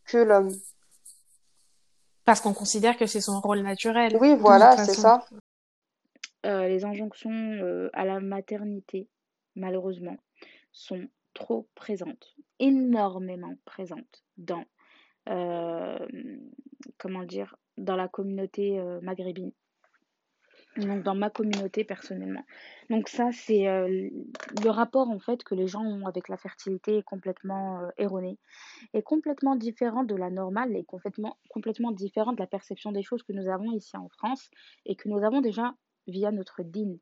que 0.05 0.17
l'homme. 0.17 0.51
Parce 2.25 2.41
qu'on 2.41 2.53
considère 2.53 2.97
que 2.97 3.05
c'est 3.05 3.21
son 3.21 3.39
rôle 3.39 3.59
naturel. 3.59 4.17
Oui, 4.19 4.35
voilà, 4.35 4.77
c'est 4.77 4.93
ça. 4.93 5.25
Euh, 6.45 6.67
les 6.67 6.83
injonctions 6.85 7.31
euh, 7.31 7.89
à 7.93 8.05
la 8.05 8.19
maternité, 8.19 9.07
malheureusement, 9.55 10.17
sont 10.71 11.07
trop 11.33 11.67
présentes, 11.75 12.35
énormément 12.59 13.55
présentes 13.65 14.23
dans, 14.37 14.65
euh, 15.29 15.97
comment 16.97 17.23
dire, 17.23 17.55
dans 17.77 17.95
la 17.95 18.07
communauté 18.07 18.79
maghrébine 19.01 19.51
donc 20.77 21.03
dans 21.03 21.15
ma 21.15 21.29
communauté 21.29 21.83
personnellement. 21.83 22.43
Donc 22.89 23.07
ça, 23.07 23.31
c'est 23.31 23.67
euh, 23.67 24.09
le 24.63 24.69
rapport 24.69 25.09
en 25.09 25.19
fait 25.19 25.43
que 25.43 25.55
les 25.55 25.67
gens 25.67 25.83
ont 25.83 26.05
avec 26.05 26.29
la 26.29 26.37
fertilité 26.37 27.03
complètement 27.03 27.81
euh, 27.81 27.89
erroné, 27.97 28.37
est 28.93 29.03
complètement 29.03 29.55
différent 29.55 30.03
de 30.03 30.15
la 30.15 30.29
normale 30.29 30.75
et 30.75 30.83
complètement, 30.83 31.37
complètement 31.49 31.91
différent 31.91 32.33
de 32.33 32.39
la 32.39 32.47
perception 32.47 32.91
des 32.91 33.03
choses 33.03 33.23
que 33.23 33.33
nous 33.33 33.49
avons 33.49 33.71
ici 33.71 33.95
en 33.97 34.09
France 34.09 34.49
et 34.85 34.95
que 34.95 35.09
nous 35.09 35.23
avons 35.23 35.41
déjà 35.41 35.75
via 36.07 36.31
notre 36.31 36.63
DIN. 36.63 36.95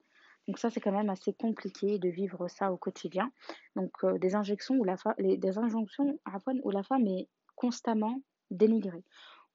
Donc 0.47 0.57
ça, 0.57 0.69
c'est 0.69 0.81
quand 0.81 0.91
même 0.91 1.09
assez 1.09 1.33
compliqué 1.33 1.99
de 1.99 2.09
vivre 2.09 2.47
ça 2.47 2.71
au 2.71 2.77
quotidien. 2.77 3.31
Donc 3.75 3.91
euh, 4.03 4.17
des 4.17 4.35
injections 4.35 4.75
où 4.75 4.83
la 4.83 4.95
les, 5.17 5.37
des 5.37 5.57
injonctions 5.57 6.19
où 6.63 6.71
la 6.71 6.83
femme 6.83 7.07
est 7.07 7.27
constamment 7.55 8.21
dénigrée, 8.49 9.03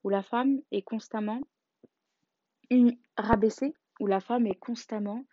où 0.04 0.08
la 0.08 0.22
femme 0.22 0.60
est 0.70 0.82
constamment 0.82 1.40
rabaissée 3.16 3.74
où 4.00 4.06
la 4.06 4.20
femme 4.20 4.46
est 4.46 4.58
constamment 4.58 5.24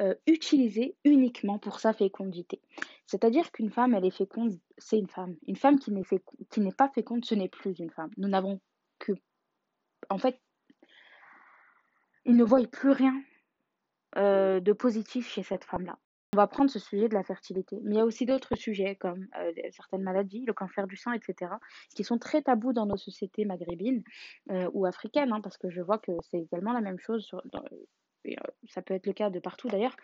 euh, 0.00 0.14
utilisée 0.26 0.96
uniquement 1.04 1.58
pour 1.58 1.78
sa 1.78 1.92
fécondité. 1.92 2.60
C'est-à-dire 3.06 3.52
qu'une 3.52 3.70
femme, 3.70 3.94
elle 3.94 4.04
est 4.04 4.10
féconde, 4.10 4.58
c'est 4.76 4.98
une 4.98 5.08
femme. 5.08 5.36
Une 5.46 5.56
femme 5.56 5.78
qui 5.78 5.92
n'est, 5.92 6.72
pas 6.72 6.88
féconde, 6.88 7.24
ce 7.24 7.34
n'est 7.34 7.48
plus 7.48 7.78
une 7.78 7.90
femme. 7.90 8.10
Nous 8.16 8.28
n'avons 8.28 8.60
que... 8.98 9.12
En 10.10 10.18
fait, 10.18 10.40
ils 12.24 12.36
ne 12.36 12.44
voient 12.44 12.66
plus 12.66 12.90
rien 12.90 13.22
euh, 14.16 14.58
de 14.58 14.72
positif 14.72 15.28
chez 15.30 15.44
cette 15.44 15.64
femme-là. 15.64 15.98
On 16.34 16.36
va 16.36 16.48
prendre 16.48 16.68
ce 16.68 16.80
sujet 16.80 17.08
de 17.08 17.14
la 17.14 17.22
fertilité, 17.22 17.78
mais 17.84 17.94
il 17.94 17.98
y 17.98 18.00
a 18.00 18.04
aussi 18.04 18.26
d'autres 18.26 18.56
sujets 18.56 18.96
comme 18.96 19.28
euh, 19.38 19.52
certaines 19.70 20.02
maladies, 20.02 20.44
le 20.44 20.52
cancer 20.52 20.88
du 20.88 20.96
sang, 20.96 21.12
etc., 21.12 21.52
qui 21.94 22.02
sont 22.02 22.18
très 22.18 22.42
tabous 22.42 22.72
dans 22.72 22.86
nos 22.86 22.96
sociétés 22.96 23.44
maghrébines 23.44 24.02
ou 24.72 24.84
africaines, 24.84 25.32
hein, 25.32 25.40
parce 25.40 25.56
que 25.56 25.70
je 25.70 25.80
vois 25.80 25.98
que 25.98 26.10
c'est 26.28 26.40
également 26.40 26.72
la 26.72 26.80
même 26.80 26.98
chose 26.98 27.24
sur, 27.24 27.40
ça 28.68 28.82
peut 28.82 28.94
être 28.94 29.06
le 29.06 29.12
cas 29.12 29.30
de 29.30 29.38
partout 29.38 29.68
d'ailleurs, 29.68 29.94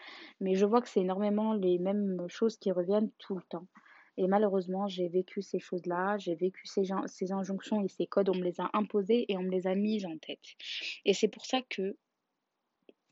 mais 0.40 0.55
je 0.55 0.64
vois 0.64 0.81
que 0.81 0.88
c'est 0.88 1.01
énormément 1.01 1.53
les 1.53 1.81
mêmes 1.81 2.25
choses 2.29 2.57
qui 2.59 2.71
reviennent 2.71 3.11
tout 3.19 3.35
le 3.35 3.43
temps. 3.49 3.66
Et 4.16 4.29
malheureusement, 4.29 4.87
j'ai 4.87 5.09
vécu 5.09 5.43
ces 5.43 5.59
choses-là, 5.59 6.16
j'ai 6.19 6.37
vécu 6.37 6.64
ces, 6.66 6.85
ces 7.07 7.33
injonctions 7.33 7.83
et 7.83 7.88
ces 7.88 8.07
codes, 8.07 8.29
on 8.29 8.37
me 8.37 8.45
les 8.45 8.61
a 8.61 8.71
imposés 8.73 9.25
et 9.29 9.37
on 9.37 9.43
me 9.43 9.51
les 9.51 9.66
a 9.66 9.75
mises 9.75 10.07
en 10.07 10.16
tête. 10.19 10.45
Et 11.05 11.12
c'est 11.12 11.27
pour 11.27 11.45
ça 11.45 11.61
que 11.69 11.97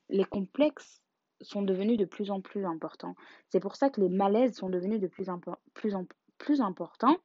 les 0.09 0.25
complexes 0.25 1.03
sont 1.41 1.63
devenus 1.63 1.99
de 1.99 2.05
plus 2.05 2.31
en 2.31 2.41
plus 2.41 2.65
importants. 2.65 3.15
C'est 3.49 3.61
pour 3.61 3.77
ça 3.77 3.91
que 3.91 4.01
les 4.01 4.09
malaises 4.09 4.57
sont 4.57 4.69
devenus 4.69 5.01
de 5.01 5.07
plus 5.07 5.29
en 5.29 5.41
plus, 5.75 5.95
en 5.95 6.07
plus 6.39 6.61
important. 6.61 7.17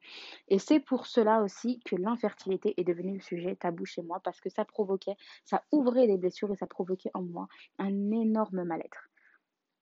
Et 0.48 0.58
c'est 0.58 0.80
pour 0.80 1.06
cela 1.06 1.42
aussi 1.42 1.80
que 1.84 1.96
l'infertilité 1.96 2.74
est 2.76 2.84
devenue 2.84 3.14
le 3.14 3.20
sujet 3.20 3.56
tabou 3.56 3.84
chez 3.84 4.02
moi, 4.02 4.20
parce 4.22 4.40
que 4.40 4.50
ça 4.50 4.64
provoquait, 4.64 5.16
ça 5.44 5.62
ouvrait 5.72 6.06
des 6.06 6.18
blessures 6.18 6.52
et 6.52 6.56
ça 6.56 6.66
provoquait 6.66 7.10
en 7.14 7.22
moi 7.22 7.48
un 7.78 8.10
énorme 8.10 8.64
mal-être. 8.64 9.08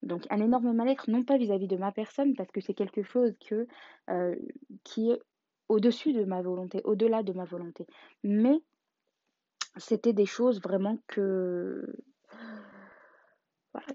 Donc 0.03 0.27
un 0.31 0.41
énorme 0.41 0.73
mal-être, 0.73 1.11
non 1.11 1.25
pas 1.25 1.39
vis-à-vis 1.39 1.69
de 1.69 1.77
ma 1.77 1.93
personne, 1.93 2.35
parce 2.35 2.51
que 2.51 2.61
c'est 2.61 2.75
quelque 2.75 3.03
chose 3.03 3.35
que, 3.49 3.67
euh, 4.11 4.37
qui 4.85 5.11
est 5.11 5.21
au-dessus 5.69 6.13
de 6.13 6.25
ma 6.25 6.43
volonté, 6.43 6.83
au-delà 6.85 7.23
de 7.23 7.33
ma 7.33 7.45
volonté. 7.45 7.87
Mais 8.23 8.61
c'était 9.77 10.13
des 10.13 10.27
choses 10.27 10.61
vraiment 10.61 10.99
que... 11.07 11.97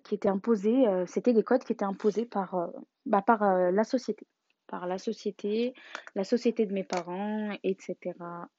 Qui 0.04 0.16
étaient 0.16 0.30
imposées, 0.30 0.88
euh, 0.88 1.06
c'était 1.06 1.34
des 1.34 1.44
codes 1.44 1.64
qui 1.64 1.74
étaient 1.74 1.86
imposés 1.86 2.26
par, 2.26 2.56
euh, 2.56 2.68
bah, 3.06 3.22
par 3.22 3.72
la 3.72 3.84
société 3.84 4.26
par 4.68 4.86
la 4.86 4.98
société, 4.98 5.74
la 6.14 6.26
société 6.26 6.66
de 6.66 6.74
mes 6.74 6.84
parents, 6.84 7.58
etc., 7.64 7.96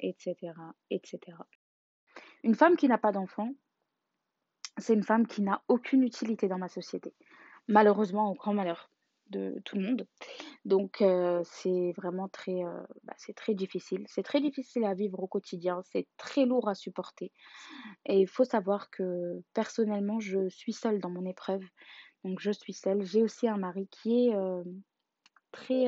etc., 0.00 0.34
etc. 0.90 1.20
Une 2.42 2.54
femme 2.54 2.76
qui 2.76 2.88
n'a 2.88 2.96
pas 2.96 3.12
d'enfant, 3.12 3.52
c'est 4.78 4.94
une 4.94 5.02
femme 5.02 5.26
qui 5.26 5.42
n'a 5.42 5.62
aucune 5.68 6.02
utilité 6.02 6.48
dans 6.48 6.56
ma 6.56 6.68
société. 6.68 7.12
Malheureusement, 7.68 8.30
au 8.30 8.34
grand 8.34 8.54
malheur 8.54 8.90
de 9.30 9.60
tout 9.64 9.76
le 9.76 9.86
monde. 9.86 10.06
Donc 10.64 11.00
euh, 11.00 11.42
c'est 11.44 11.92
vraiment 11.96 12.28
très, 12.28 12.64
euh, 12.64 12.82
bah, 13.04 13.14
c'est 13.18 13.34
très 13.34 13.54
difficile. 13.54 14.04
C'est 14.06 14.22
très 14.22 14.40
difficile 14.40 14.84
à 14.84 14.94
vivre 14.94 15.20
au 15.20 15.26
quotidien. 15.26 15.82
C'est 15.84 16.06
très 16.16 16.46
lourd 16.46 16.68
à 16.68 16.74
supporter. 16.74 17.32
Et 18.06 18.20
il 18.20 18.28
faut 18.28 18.44
savoir 18.44 18.90
que 18.90 19.42
personnellement, 19.54 20.20
je 20.20 20.48
suis 20.48 20.72
seule 20.72 21.00
dans 21.00 21.10
mon 21.10 21.24
épreuve. 21.24 21.62
Donc 22.24 22.40
je 22.40 22.50
suis 22.50 22.72
seule. 22.72 23.02
J'ai 23.02 23.22
aussi 23.22 23.48
un 23.48 23.58
mari 23.58 23.88
qui 23.90 24.26
est 24.26 24.34
euh, 24.34 24.64
très, 25.52 25.86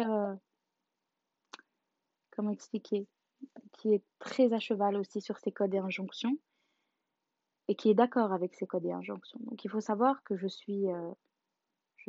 comment 2.30 2.50
expliquer, 2.50 3.06
qui 3.72 3.94
est 3.94 4.02
très 4.18 4.52
à 4.52 4.58
cheval 4.58 4.96
aussi 4.96 5.20
sur 5.20 5.38
ses 5.38 5.52
codes 5.52 5.74
et 5.74 5.78
injonctions 5.78 6.36
et 7.68 7.76
qui 7.76 7.88
est 7.90 7.94
d'accord 7.94 8.32
avec 8.32 8.54
ses 8.54 8.66
codes 8.66 8.84
et 8.84 8.92
injonctions. 8.92 9.38
Donc 9.44 9.64
il 9.64 9.70
faut 9.70 9.80
savoir 9.80 10.24
que 10.24 10.36
je 10.36 10.48
suis, 10.48 10.86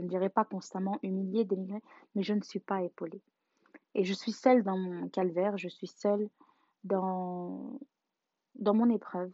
je 0.01 0.05
ne 0.05 0.09
dirais 0.09 0.29
pas 0.29 0.45
constamment 0.45 0.97
humiliée, 1.03 1.45
dénigrée, 1.45 1.83
mais 2.15 2.23
je 2.23 2.33
ne 2.33 2.41
suis 2.41 2.59
pas 2.59 2.81
épaulée. 2.81 3.21
Et 3.93 4.03
je 4.03 4.13
suis 4.13 4.31
seule 4.31 4.63
dans 4.63 4.75
mon 4.75 5.07
calvaire, 5.09 5.57
je 5.59 5.67
suis 5.67 5.85
seule 5.85 6.27
dans, 6.83 7.79
dans 8.55 8.73
mon 8.73 8.89
épreuve. 8.89 9.31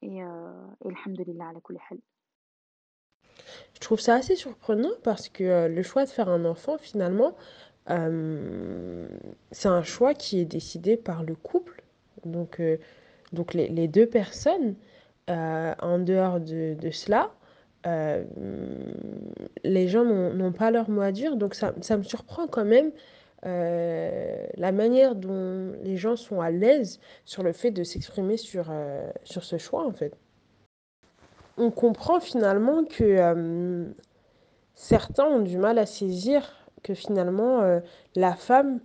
Et, 0.00 0.24
euh, 0.24 0.66
et 0.82 0.88
alhamdulillah 0.88 1.48
ala. 1.48 1.60
Je 3.74 3.80
trouve 3.80 4.00
ça 4.00 4.14
assez 4.14 4.34
surprenant 4.34 4.92
parce 5.02 5.28
que 5.28 5.44
euh, 5.44 5.68
le 5.68 5.82
choix 5.82 6.06
de 6.06 6.10
faire 6.10 6.30
un 6.30 6.46
enfant, 6.46 6.78
finalement, 6.78 7.36
euh, 7.90 9.06
c'est 9.50 9.68
un 9.68 9.82
choix 9.82 10.14
qui 10.14 10.40
est 10.40 10.46
décidé 10.46 10.96
par 10.96 11.22
le 11.22 11.34
couple. 11.34 11.82
Donc, 12.24 12.60
euh, 12.60 12.78
donc 13.34 13.52
les, 13.52 13.88
deux 13.88 14.06
personnes, 14.06 14.76
en 15.28 15.98
dehors 15.98 16.40
de, 16.40 16.74
de 16.80 16.90
cela, 16.90 17.34
euh, 17.86 18.24
les 19.62 19.88
gens 19.88 20.04
n'ont 20.04 20.52
pas 20.52 20.70
leur 20.70 20.88
mot 20.88 21.02
à 21.02 21.12
dire. 21.12 21.36
Donc 21.36 21.54
ça, 21.54 21.72
me 21.96 22.02
surprend 22.02 22.46
quand 22.46 22.64
même 22.64 22.90
euh, 23.46 24.46
la 24.56 24.72
manière 24.72 25.14
dont 25.14 25.72
les 25.82 25.96
gens 25.96 26.16
sont 26.16 26.40
à 26.40 26.50
l'aise 26.50 27.00
sur 27.24 27.42
le 27.42 27.52
fait 27.52 27.70
de 27.70 27.84
s'exprimer 27.84 28.36
sur, 28.36 28.68
euh, 28.70 29.10
sur 29.24 29.44
ce 29.44 29.58
choix, 29.58 29.86
en 29.86 29.92
fait. 29.92 30.14
On 31.56 31.70
comprend 31.70 32.20
finalement 32.20 32.84
que 32.84 33.94
certains 34.74 35.26
ont 35.26 35.40
du 35.40 35.56
mal 35.56 35.78
à 35.78 35.86
saisir 35.86 36.68
que 36.82 36.94
finalement 36.94 37.80
la 38.16 38.34
femme, 38.34 38.80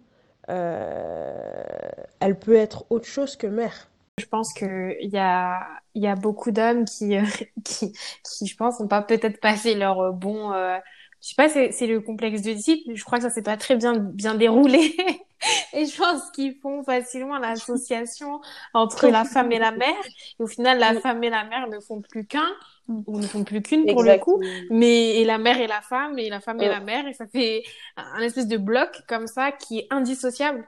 elle 0.48 2.36
peut 2.40 2.56
être 2.56 2.86
autre 2.92 3.08
chose 3.08 3.36
que 3.38 3.48
mère. 3.48 3.90
Je 4.20 4.28
pense 4.28 4.54
qu'il 4.54 4.98
y 5.02 5.18
a, 5.18 5.68
y 5.96 6.08
a 6.08 6.16
beaucoup 6.16 6.52
d'hommes 6.52 6.86
qui, 6.86 7.18
euh, 7.18 7.24
qui, 7.64 7.94
qui, 8.24 8.48
je 8.48 8.56
pense, 8.56 8.80
n'ont 8.80 8.88
pas 8.88 9.02
peut-être 9.02 9.40
passé 9.40 9.76
leur 9.76 10.00
euh, 10.00 10.12
bon, 10.12 10.52
euh, 10.54 10.78
je 11.22 11.30
sais 11.30 11.36
pas, 11.36 11.50
c'est, 11.50 11.72
c'est 11.72 11.88
le 11.88 12.02
complexe 12.02 12.42
de 12.42 12.54
type. 12.54 12.84
Je 12.94 13.04
crois 13.04 13.18
que 13.18 13.24
ça 13.24 13.30
s'est 13.30 13.44
pas 13.44 13.58
très 13.58 13.76
bien, 13.76 13.94
bien 13.96 14.36
déroulé. 14.36 14.96
Et 15.74 15.86
je 15.86 15.98
pense 15.98 16.32
qu'ils 16.32 16.56
font 16.62 16.84
facilement 16.84 17.38
l'association 17.38 18.42
entre 18.74 19.08
la 19.08 19.24
femme 19.26 19.52
et 19.52 19.60
la 19.60 19.72
mère. 19.72 19.96
Et 20.40 20.44
au 20.44 20.48
final, 20.48 20.80
la 20.80 20.94
femme 20.94 21.24
et 21.24 21.30
la 21.30 21.46
mère 21.46 21.68
ne 21.70 21.80
font 21.80 22.02
plus 22.02 22.26
qu'un, 22.26 22.50
ou 22.90 23.20
ne 23.20 23.28
font 23.28 23.44
plus 23.44 23.62
qu'une 23.62 23.88
pour 23.88 24.04
le 24.04 24.16
coup. 24.16 24.42
Mais, 24.70 25.22
et 25.22 25.26
la 25.26 25.38
mère 25.38 25.60
et 25.60 25.68
la 25.68 25.82
femme, 25.82 26.20
et 26.20 26.30
la 26.30 26.42
femme 26.42 26.62
et 26.62 26.68
la 26.68 26.82
mère. 26.82 27.08
Et 27.08 27.14
ça 27.14 27.28
fait 27.28 27.64
un 27.96 28.20
espèce 28.20 28.48
de 28.48 28.58
bloc 28.58 28.90
comme 29.08 29.28
ça 29.28 29.52
qui 29.52 29.80
est 29.80 29.88
indissociable. 29.92 30.68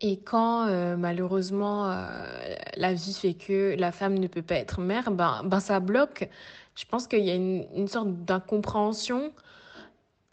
Et 0.00 0.18
quand 0.20 0.66
euh, 0.68 0.96
malheureusement 0.96 1.90
euh, 1.90 2.06
la 2.76 2.92
vie 2.94 3.14
fait 3.14 3.34
que 3.34 3.74
la 3.78 3.92
femme 3.92 4.14
ne 4.18 4.26
peut 4.26 4.42
pas 4.42 4.56
être 4.56 4.80
mère, 4.80 5.10
ben, 5.10 5.42
ben 5.44 5.60
ça 5.60 5.80
bloque. 5.80 6.28
Je 6.74 6.84
pense 6.84 7.06
qu'il 7.06 7.24
y 7.24 7.30
a 7.30 7.34
une, 7.34 7.66
une 7.74 7.88
sorte 7.88 8.10
d'incompréhension 8.24 9.32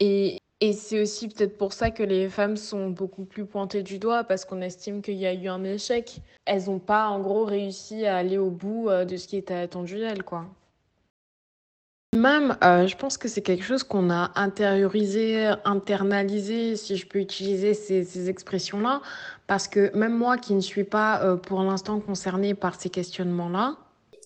et, 0.00 0.38
et 0.60 0.72
c'est 0.72 1.00
aussi 1.02 1.28
peut-être 1.28 1.56
pour 1.58 1.72
ça 1.72 1.90
que 1.90 2.02
les 2.02 2.28
femmes 2.28 2.56
sont 2.56 2.90
beaucoup 2.90 3.24
plus 3.24 3.46
pointées 3.46 3.82
du 3.82 3.98
doigt 3.98 4.24
parce 4.24 4.44
qu'on 4.44 4.60
estime 4.60 5.02
qu'il 5.02 5.16
y 5.16 5.26
a 5.26 5.34
eu 5.34 5.48
un 5.48 5.64
échec. 5.64 6.20
Elles 6.44 6.66
n'ont 6.66 6.78
pas 6.78 7.08
en 7.08 7.20
gros 7.20 7.44
réussi 7.44 8.06
à 8.06 8.16
aller 8.16 8.38
au 8.38 8.50
bout 8.50 8.88
euh, 8.88 9.04
de 9.04 9.16
ce 9.16 9.26
qui 9.28 9.36
était 9.36 9.54
attendu 9.54 9.96
d'elles, 9.98 10.22
quoi. 10.24 10.46
Même, 12.14 12.56
euh, 12.62 12.86
je 12.86 12.96
pense 12.96 13.18
que 13.18 13.26
c'est 13.28 13.42
quelque 13.42 13.64
chose 13.64 13.82
qu'on 13.82 14.08
a 14.08 14.30
intériorisé, 14.36 15.52
internalisé, 15.64 16.76
si 16.76 16.96
je 16.96 17.06
peux 17.06 17.18
utiliser 17.18 17.74
ces, 17.74 18.28
expressions-là, 18.28 19.02
parce 19.48 19.66
que 19.66 19.94
même 19.96 20.16
moi 20.16 20.38
qui 20.38 20.54
ne 20.54 20.60
suis 20.60 20.84
pas 20.84 21.22
euh, 21.22 21.36
pour 21.36 21.60
l'instant 21.62 21.98
concernée 21.98 22.54
par 22.54 22.80
ces 22.80 22.88
questionnements-là. 22.88 23.76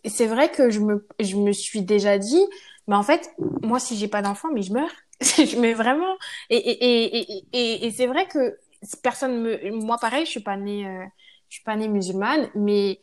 C'est 0.04 0.26
vrai 0.26 0.50
que 0.50 0.70
je 0.70 0.80
me, 0.80 1.06
je 1.18 1.36
me 1.36 1.52
suis 1.52 1.82
déjà 1.82 2.18
dit, 2.18 2.44
mais 2.88 2.94
en 2.94 3.02
fait, 3.02 3.30
moi 3.62 3.80
si 3.80 3.96
j'ai 3.96 4.08
pas 4.08 4.20
d'enfant, 4.22 4.48
mais 4.52 4.62
je 4.62 4.72
meurs. 4.72 4.90
je 5.20 5.58
mets 5.58 5.74
vraiment. 5.74 6.16
Et, 6.50 6.56
et, 6.56 7.42
et, 7.52 7.86
et 7.86 7.90
c'est 7.90 8.06
vrai 8.06 8.26
que 8.28 8.56
personne 9.02 9.40
me. 9.42 9.70
Moi 9.72 9.96
pareil, 9.98 10.26
je 10.26 10.30
suis 10.30 10.40
pas 10.40 10.56
née, 10.56 10.86
euh, 10.86 11.04
je 11.48 11.56
suis 11.56 11.64
pas 11.64 11.74
née 11.74 11.88
musulmane, 11.88 12.48
mais 12.54 13.00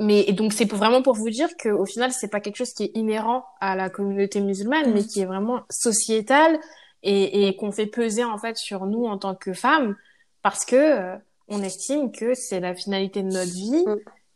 mais 0.00 0.24
donc 0.32 0.52
c'est 0.52 0.70
vraiment 0.70 1.02
pour 1.02 1.14
vous 1.14 1.30
dire 1.30 1.48
que 1.56 1.68
au 1.68 1.86
final 1.86 2.12
c'est 2.12 2.28
pas 2.28 2.40
quelque 2.40 2.56
chose 2.56 2.72
qui 2.72 2.84
est 2.84 2.90
inhérent 2.94 3.44
à 3.60 3.76
la 3.76 3.90
communauté 3.90 4.40
musulmane, 4.40 4.92
mais 4.92 5.04
qui 5.04 5.20
est 5.20 5.26
vraiment 5.26 5.62
sociétal 5.70 6.58
et, 7.02 7.48
et 7.48 7.56
qu'on 7.56 7.70
fait 7.70 7.86
peser 7.86 8.24
en 8.24 8.38
fait 8.38 8.56
sur 8.56 8.86
nous 8.86 9.04
en 9.04 9.18
tant 9.18 9.34
que 9.34 9.52
femmes 9.52 9.96
parce 10.42 10.64
que 10.64 10.76
euh, 10.76 11.16
on 11.48 11.62
estime 11.62 12.10
que 12.10 12.34
c'est 12.34 12.60
la 12.60 12.74
finalité 12.74 13.22
de 13.22 13.28
notre 13.28 13.52
vie 13.52 13.84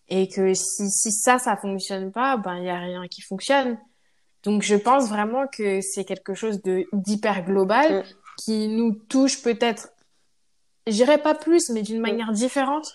et 0.09 0.29
que 0.29 0.55
si 0.55 0.91
si 0.91 1.11
ça 1.11 1.39
ça 1.39 1.57
fonctionne 1.57 2.13
pas, 2.13 2.37
ben 2.37 2.57
il 2.57 2.65
y 2.65 2.71
a 2.71 2.79
rien 2.79 3.07
qui 3.09 3.23
fonctionne. 3.23 3.79
Donc 4.45 4.63
je 4.63 4.77
pense 4.77 5.09
vraiment 5.09 5.47
que 5.49 5.81
c'est 5.81 6.05
quelque 6.05 6.35
chose 6.35 6.63
de 6.63 6.87
d'hyper 6.93 7.45
global 7.45 8.05
qui 8.45 8.69
nous 8.69 8.93
touche 8.93 9.43
peut-être, 9.43 9.89
je 10.87 10.93
dirais 10.93 11.19
pas 11.19 11.35
plus, 11.35 11.71
mais 11.71 11.83
d'une 11.83 12.01
manière 12.01 12.31
différente 12.33 12.95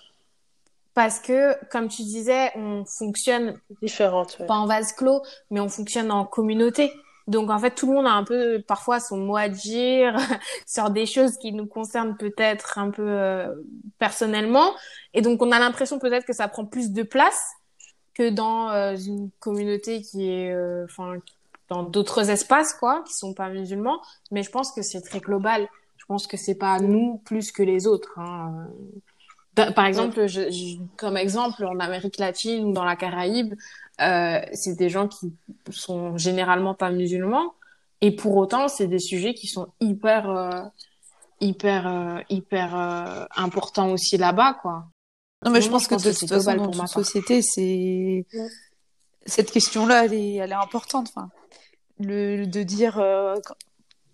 parce 0.93 1.19
que, 1.19 1.55
comme 1.69 1.87
tu 1.87 2.03
disais, 2.03 2.51
on 2.55 2.85
fonctionne 2.85 3.59
différente, 3.81 4.37
ouais. 4.39 4.45
pas 4.45 4.55
en 4.55 4.67
vase 4.67 4.93
clos, 4.93 5.21
mais 5.49 5.59
on 5.59 5.69
fonctionne 5.69 6.11
en 6.11 6.25
communauté. 6.25 6.91
Donc 7.27 7.49
en 7.49 7.57
fait, 7.57 7.71
tout 7.71 7.87
le 7.87 7.93
monde 7.93 8.05
a 8.05 8.11
un 8.11 8.23
peu 8.23 8.61
parfois 8.61 8.99
son 8.99 9.17
mot 9.17 9.37
à 9.37 9.49
dire 9.49 10.15
sur 10.67 10.89
des 10.89 11.05
choses 11.05 11.37
qui 11.37 11.53
nous 11.53 11.65
concernent 11.65 12.17
peut-être 12.17 12.77
un 12.77 12.91
peu 12.91 13.05
euh, 13.07 13.55
personnellement, 13.97 14.73
et 15.13 15.21
donc 15.21 15.41
on 15.41 15.51
a 15.51 15.59
l'impression 15.59 15.99
peut-être 15.99 16.25
que 16.25 16.33
ça 16.33 16.47
prend 16.47 16.65
plus 16.65 16.91
de 16.91 17.03
place 17.03 17.41
que 18.13 18.29
dans 18.29 18.69
euh, 18.69 18.95
une 18.95 19.31
communauté 19.39 20.01
qui 20.01 20.29
est, 20.29 20.55
enfin, 20.83 21.15
dans 21.69 21.83
d'autres 21.83 22.29
espaces 22.29 22.73
quoi, 22.73 23.03
qui 23.07 23.13
sont 23.13 23.33
pas 23.33 23.49
musulmans. 23.49 24.01
Mais 24.31 24.43
je 24.43 24.51
pense 24.51 24.71
que 24.71 24.81
c'est 24.81 25.01
très 25.01 25.19
global. 25.19 25.67
Je 25.97 26.05
pense 26.05 26.27
que 26.27 26.35
c'est 26.35 26.55
pas 26.55 26.79
nous 26.79 27.21
plus 27.23 27.51
que 27.51 27.63
les 27.63 27.87
autres. 27.87 28.19
Hein. 28.19 28.67
Par 29.55 29.85
exemple, 29.85 30.27
je, 30.27 30.49
je, 30.49 30.77
comme 30.97 31.17
exemple, 31.17 31.63
en 31.65 31.79
Amérique 31.79 32.17
latine 32.17 32.65
ou 32.65 32.73
dans 32.73 32.83
la 32.83 32.95
Caraïbe, 32.95 33.53
euh, 34.01 34.41
c'est 34.53 34.75
des 34.75 34.89
gens 34.89 35.07
qui 35.07 35.33
sont 35.69 36.17
généralement 36.17 36.73
pas 36.73 36.89
musulmans, 36.89 37.53
et 38.01 38.11
pour 38.11 38.35
autant, 38.35 38.67
c'est 38.67 38.87
des 38.87 38.99
sujets 38.99 39.33
qui 39.33 39.47
sont 39.47 39.67
hyper, 39.79 40.29
euh, 40.29 40.61
hyper, 41.39 41.87
euh, 41.87 42.19
hyper 42.29 42.75
euh, 42.75 43.25
importants 43.35 43.91
aussi 43.91 44.17
là-bas, 44.17 44.57
quoi. 44.61 44.87
Non, 45.45 45.51
mais 45.51 45.61
je 45.61 45.69
pense, 45.69 45.83
je 45.83 45.89
pense 45.89 46.03
que, 46.03 46.09
de 46.09 46.13
toute 46.13 46.29
façon, 46.29 46.55
dans 46.55 46.71
toute 46.71 46.87
société, 46.87 47.41
c'est 47.41 48.25
cette 49.25 49.51
question-là, 49.51 50.05
elle 50.05 50.13
est, 50.13 50.35
elle 50.35 50.51
est 50.51 50.55
importante. 50.55 51.11
Enfin, 51.15 51.29
le 51.99 52.45
de 52.45 52.63
dire, 52.63 52.99
euh, 52.99 53.35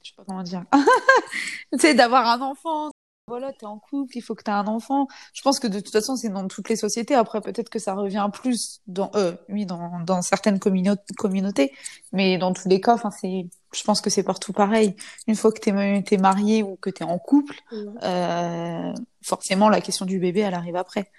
je 0.04 0.10
sais 0.10 0.16
pas 0.16 0.24
comment 0.28 0.44
dire, 0.44 0.64
tu 1.74 1.80
sais, 1.80 1.94
d'avoir 1.94 2.28
un 2.28 2.42
enfant 2.42 2.92
voilà, 3.30 3.54
t'es 3.54 3.66
en 3.66 3.80
couple, 3.80 4.18
il 4.18 4.22
faut 4.22 4.36
que 4.36 4.44
t'aies 4.44 4.52
un 4.52 4.68
enfant. 4.68 5.08
Je 5.34 5.42
pense 5.42 5.60
que 5.60 5.68
de 5.68 5.80
toute 5.80 5.94
façon, 5.94 6.18
c'est 6.18 6.28
dans 6.30 6.48
toutes 6.48 6.68
les 6.68 6.76
sociétés. 6.76 7.16
Après, 7.16 7.40
peut-être 7.40 7.70
que 7.70 7.80
ça 7.80 7.94
revient 7.94 8.30
plus 8.34 8.82
dans, 8.88 9.12
euh, 9.16 9.34
oui, 9.48 9.66
dans, 9.66 10.02
dans 10.02 10.22
certaines 10.22 10.60
communa 10.60 10.98
communautés. 11.18 11.72
Mais 12.12 12.38
dans 12.38 12.52
tous 12.52 12.68
les 12.68 12.82
cas, 12.82 12.94
enfin, 12.96 13.12
c'est, 13.12 13.48
je 13.74 13.84
pense 13.84 14.02
que 14.02 14.10
c'est 14.10 14.24
partout 14.24 14.52
pareil. 14.52 14.96
Une 15.28 15.36
fois 15.36 15.52
que 15.52 15.60
t'es, 15.60 16.04
t'es 16.04 16.18
marié 16.18 16.64
ou 16.64 16.76
que 16.76 16.90
t'es 16.90 17.06
en 17.06 17.18
couple, 17.18 17.56
mmh. 17.72 17.76
euh, 18.04 18.94
forcément, 19.22 19.70
la 19.70 19.80
question 19.80 20.06
du 20.06 20.20
bébé, 20.20 20.42
elle 20.42 20.56
arrive 20.56 20.76
après. 20.76 21.10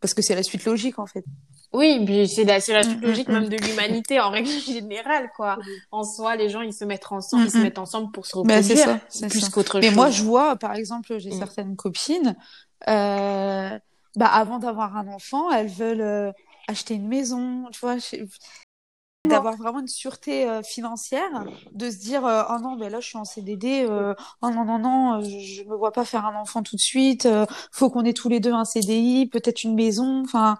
Parce 0.00 0.14
que 0.14 0.22
c'est 0.22 0.34
la 0.34 0.42
suite 0.42 0.64
logique, 0.64 0.98
en 0.98 1.06
fait. 1.06 1.24
Oui, 1.72 2.02
puis 2.04 2.28
c'est 2.28 2.44
la, 2.44 2.54
la 2.54 2.82
suite 2.82 3.02
logique 3.02 3.28
mmh, 3.28 3.32
même 3.32 3.48
de 3.48 3.56
l'humanité 3.56 4.20
en 4.20 4.30
règle 4.30 4.48
générale, 4.66 5.30
quoi. 5.36 5.58
En 5.90 6.04
soi, 6.04 6.36
les 6.36 6.48
gens, 6.48 6.62
ils 6.62 6.72
se 6.72 6.84
mettent 6.84 7.10
ensemble, 7.10 7.44
ils 7.44 7.50
se 7.50 7.58
mettent 7.58 7.78
ensemble 7.78 8.10
pour 8.12 8.26
se 8.26 8.36
reproduire, 8.36 8.78
ça, 9.08 9.28
plus 9.28 9.48
qu'autre 9.48 9.80
chose. 9.80 9.82
Mais 9.82 9.94
moi, 9.94 10.10
je 10.10 10.22
vois, 10.22 10.56
par 10.56 10.74
exemple, 10.74 11.18
j'ai 11.18 11.32
certaines 11.32 11.76
copines, 11.76 12.36
euh, 12.88 13.78
bah, 14.16 14.26
avant 14.26 14.58
d'avoir 14.58 14.96
un 14.96 15.08
enfant, 15.08 15.50
elles 15.50 15.68
veulent 15.68 16.00
euh, 16.00 16.32
acheter 16.68 16.94
une 16.94 17.08
maison, 17.08 17.66
tu 17.72 17.80
vois, 17.80 17.96
d'avoir 19.28 19.56
vraiment 19.56 19.80
une 19.80 19.88
sûreté 19.88 20.48
euh, 20.48 20.62
financière, 20.62 21.44
de 21.72 21.90
se 21.90 21.98
dire 21.98 22.24
euh, 22.24 22.42
oh 22.50 22.58
non, 22.60 22.76
mais 22.76 22.88
là, 22.90 23.00
je 23.00 23.08
suis 23.08 23.18
en 23.18 23.24
CDD, 23.24 23.86
euh, 23.88 24.14
oh 24.42 24.50
non, 24.50 24.64
non, 24.64 24.78
non, 24.78 25.20
je, 25.20 25.38
je 25.38 25.62
me 25.64 25.76
vois 25.76 25.92
pas 25.92 26.04
faire 26.04 26.24
un 26.26 26.36
enfant 26.36 26.62
tout 26.62 26.76
de 26.76 26.80
suite, 26.80 27.28
faut 27.72 27.90
qu'on 27.90 28.04
ait 28.04 28.12
tous 28.12 28.28
les 28.28 28.40
deux 28.40 28.52
un 28.52 28.64
CDI, 28.64 29.26
peut-être 29.26 29.64
une 29.64 29.74
maison, 29.74 30.22
enfin 30.24 30.56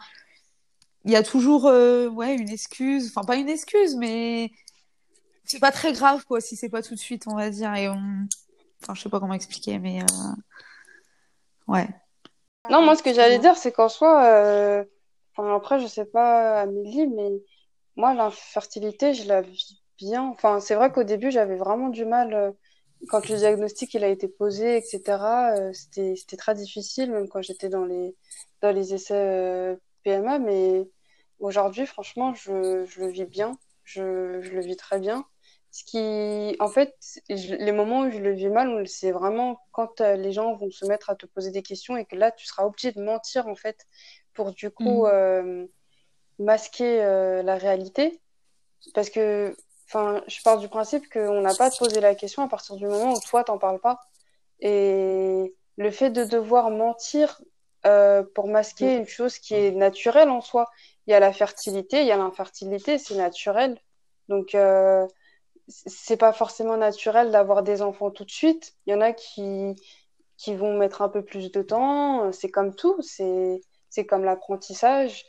il 1.06 1.12
y 1.12 1.16
a 1.16 1.22
toujours 1.22 1.66
euh, 1.66 2.08
ouais 2.08 2.34
une 2.34 2.50
excuse. 2.50 3.08
Enfin 3.08 3.24
pas 3.24 3.36
une 3.36 3.48
excuse 3.48 3.96
mais 3.96 4.50
c'est 5.44 5.60
pas 5.60 5.70
très 5.70 5.92
grave 5.92 6.24
quoi 6.26 6.40
si 6.40 6.56
c'est 6.56 6.68
pas 6.68 6.82
tout 6.82 6.94
de 6.94 7.00
suite 7.00 7.26
on 7.28 7.36
va 7.36 7.48
dire 7.50 7.74
et 7.76 7.88
on 7.88 8.26
enfin 8.82 8.94
je 8.94 9.02
sais 9.02 9.08
pas 9.08 9.20
comment 9.20 9.34
expliquer 9.34 9.78
mais 9.78 10.02
euh... 10.02 10.34
ouais. 11.68 11.88
Non 12.70 12.82
moi 12.82 12.96
ce 12.96 13.04
que 13.04 13.14
j'allais 13.14 13.38
dire 13.38 13.56
c'est 13.56 13.70
qu'en 13.72 13.88
soi 13.88 14.24
euh... 14.24 14.84
enfin, 15.36 15.54
après 15.56 15.78
je 15.80 15.86
sais 15.86 16.06
pas 16.06 16.60
Amélie 16.62 17.06
mais 17.06 17.30
moi 17.96 18.12
l'infertilité 18.14 19.14
je 19.14 19.28
la 19.28 19.42
vis 19.42 19.80
bien. 19.98 20.24
Enfin 20.24 20.58
c'est 20.60 20.74
vrai 20.74 20.90
qu'au 20.92 21.04
début 21.04 21.30
j'avais 21.30 21.56
vraiment 21.56 21.88
du 21.88 22.04
mal 22.04 22.52
quand 23.08 23.28
le 23.28 23.36
diagnostic 23.36 23.94
il 23.94 24.02
a 24.02 24.08
été 24.08 24.26
posé 24.26 24.76
etc 24.78 25.72
c'était 25.72 26.16
c'était 26.16 26.36
très 26.36 26.54
difficile 26.56 27.12
même 27.12 27.28
quand 27.28 27.42
j'étais 27.42 27.68
dans 27.68 27.84
les 27.84 28.16
dans 28.60 28.72
les 28.72 28.94
essais 28.94 29.78
PMA 30.02 30.40
mais 30.40 30.88
Aujourd'hui, 31.38 31.86
franchement, 31.86 32.34
je, 32.34 32.84
je, 32.86 33.00
le 33.00 33.08
vis 33.08 33.24
bien. 33.24 33.58
Je, 33.84 34.40
je, 34.42 34.52
le 34.52 34.60
vis 34.60 34.76
très 34.76 34.98
bien. 34.98 35.26
ce 35.70 35.84
qui, 35.84 36.56
en 36.60 36.68
fait, 36.68 36.94
les 37.28 37.72
moments 37.72 38.00
où 38.00 38.10
je 38.10 38.18
le 38.18 38.32
vis 38.32 38.48
mal, 38.48 38.88
c'est 38.88 39.12
vraiment 39.12 39.60
quand 39.72 40.00
euh, 40.00 40.16
les 40.16 40.32
gens 40.32 40.54
vont 40.54 40.70
se 40.70 40.86
mettre 40.86 41.10
à 41.10 41.14
te 41.14 41.26
poser 41.26 41.50
des 41.50 41.62
questions 41.62 41.96
et 41.96 42.06
que 42.06 42.16
là, 42.16 42.30
tu 42.32 42.46
seras 42.46 42.64
obligé 42.64 42.92
de 42.92 43.02
mentir, 43.02 43.46
en 43.48 43.54
fait, 43.54 43.86
pour 44.32 44.52
du 44.52 44.70
coup 44.70 45.04
mm. 45.04 45.10
euh, 45.12 45.66
masquer 46.38 47.02
euh, 47.02 47.42
la 47.42 47.56
réalité. 47.56 48.20
Parce 48.94 49.10
que, 49.10 49.54
enfin, 49.86 50.22
je 50.28 50.42
pars 50.42 50.58
du 50.58 50.68
principe 50.68 51.08
qu'on 51.10 51.40
n'a 51.42 51.54
pas 51.54 51.66
à 51.66 51.70
te 51.70 51.78
poser 51.78 52.00
la 52.00 52.14
question 52.14 52.42
à 52.42 52.48
partir 52.48 52.76
du 52.76 52.86
moment 52.86 53.12
où 53.12 53.20
toi, 53.20 53.44
t'en 53.44 53.58
parles 53.58 53.80
pas. 53.80 54.00
Et 54.60 55.54
le 55.76 55.90
fait 55.90 56.10
de 56.10 56.24
devoir 56.24 56.70
mentir 56.70 57.42
pour 58.34 58.48
masquer 58.48 58.96
mm. 58.96 59.00
une 59.00 59.06
chose 59.06 59.38
qui 59.38 59.54
est 59.54 59.70
naturelle 59.70 60.30
en 60.30 60.40
soi, 60.40 60.68
il 61.06 61.12
y 61.12 61.14
a 61.14 61.20
la 61.20 61.32
fertilité, 61.32 62.00
il 62.00 62.06
y 62.06 62.12
a 62.12 62.16
l'infertilité, 62.16 62.98
c'est 62.98 63.16
naturel. 63.16 63.78
Donc, 64.28 64.54
euh, 64.54 65.06
c'est 65.68 66.16
pas 66.16 66.32
forcément 66.32 66.76
naturel 66.76 67.30
d'avoir 67.30 67.62
des 67.62 67.82
enfants 67.82 68.10
tout 68.10 68.24
de 68.24 68.30
suite. 68.30 68.74
Il 68.86 68.92
y 68.92 68.96
en 68.96 69.00
a 69.00 69.12
qui, 69.12 69.74
qui 70.36 70.54
vont 70.54 70.76
mettre 70.76 71.02
un 71.02 71.08
peu 71.08 71.24
plus 71.24 71.50
de 71.52 71.62
temps. 71.62 72.32
C'est 72.32 72.50
comme 72.50 72.74
tout, 72.74 73.00
c'est, 73.02 73.60
comme 74.08 74.24
l'apprentissage. 74.24 75.24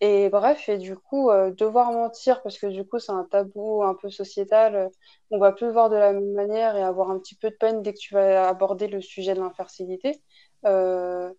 Et 0.00 0.28
bref, 0.30 0.68
et 0.68 0.78
du 0.78 0.96
coup, 0.96 1.30
euh, 1.30 1.50
devoir 1.50 1.92
mentir, 1.92 2.42
parce 2.42 2.58
que 2.58 2.66
du 2.68 2.86
coup, 2.86 2.98
c'est 3.00 3.12
un 3.12 3.24
tabou 3.24 3.82
un 3.82 3.94
peu 3.94 4.10
sociétal, 4.10 4.90
on 5.30 5.38
va 5.38 5.52
plus 5.52 5.66
le 5.66 5.72
voir 5.72 5.90
de 5.90 5.96
la 5.96 6.12
même 6.12 6.32
manière 6.34 6.76
et 6.76 6.82
avoir 6.82 7.10
un 7.10 7.18
petit 7.18 7.34
peu 7.34 7.50
de 7.50 7.56
peine 7.56 7.82
dès 7.82 7.92
que 7.94 7.98
tu 7.98 8.14
vas 8.14 8.48
aborder 8.48 8.86
le 8.86 9.00
sujet 9.00 9.34
de 9.34 9.40
l'infertilité. 9.40 10.22
Euh, 10.66 11.32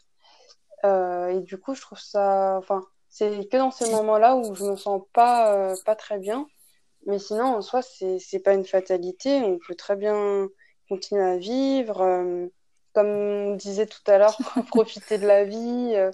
euh 0.85 1.27
et 1.29 1.41
du 1.41 1.57
coup, 1.59 1.73
je 1.75 1.81
trouve 1.81 1.99
ça, 1.99 2.57
enfin, 2.57 2.81
c'est 3.09 3.49
que 3.49 3.57
dans 3.57 3.71
ces 3.71 3.91
moments-là 3.91 4.35
où 4.35 4.53
je 4.53 4.63
me 4.63 4.75
sens 4.75 5.01
pas, 5.13 5.53
euh, 5.53 5.75
pas 5.85 5.95
très 5.95 6.19
bien. 6.19 6.47
Mais 7.07 7.17
sinon, 7.17 7.55
en 7.55 7.61
soi, 7.61 7.81
c'est, 7.81 8.19
c'est 8.19 8.39
pas 8.39 8.53
une 8.53 8.65
fatalité. 8.65 9.41
On 9.41 9.57
peut 9.57 9.75
très 9.75 9.95
bien 9.95 10.47
continuer 10.87 11.23
à 11.23 11.37
vivre. 11.37 12.01
Euh, 12.01 12.47
comme 12.93 13.07
on 13.07 13.55
disait 13.55 13.85
tout 13.85 14.01
à 14.07 14.17
l'heure, 14.17 14.37
profiter 14.69 15.17
de 15.17 15.27
la 15.27 15.43
vie, 15.45 15.93
euh, 15.95 16.11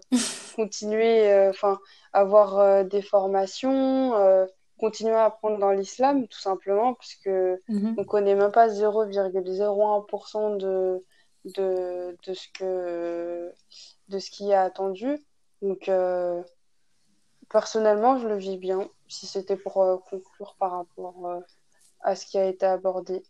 continuer, 0.55 1.47
enfin, 1.49 1.79
avoir 2.13 2.85
des 2.85 3.01
formations, 3.01 4.13
continuer 4.77 5.15
à 5.15 5.25
apprendre 5.25 5.57
dans 5.57 5.71
l'islam, 5.71 6.27
tout 6.27 6.39
simplement, 6.39 6.93
parce 6.93 7.15
que 7.15 7.61
mm-hmm. 7.69 7.95
on 7.97 8.03
connaît 8.03 8.35
même 8.35 8.51
pas 8.51 8.67
0,01% 8.67 10.57
de, 10.57 11.01
de, 11.45 12.17
de 12.25 12.33
ce 12.33 12.47
que, 12.53 13.51
de 14.09 14.19
ce 14.19 14.29
qui 14.29 14.51
est 14.51 14.55
attendu. 14.55 15.17
Donc, 15.61 15.89
Personnellement, 17.49 18.17
je 18.17 18.27
le 18.27 18.37
vis 18.37 18.57
bien, 18.57 18.89
si 19.07 19.27
c'était 19.27 19.55
pour 19.55 19.81
euh, 19.81 19.97
conclure 20.09 20.55
par 20.59 20.71
rapport 20.71 21.27
euh, 21.27 21.39
à 22.01 22.15
ce 22.15 22.25
qui 22.25 22.37
a 22.37 22.45
été 22.45 22.65
abordé. 22.65 23.23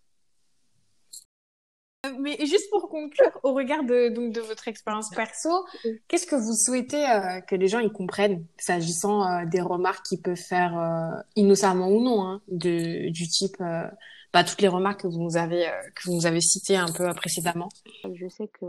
Euh, 2.05 2.13
mais 2.19 2.37
juste 2.45 2.69
pour 2.71 2.89
conclure, 2.89 3.39
au 3.43 3.53
regard 3.53 3.83
de, 3.83 4.09
donc, 4.09 4.31
de 4.31 4.41
votre 4.41 4.67
expérience 4.67 5.09
perso, 5.09 5.65
qu'est-ce 6.07 6.27
que 6.27 6.35
vous 6.35 6.53
souhaitez 6.53 7.05
que 7.47 7.55
les 7.55 7.67
gens 7.67 7.79
y 7.79 7.91
comprennent, 7.91 8.45
s'agissant 8.57 9.43
des 9.45 9.61
remarques 9.61 10.05
qu'ils 10.05 10.21
peuvent 10.21 10.35
faire 10.35 11.23
innocemment 11.35 11.89
ou 11.89 12.01
non, 12.01 12.25
hein, 12.25 12.41
de, 12.47 13.09
du 13.09 13.27
type 13.27 13.57
bah, 13.59 14.43
toutes 14.43 14.61
les 14.61 14.67
remarques 14.67 15.01
que 15.01 15.07
vous 15.07 15.21
nous 15.21 15.37
avez, 15.37 15.69
que 15.95 16.03
vous 16.05 16.15
nous 16.15 16.25
avez 16.25 16.41
citées 16.41 16.77
un 16.77 16.91
peu 16.91 17.11
précédemment? 17.13 17.69
Je 18.13 18.27
sais 18.27 18.47
que 18.49 18.65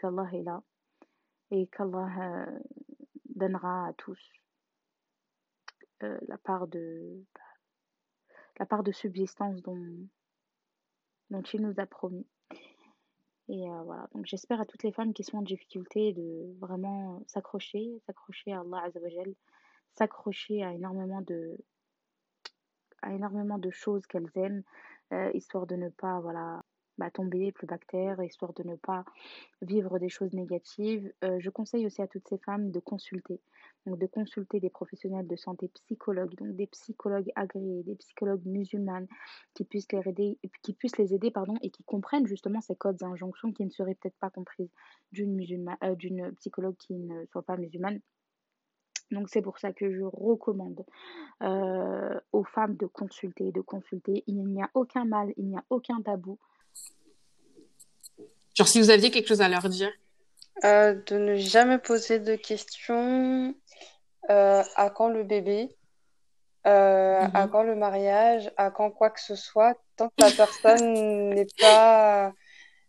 qu'Allah 0.00 0.28
est 0.32 0.42
là 0.42 0.62
et 1.50 1.66
qu'Allah 1.66 2.46
donnera 3.34 3.88
à 3.88 3.92
tous 3.94 4.18
euh, 6.02 6.18
la 6.28 6.38
part 6.38 6.66
de 6.66 7.24
la 8.58 8.66
part 8.66 8.82
de 8.82 8.92
subsistance 8.92 9.62
dont, 9.62 10.08
dont 11.30 11.42
il 11.42 11.62
nous 11.62 11.80
a 11.80 11.86
promis. 11.86 12.26
Et 13.48 13.68
euh, 13.68 13.82
voilà, 13.82 14.08
donc 14.14 14.26
j'espère 14.26 14.60
à 14.60 14.66
toutes 14.66 14.82
les 14.82 14.92
femmes 14.92 15.12
qui 15.12 15.24
sont 15.24 15.38
en 15.38 15.42
difficulté 15.42 16.12
de 16.12 16.54
vraiment 16.60 17.22
s'accrocher, 17.26 18.00
s'accrocher 18.06 18.52
à 18.52 18.60
Allah 18.60 18.82
Azzawajal, 18.84 19.34
s'accrocher 19.92 20.62
à 20.62 20.72
énormément 20.72 21.22
de 21.22 21.58
à 23.02 23.12
énormément 23.12 23.58
de 23.58 23.70
choses 23.70 24.06
qu'elles 24.06 24.30
aiment, 24.36 24.62
euh, 25.12 25.30
histoire 25.34 25.66
de 25.66 25.74
ne 25.74 25.88
pas 25.88 26.20
voilà 26.20 26.62
bah, 26.98 27.10
tomber 27.10 27.52
plus 27.52 27.66
bactère, 27.66 28.22
histoire 28.22 28.52
de 28.52 28.62
ne 28.62 28.76
pas 28.76 29.04
vivre 29.60 29.98
des 29.98 30.08
choses 30.08 30.32
négatives. 30.32 31.12
je 31.22 31.50
conseille 31.50 31.86
aussi 31.86 32.02
à 32.02 32.06
toutes 32.06 32.28
ces 32.28 32.38
femmes 32.38 32.70
de 32.70 32.80
consulter 32.80 33.40
donc 33.86 33.98
de 33.98 34.06
consulter 34.06 34.60
des 34.60 34.70
professionnels 34.70 35.26
de 35.26 35.36
santé 35.36 35.68
psychologues, 35.68 36.34
donc 36.36 36.54
des 36.54 36.66
psychologues 36.68 37.30
agréés, 37.34 37.82
des 37.82 37.96
psychologues 37.96 38.44
musulmanes 38.44 39.08
qui 39.54 39.64
puissent 39.64 39.90
les 39.92 40.08
aider, 40.08 40.38
qui 40.62 40.72
puissent 40.72 40.98
les 40.98 41.14
aider 41.14 41.30
pardon, 41.30 41.54
et 41.62 41.70
qui 41.70 41.82
comprennent 41.82 42.26
justement 42.26 42.60
ces 42.60 42.76
codes 42.76 42.96
d'injonction 42.96 43.52
qui 43.52 43.64
ne 43.64 43.70
seraient 43.70 43.94
peut-être 43.94 44.18
pas 44.18 44.30
comprises 44.30 44.70
d'une 45.10 45.34
musulmane, 45.34 45.76
euh, 45.82 45.94
d'une 45.94 46.32
psychologue 46.36 46.76
qui 46.76 46.94
ne 46.94 47.24
soit 47.26 47.42
pas 47.42 47.56
musulmane. 47.56 48.00
Donc 49.10 49.28
c'est 49.28 49.42
pour 49.42 49.58
ça 49.58 49.72
que 49.72 49.92
je 49.92 50.04
recommande 50.04 50.84
euh, 51.42 52.18
aux 52.32 52.44
femmes 52.44 52.76
de 52.76 52.86
consulter, 52.86 53.52
de 53.52 53.60
consulter. 53.60 54.24
Il 54.26 54.42
n'y 54.44 54.62
a 54.62 54.70
aucun 54.74 55.04
mal, 55.04 55.34
il 55.36 55.48
n'y 55.48 55.56
a 55.56 55.64
aucun 55.68 56.00
tabou. 56.00 56.38
Genre 58.54 58.68
si 58.68 58.80
vous 58.80 58.90
aviez 58.90 59.10
quelque 59.10 59.28
chose 59.28 59.40
à 59.40 59.48
leur 59.48 59.68
dire. 59.68 59.90
Euh, 60.64 60.94
de 61.06 61.16
ne 61.16 61.36
jamais 61.36 61.78
poser 61.78 62.18
de 62.18 62.36
questions 62.36 63.54
euh, 64.30 64.62
à 64.76 64.90
quand 64.90 65.08
le 65.08 65.24
bébé, 65.24 65.76
euh, 66.66 67.26
à 67.34 67.46
mhm. 67.46 67.50
quand 67.50 67.62
le 67.62 67.74
mariage, 67.74 68.52
à 68.56 68.70
quand 68.70 68.90
quoi 68.90 69.10
que 69.10 69.20
ce 69.20 69.34
soit, 69.34 69.74
tant 69.96 70.08
que 70.08 70.22
la 70.22 70.30
personne 70.36 71.30
n'est 71.30 71.46
pas 71.58 72.32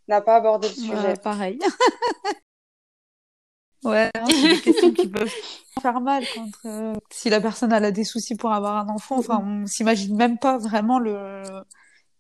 n'a 0.08 0.22
pas 0.22 0.36
abordé 0.36 0.68
le 0.68 0.74
sujet. 0.74 1.14
pareil. 1.24 1.58
ouais, 3.86 4.12
c'est 4.28 4.48
des 4.50 4.62
questions 4.62 4.92
qui 4.92 5.08
peuvent 5.08 5.34
faire 5.82 6.02
mal 6.02 6.24
quand 6.36 6.50
euh, 6.66 6.94
si 7.10 7.30
la 7.30 7.42
personne 7.42 7.72
elle 7.72 7.86
a 7.86 7.92
des 7.92 8.04
soucis 8.04 8.36
pour 8.36 8.52
avoir 8.52 8.76
un 8.76 8.90
enfant. 8.90 9.18
Enfin, 9.18 9.42
on 9.44 9.66
s'imagine 9.66 10.16
même 10.16 10.38
pas 10.38 10.58
vraiment 10.58 11.00
le 11.00 11.42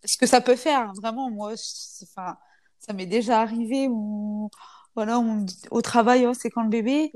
ce 0.06 0.18
que 0.18 0.26
ça 0.26 0.41
peut 0.41 0.56
faire. 0.56 0.91
Vraiment, 0.96 1.30
moi, 1.30 1.54
enfin, 2.04 2.38
ça 2.86 2.94
m'est 2.94 3.06
déjà 3.06 3.42
arrivé 3.42 3.88
où 3.90 4.50
voilà, 4.96 5.20
on, 5.20 5.46
au 5.72 5.82
travail, 5.82 6.28
oh, 6.28 6.34
c'est 6.34 6.50
quand 6.50 6.64
le 6.64 6.70
bébé. 6.70 7.12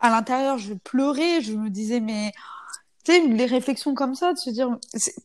À 0.00 0.10
l'intérieur, 0.10 0.58
je 0.58 0.74
pleurais, 0.74 1.40
je 1.40 1.54
me 1.54 1.70
disais, 1.70 2.00
mais 2.00 2.32
tu 3.04 3.12
sais, 3.12 3.20
les 3.20 3.46
réflexions 3.46 3.94
comme 3.94 4.14
ça, 4.14 4.32
de 4.32 4.38
se 4.38 4.50
dire, 4.50 4.76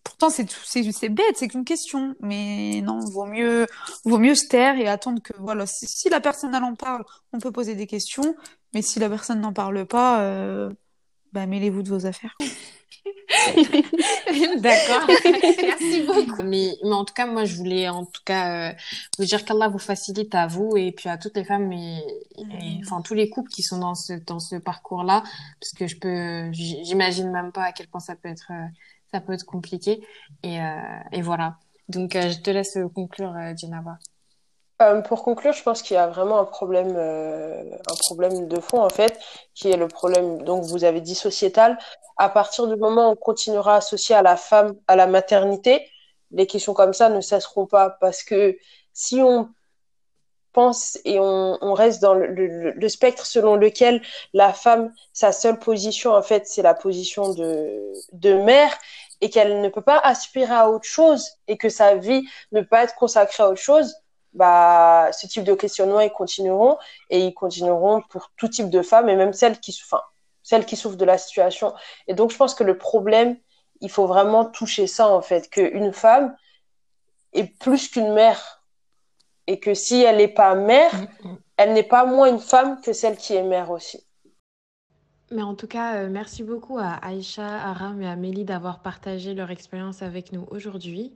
pourtant 0.04 0.30
c'est 0.30 1.10
bête, 1.10 1.36
c'est 1.36 1.48
qu'une 1.48 1.66
question, 1.66 2.16
mais 2.20 2.82
non, 2.84 3.00
vaut 3.00 3.26
mieux 3.26 3.66
vaut 4.06 4.20
mieux 4.20 4.36
se 4.36 4.48
taire 4.48 4.78
et 4.78 4.88
attendre 4.88 5.22
que 5.22 5.34
voilà, 5.40 5.66
si, 5.66 6.10
la 6.10 6.22
personne 6.22 6.54
elle 6.54 6.64
en 6.64 6.76
parle, 6.76 7.04
on 7.34 7.40
peut 7.40 7.52
poser 7.52 7.74
des 7.76 7.88
questions, 7.88 8.36
mais 8.74 8.82
si 8.84 9.00
la 9.00 9.10
personne 9.10 9.42
n'en 9.42 9.54
parle 9.54 9.86
pas, 9.88 10.22
euh, 10.22 10.70
bah 11.34 11.46
mêlez-vous 11.46 11.84
de 11.84 11.90
vos 11.90 12.06
affaires. 12.06 12.38
D'accord. 14.60 15.08
Merci 15.08 16.04
beaucoup. 16.04 16.44
Mais, 16.44 16.78
mais 16.84 16.94
en 16.94 17.06
tout 17.06 17.14
cas, 17.14 17.26
moi, 17.26 17.46
je 17.46 17.56
voulais 17.56 17.90
en 17.90 18.06
tout 18.06 18.22
cas 18.26 18.72
euh, 18.72 18.74
vous 19.18 19.26
dire 19.26 19.46
qu'Allah 19.46 19.68
vous 19.68 19.80
facilite 19.80 20.36
à 20.36 20.48
vous 20.48 20.76
et 20.78 20.92
puis 20.92 21.10
à 21.10 21.18
toutes 21.18 21.36
les 21.36 21.44
femmes 21.44 21.72
et, 21.72 22.00
enfin 22.82 23.02
tous 23.02 23.14
les 23.14 23.30
couples 23.30 23.50
qui 23.50 23.64
sont 23.64 23.80
dans 23.80 23.96
ce 23.96 24.14
dans 24.26 24.40
ce 24.40 24.58
parcours-là, 24.58 25.24
parce 25.60 25.72
que 25.74 25.88
je 25.88 25.98
peux, 25.98 26.52
j'imagine 26.52 27.32
même 27.32 27.52
pas 27.52 27.64
à 27.64 27.72
quel 27.72 27.88
point 27.88 28.02
ça 28.02 28.16
peut 28.16 28.30
être 28.30 28.52
euh, 28.52 28.68
ça 29.12 29.22
peut 29.22 29.34
être 29.34 29.46
compliqué 29.46 30.06
et 30.44 30.62
euh, 30.62 31.00
et 31.12 31.22
voilà. 31.22 31.58
Donc, 31.90 32.14
je 32.14 32.40
te 32.40 32.50
laisse 32.50 32.78
conclure, 32.94 33.34
Dinawa. 33.54 33.98
Euh, 34.82 35.02
pour 35.02 35.24
conclure, 35.24 35.54
je 35.54 35.62
pense 35.64 35.82
qu'il 35.84 35.96
y 35.96 35.98
a 35.98 36.08
vraiment 36.08 36.40
un 36.40 36.46
problème, 36.46 36.94
euh, 36.96 37.64
un 37.88 37.96
problème 37.96 38.48
de 38.48 38.60
fond 38.60 38.82
en 38.82 38.90
fait, 38.90 39.20
qui 39.54 39.70
est 39.70 39.78
le 39.78 39.88
problème, 39.88 40.42
donc 40.44 40.64
vous 40.66 40.84
avez 40.84 41.02
dit 41.02 41.16
sociétal. 41.16 41.78
À 42.18 42.30
partir 42.30 42.68
du 42.68 42.76
moment 42.76 43.10
où 43.10 43.12
on 43.12 43.16
continuera 43.16 43.76
à 43.76 43.78
associer 43.78 44.16
à 44.16 44.22
la 44.24 44.38
femme, 44.38 44.76
à 44.88 44.96
la 44.96 45.08
maternité, 45.08 45.88
les 46.32 46.48
questions 46.48 46.74
comme 46.74 46.94
ça 46.94 47.10
ne 47.10 47.22
cesseront 47.22 47.68
pas 47.68 47.92
parce 48.02 48.24
que 48.24 48.58
si 48.94 49.22
on 49.22 49.50
pense 50.54 50.98
et 51.06 51.20
on, 51.20 51.74
reste 51.74 52.02
dans 52.02 52.14
le, 52.14 52.90
spectre 52.90 53.26
selon 53.26 53.56
lequel 53.56 54.02
la 54.34 54.52
femme, 54.54 54.94
sa 55.14 55.32
seule 55.32 55.60
position 55.60 56.14
en 56.14 56.22
fait, 56.22 56.48
c'est 56.48 56.62
la 56.62 56.74
position 56.74 57.34
de 57.34 58.34
mère 58.34 58.78
et 59.22 59.30
qu'elle 59.30 59.62
ne 59.62 59.70
peut 59.70 59.82
pas 59.82 60.00
aspirer 60.00 60.54
à 60.54 60.70
autre 60.70 60.86
chose 60.86 61.30
et 61.48 61.58
que 61.58 61.70
sa 61.70 61.96
vie 61.96 62.24
ne 62.52 62.62
peut 62.62 62.68
pas 62.68 62.84
être 62.84 62.96
consacrée 62.96 63.44
à 63.44 63.50
autre 63.50 63.62
chose, 63.62 63.96
bah, 64.34 65.10
ce 65.12 65.28
type 65.28 65.44
de 65.44 65.54
questionnement, 65.54 66.00
ils 66.00 66.12
continueront 66.12 66.78
et 67.10 67.26
ils 67.26 67.34
continueront 67.34 68.02
pour 68.10 68.32
tout 68.38 68.48
type 68.48 68.70
de 68.70 68.82
femmes 68.82 69.10
et 69.10 69.16
même 69.16 69.34
celles 69.34 69.60
qui, 69.60 69.78
enfin, 69.84 70.02
celles 70.44 70.66
qui 70.66 70.76
souffrent 70.76 70.98
de 70.98 71.06
la 71.06 71.18
situation. 71.18 71.74
Et 72.08 72.14
donc, 72.14 72.32
je 72.32 72.38
pense 72.38 72.56
que 72.56 72.64
le 72.64 72.78
problème, 72.78 73.38
il 73.82 73.90
faut 73.90 74.08
vraiment 74.08 74.46
toucher 74.46 74.88
ça, 74.88 75.08
en 75.08 75.22
fait, 75.22 75.50
qu'une 75.50 75.94
femme 75.94 76.36
est 77.34 77.46
plus 77.60 77.90
qu'une 77.90 78.14
mère 78.14 78.64
et 79.48 79.60
que 79.60 79.74
si 79.74 80.02
elle 80.02 80.18
n'est 80.18 80.28
pas 80.28 80.56
mère, 80.56 80.92
elle 81.58 81.74
n'est 81.74 81.84
pas 81.84 82.06
moins 82.06 82.30
une 82.30 82.40
femme 82.40 82.80
que 82.82 82.94
celle 82.94 83.18
qui 83.18 83.36
est 83.36 83.44
mère 83.44 83.72
aussi. 83.72 84.06
Mais 85.32 85.44
en 85.44 85.56
tout 85.56 85.68
cas, 85.68 85.96
euh, 85.96 86.10
merci 86.10 86.44
beaucoup 86.44 86.78
à 86.78 86.92
Aïcha, 87.02 87.46
Aram 87.46 88.02
et 88.02 88.08
Amélie 88.08 88.44
d'avoir 88.44 88.82
partagé 88.82 89.34
leur 89.34 89.50
expérience 89.50 90.02
avec 90.02 90.34
nous 90.34 90.46
aujourd'hui. 90.52 91.14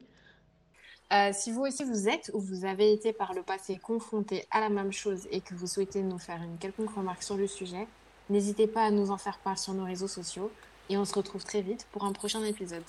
Euh, 1.13 1.29
si 1.33 1.51
vous 1.51 1.61
aussi 1.61 1.83
vous 1.83 2.09
êtes 2.09 2.31
ou 2.33 2.39
vous 2.39 2.65
avez 2.65 2.91
été 2.91 3.13
par 3.13 3.33
le 3.33 3.43
passé 3.43 3.77
confronté 3.77 4.47
à 4.49 4.59
la 4.59 4.69
même 4.69 4.91
chose 4.91 5.27
et 5.31 5.39
que 5.39 5.53
vous 5.53 5.67
souhaitez 5.67 6.01
nous 6.01 6.17
faire 6.17 6.41
une 6.41 6.57
quelconque 6.57 6.95
remarque 6.95 7.21
sur 7.21 7.37
le 7.37 7.45
sujet, 7.45 7.87
n'hésitez 8.29 8.65
pas 8.65 8.85
à 8.85 8.91
nous 8.91 9.11
en 9.11 9.17
faire 9.17 9.37
part 9.37 9.59
sur 9.59 9.73
nos 9.73 9.85
réseaux 9.85 10.07
sociaux 10.07 10.51
et 10.89 10.97
on 10.97 11.05
se 11.05 11.13
retrouve 11.13 11.43
très 11.43 11.61
vite 11.61 11.87
pour 11.91 12.05
un 12.05 12.11
prochain 12.11 12.43
épisode. 12.43 12.83